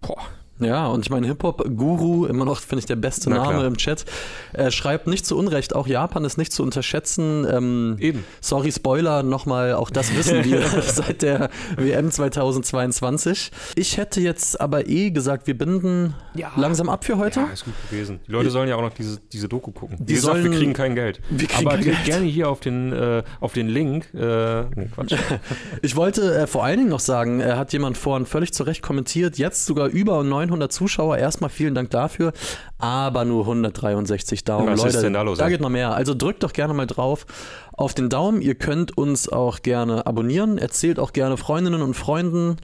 boah, 0.00 0.20
Ja, 0.60 0.86
und 0.86 1.04
ich 1.04 1.10
meine, 1.10 1.26
Hip-Hop-Guru, 1.26 2.26
immer 2.26 2.44
noch, 2.44 2.60
finde 2.60 2.80
ich, 2.80 2.86
der 2.86 2.96
beste 2.96 3.30
Na 3.30 3.36
Name 3.38 3.50
klar. 3.54 3.64
im 3.66 3.76
Chat, 3.76 4.04
äh, 4.52 4.70
schreibt 4.70 5.06
nicht 5.06 5.26
zu 5.26 5.36
Unrecht, 5.36 5.74
auch 5.74 5.86
Japan 5.86 6.24
ist 6.24 6.36
nicht 6.38 6.52
zu 6.52 6.62
unterschätzen. 6.62 7.46
Ähm, 7.50 7.96
eben. 7.98 8.24
sorry, 8.40 8.70
Spoiler, 8.72 9.22
nochmal, 9.22 9.74
auch 9.74 9.90
das 9.90 10.14
wissen 10.16 10.44
wir 10.44 10.62
seit 10.82 11.22
der 11.22 11.50
WM 11.76 12.10
2022. 12.10 13.50
Ich 13.76 13.96
hätte 13.96 14.20
jetzt 14.20 14.60
aber 14.60 14.86
eh 14.88 15.10
gesagt, 15.10 15.46
wir 15.46 15.56
binden 15.56 16.14
Ja. 16.34 16.50
langsam 16.56 16.88
ab 16.88 17.04
für 17.04 17.16
heute. 17.18 17.40
Ja, 17.40 17.46
ist 17.46 17.64
gut 17.64 17.74
gewesen. 17.90 18.20
Die 18.26 18.32
Leute 18.32 18.50
sollen 18.50 18.68
ja 18.68 18.76
auch 18.76 18.82
noch 18.82 18.92
diese, 18.94 19.18
diese 19.32 19.48
Doku 19.48 19.70
gucken. 19.72 19.96
Die 20.00 20.08
Wie 20.08 20.14
gesagt, 20.14 20.36
wir 20.36 20.42
sollen- 20.42 20.54
kriegen 20.56 20.72
kein 20.72 20.94
Geld. 20.94 21.20
Wir 21.30 21.48
kriegen 21.48 21.68
Aber 21.68 21.78
Geld. 21.78 22.04
gerne 22.04 22.26
hier 22.26 22.48
auf 22.50 22.60
den, 22.60 22.92
äh, 22.92 23.22
auf 23.40 23.52
den 23.52 23.68
Link. 23.68 24.12
Äh, 24.14 24.62
nee, 24.76 24.88
Quatsch. 24.94 25.14
Ich 25.82 25.96
wollte 25.96 26.34
äh, 26.34 26.46
vor 26.46 26.64
allen 26.64 26.78
Dingen 26.78 26.90
noch 26.90 27.00
sagen, 27.00 27.40
äh, 27.40 27.52
hat 27.54 27.72
jemand 27.72 27.96
vorhin 27.96 28.26
völlig 28.26 28.52
zu 28.52 28.64
Recht 28.64 28.82
kommentiert, 28.82 29.38
jetzt 29.38 29.66
sogar 29.66 29.88
über 29.88 30.22
900 30.22 30.49
Zuschauer, 30.68 31.18
erstmal 31.18 31.50
vielen 31.50 31.74
Dank 31.74 31.90
dafür, 31.90 32.32
aber 32.78 33.24
nur 33.24 33.42
163 33.42 34.44
Daumen. 34.44 34.68
Was 34.68 34.80
Leute, 34.80 34.96
ist 34.96 35.02
denn 35.02 35.12
da 35.12 35.22
los, 35.22 35.38
da 35.38 35.48
geht 35.48 35.60
noch 35.60 35.68
mehr. 35.68 35.94
Also 35.94 36.14
drückt 36.14 36.42
doch 36.42 36.52
gerne 36.52 36.74
mal 36.74 36.86
drauf 36.86 37.26
auf 37.72 37.94
den 37.94 38.08
Daumen. 38.08 38.42
Ihr 38.42 38.56
könnt 38.56 38.96
uns 38.96 39.28
auch 39.28 39.62
gerne 39.62 40.06
abonnieren, 40.06 40.58
erzählt 40.58 40.98
auch 40.98 41.12
gerne 41.12 41.36
Freundinnen 41.36 41.82
und 41.82 41.94
Freunden, 41.94 42.56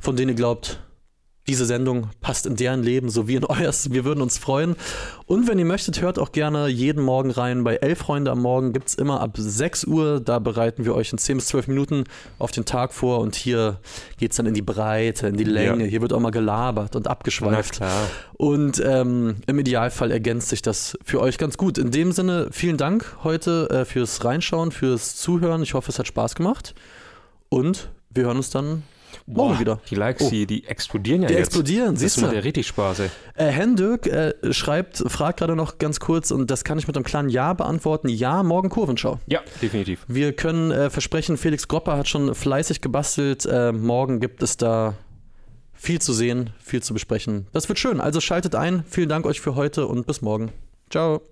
von 0.00 0.16
denen 0.16 0.30
ihr 0.30 0.36
glaubt, 0.36 0.80
diese 1.48 1.66
Sendung 1.66 2.10
passt 2.20 2.46
in 2.46 2.54
deren 2.54 2.84
Leben 2.84 3.08
so 3.08 3.26
wie 3.26 3.34
in 3.34 3.44
euers. 3.44 3.90
Wir 3.90 4.04
würden 4.04 4.22
uns 4.22 4.38
freuen. 4.38 4.76
Und 5.26 5.48
wenn 5.48 5.58
ihr 5.58 5.64
möchtet, 5.64 6.00
hört 6.00 6.18
auch 6.18 6.30
gerne 6.30 6.68
jeden 6.68 7.02
Morgen 7.02 7.32
rein. 7.32 7.64
Bei 7.64 7.76
Elf 7.76 7.98
Freunde 7.98 8.30
am 8.30 8.40
Morgen 8.40 8.72
gibt 8.72 8.88
es 8.88 8.94
immer 8.94 9.20
ab 9.20 9.36
6 9.36 9.84
Uhr. 9.84 10.20
Da 10.20 10.38
bereiten 10.38 10.84
wir 10.84 10.94
euch 10.94 11.10
in 11.10 11.18
10 11.18 11.38
bis 11.38 11.46
12 11.46 11.66
Minuten 11.66 12.04
auf 12.38 12.52
den 12.52 12.64
Tag 12.64 12.92
vor. 12.92 13.18
Und 13.18 13.34
hier 13.34 13.80
geht 14.18 14.30
es 14.30 14.36
dann 14.36 14.46
in 14.46 14.54
die 14.54 14.62
Breite, 14.62 15.26
in 15.26 15.36
die 15.36 15.44
Länge. 15.44 15.84
Ja. 15.84 15.90
Hier 15.90 16.00
wird 16.00 16.12
auch 16.12 16.20
mal 16.20 16.30
gelabert 16.30 16.94
und 16.94 17.08
abgeschweift. 17.08 17.72
klar. 17.72 18.08
Und 18.34 18.80
ähm, 18.84 19.36
im 19.46 19.58
Idealfall 19.58 20.12
ergänzt 20.12 20.48
sich 20.48 20.62
das 20.62 20.96
für 21.04 21.20
euch 21.20 21.38
ganz 21.38 21.56
gut. 21.56 21.76
In 21.76 21.90
dem 21.90 22.12
Sinne, 22.12 22.48
vielen 22.52 22.76
Dank 22.76 23.16
heute 23.24 23.68
äh, 23.70 23.84
fürs 23.84 24.24
Reinschauen, 24.24 24.70
fürs 24.70 25.16
Zuhören. 25.16 25.62
Ich 25.62 25.74
hoffe, 25.74 25.90
es 25.90 25.98
hat 25.98 26.06
Spaß 26.06 26.36
gemacht. 26.36 26.74
Und 27.48 27.90
wir 28.10 28.24
hören 28.24 28.36
uns 28.36 28.50
dann 28.50 28.84
morgen 29.26 29.54
Boah, 29.54 29.60
wieder. 29.60 29.80
Die 29.90 29.94
Likes, 29.94 30.22
Oh. 30.26 30.30
die, 30.30 30.46
die 30.46 30.64
explodieren 30.66 31.22
ja 31.22 31.28
Die 31.28 31.34
jetzt. 31.34 31.48
explodieren, 31.48 31.92
Das 31.94 32.00
siehst 32.00 32.16
du. 32.18 32.22
macht 32.22 32.32
ja 32.34 32.40
richtig 32.40 32.66
Spaß, 32.66 33.00
ey. 33.00 33.10
Äh, 33.34 33.46
Hendrik 33.46 34.06
äh, 34.06 34.34
schreibt, 34.52 34.98
fragt 34.98 35.38
gerade 35.38 35.56
noch 35.56 35.78
ganz 35.78 36.00
kurz 36.00 36.30
und 36.30 36.50
das 36.50 36.64
kann 36.64 36.78
ich 36.78 36.86
mit 36.86 36.96
einem 36.96 37.04
kleinen 37.04 37.28
Ja 37.28 37.52
beantworten. 37.52 38.08
Ja, 38.08 38.42
morgen 38.42 38.68
Kurvenschau. 38.68 39.18
Ja, 39.26 39.40
definitiv. 39.60 40.04
Wir 40.08 40.32
können 40.32 40.70
äh, 40.70 40.90
versprechen, 40.90 41.36
Felix 41.36 41.68
Gropper 41.68 41.96
hat 41.96 42.08
schon 42.08 42.34
fleißig 42.34 42.80
gebastelt. 42.80 43.46
Äh, 43.46 43.72
morgen 43.72 44.20
gibt 44.20 44.42
es 44.42 44.56
da 44.56 44.94
viel 45.74 46.00
zu 46.00 46.12
sehen, 46.12 46.50
viel 46.60 46.82
zu 46.82 46.92
besprechen. 46.94 47.48
Das 47.52 47.68
wird 47.68 47.78
schön. 47.78 48.00
Also 48.00 48.20
schaltet 48.20 48.54
ein. 48.54 48.84
Vielen 48.88 49.08
Dank 49.08 49.26
euch 49.26 49.40
für 49.40 49.54
heute 49.56 49.86
und 49.86 50.06
bis 50.06 50.22
morgen. 50.22 50.52
Ciao. 50.90 51.22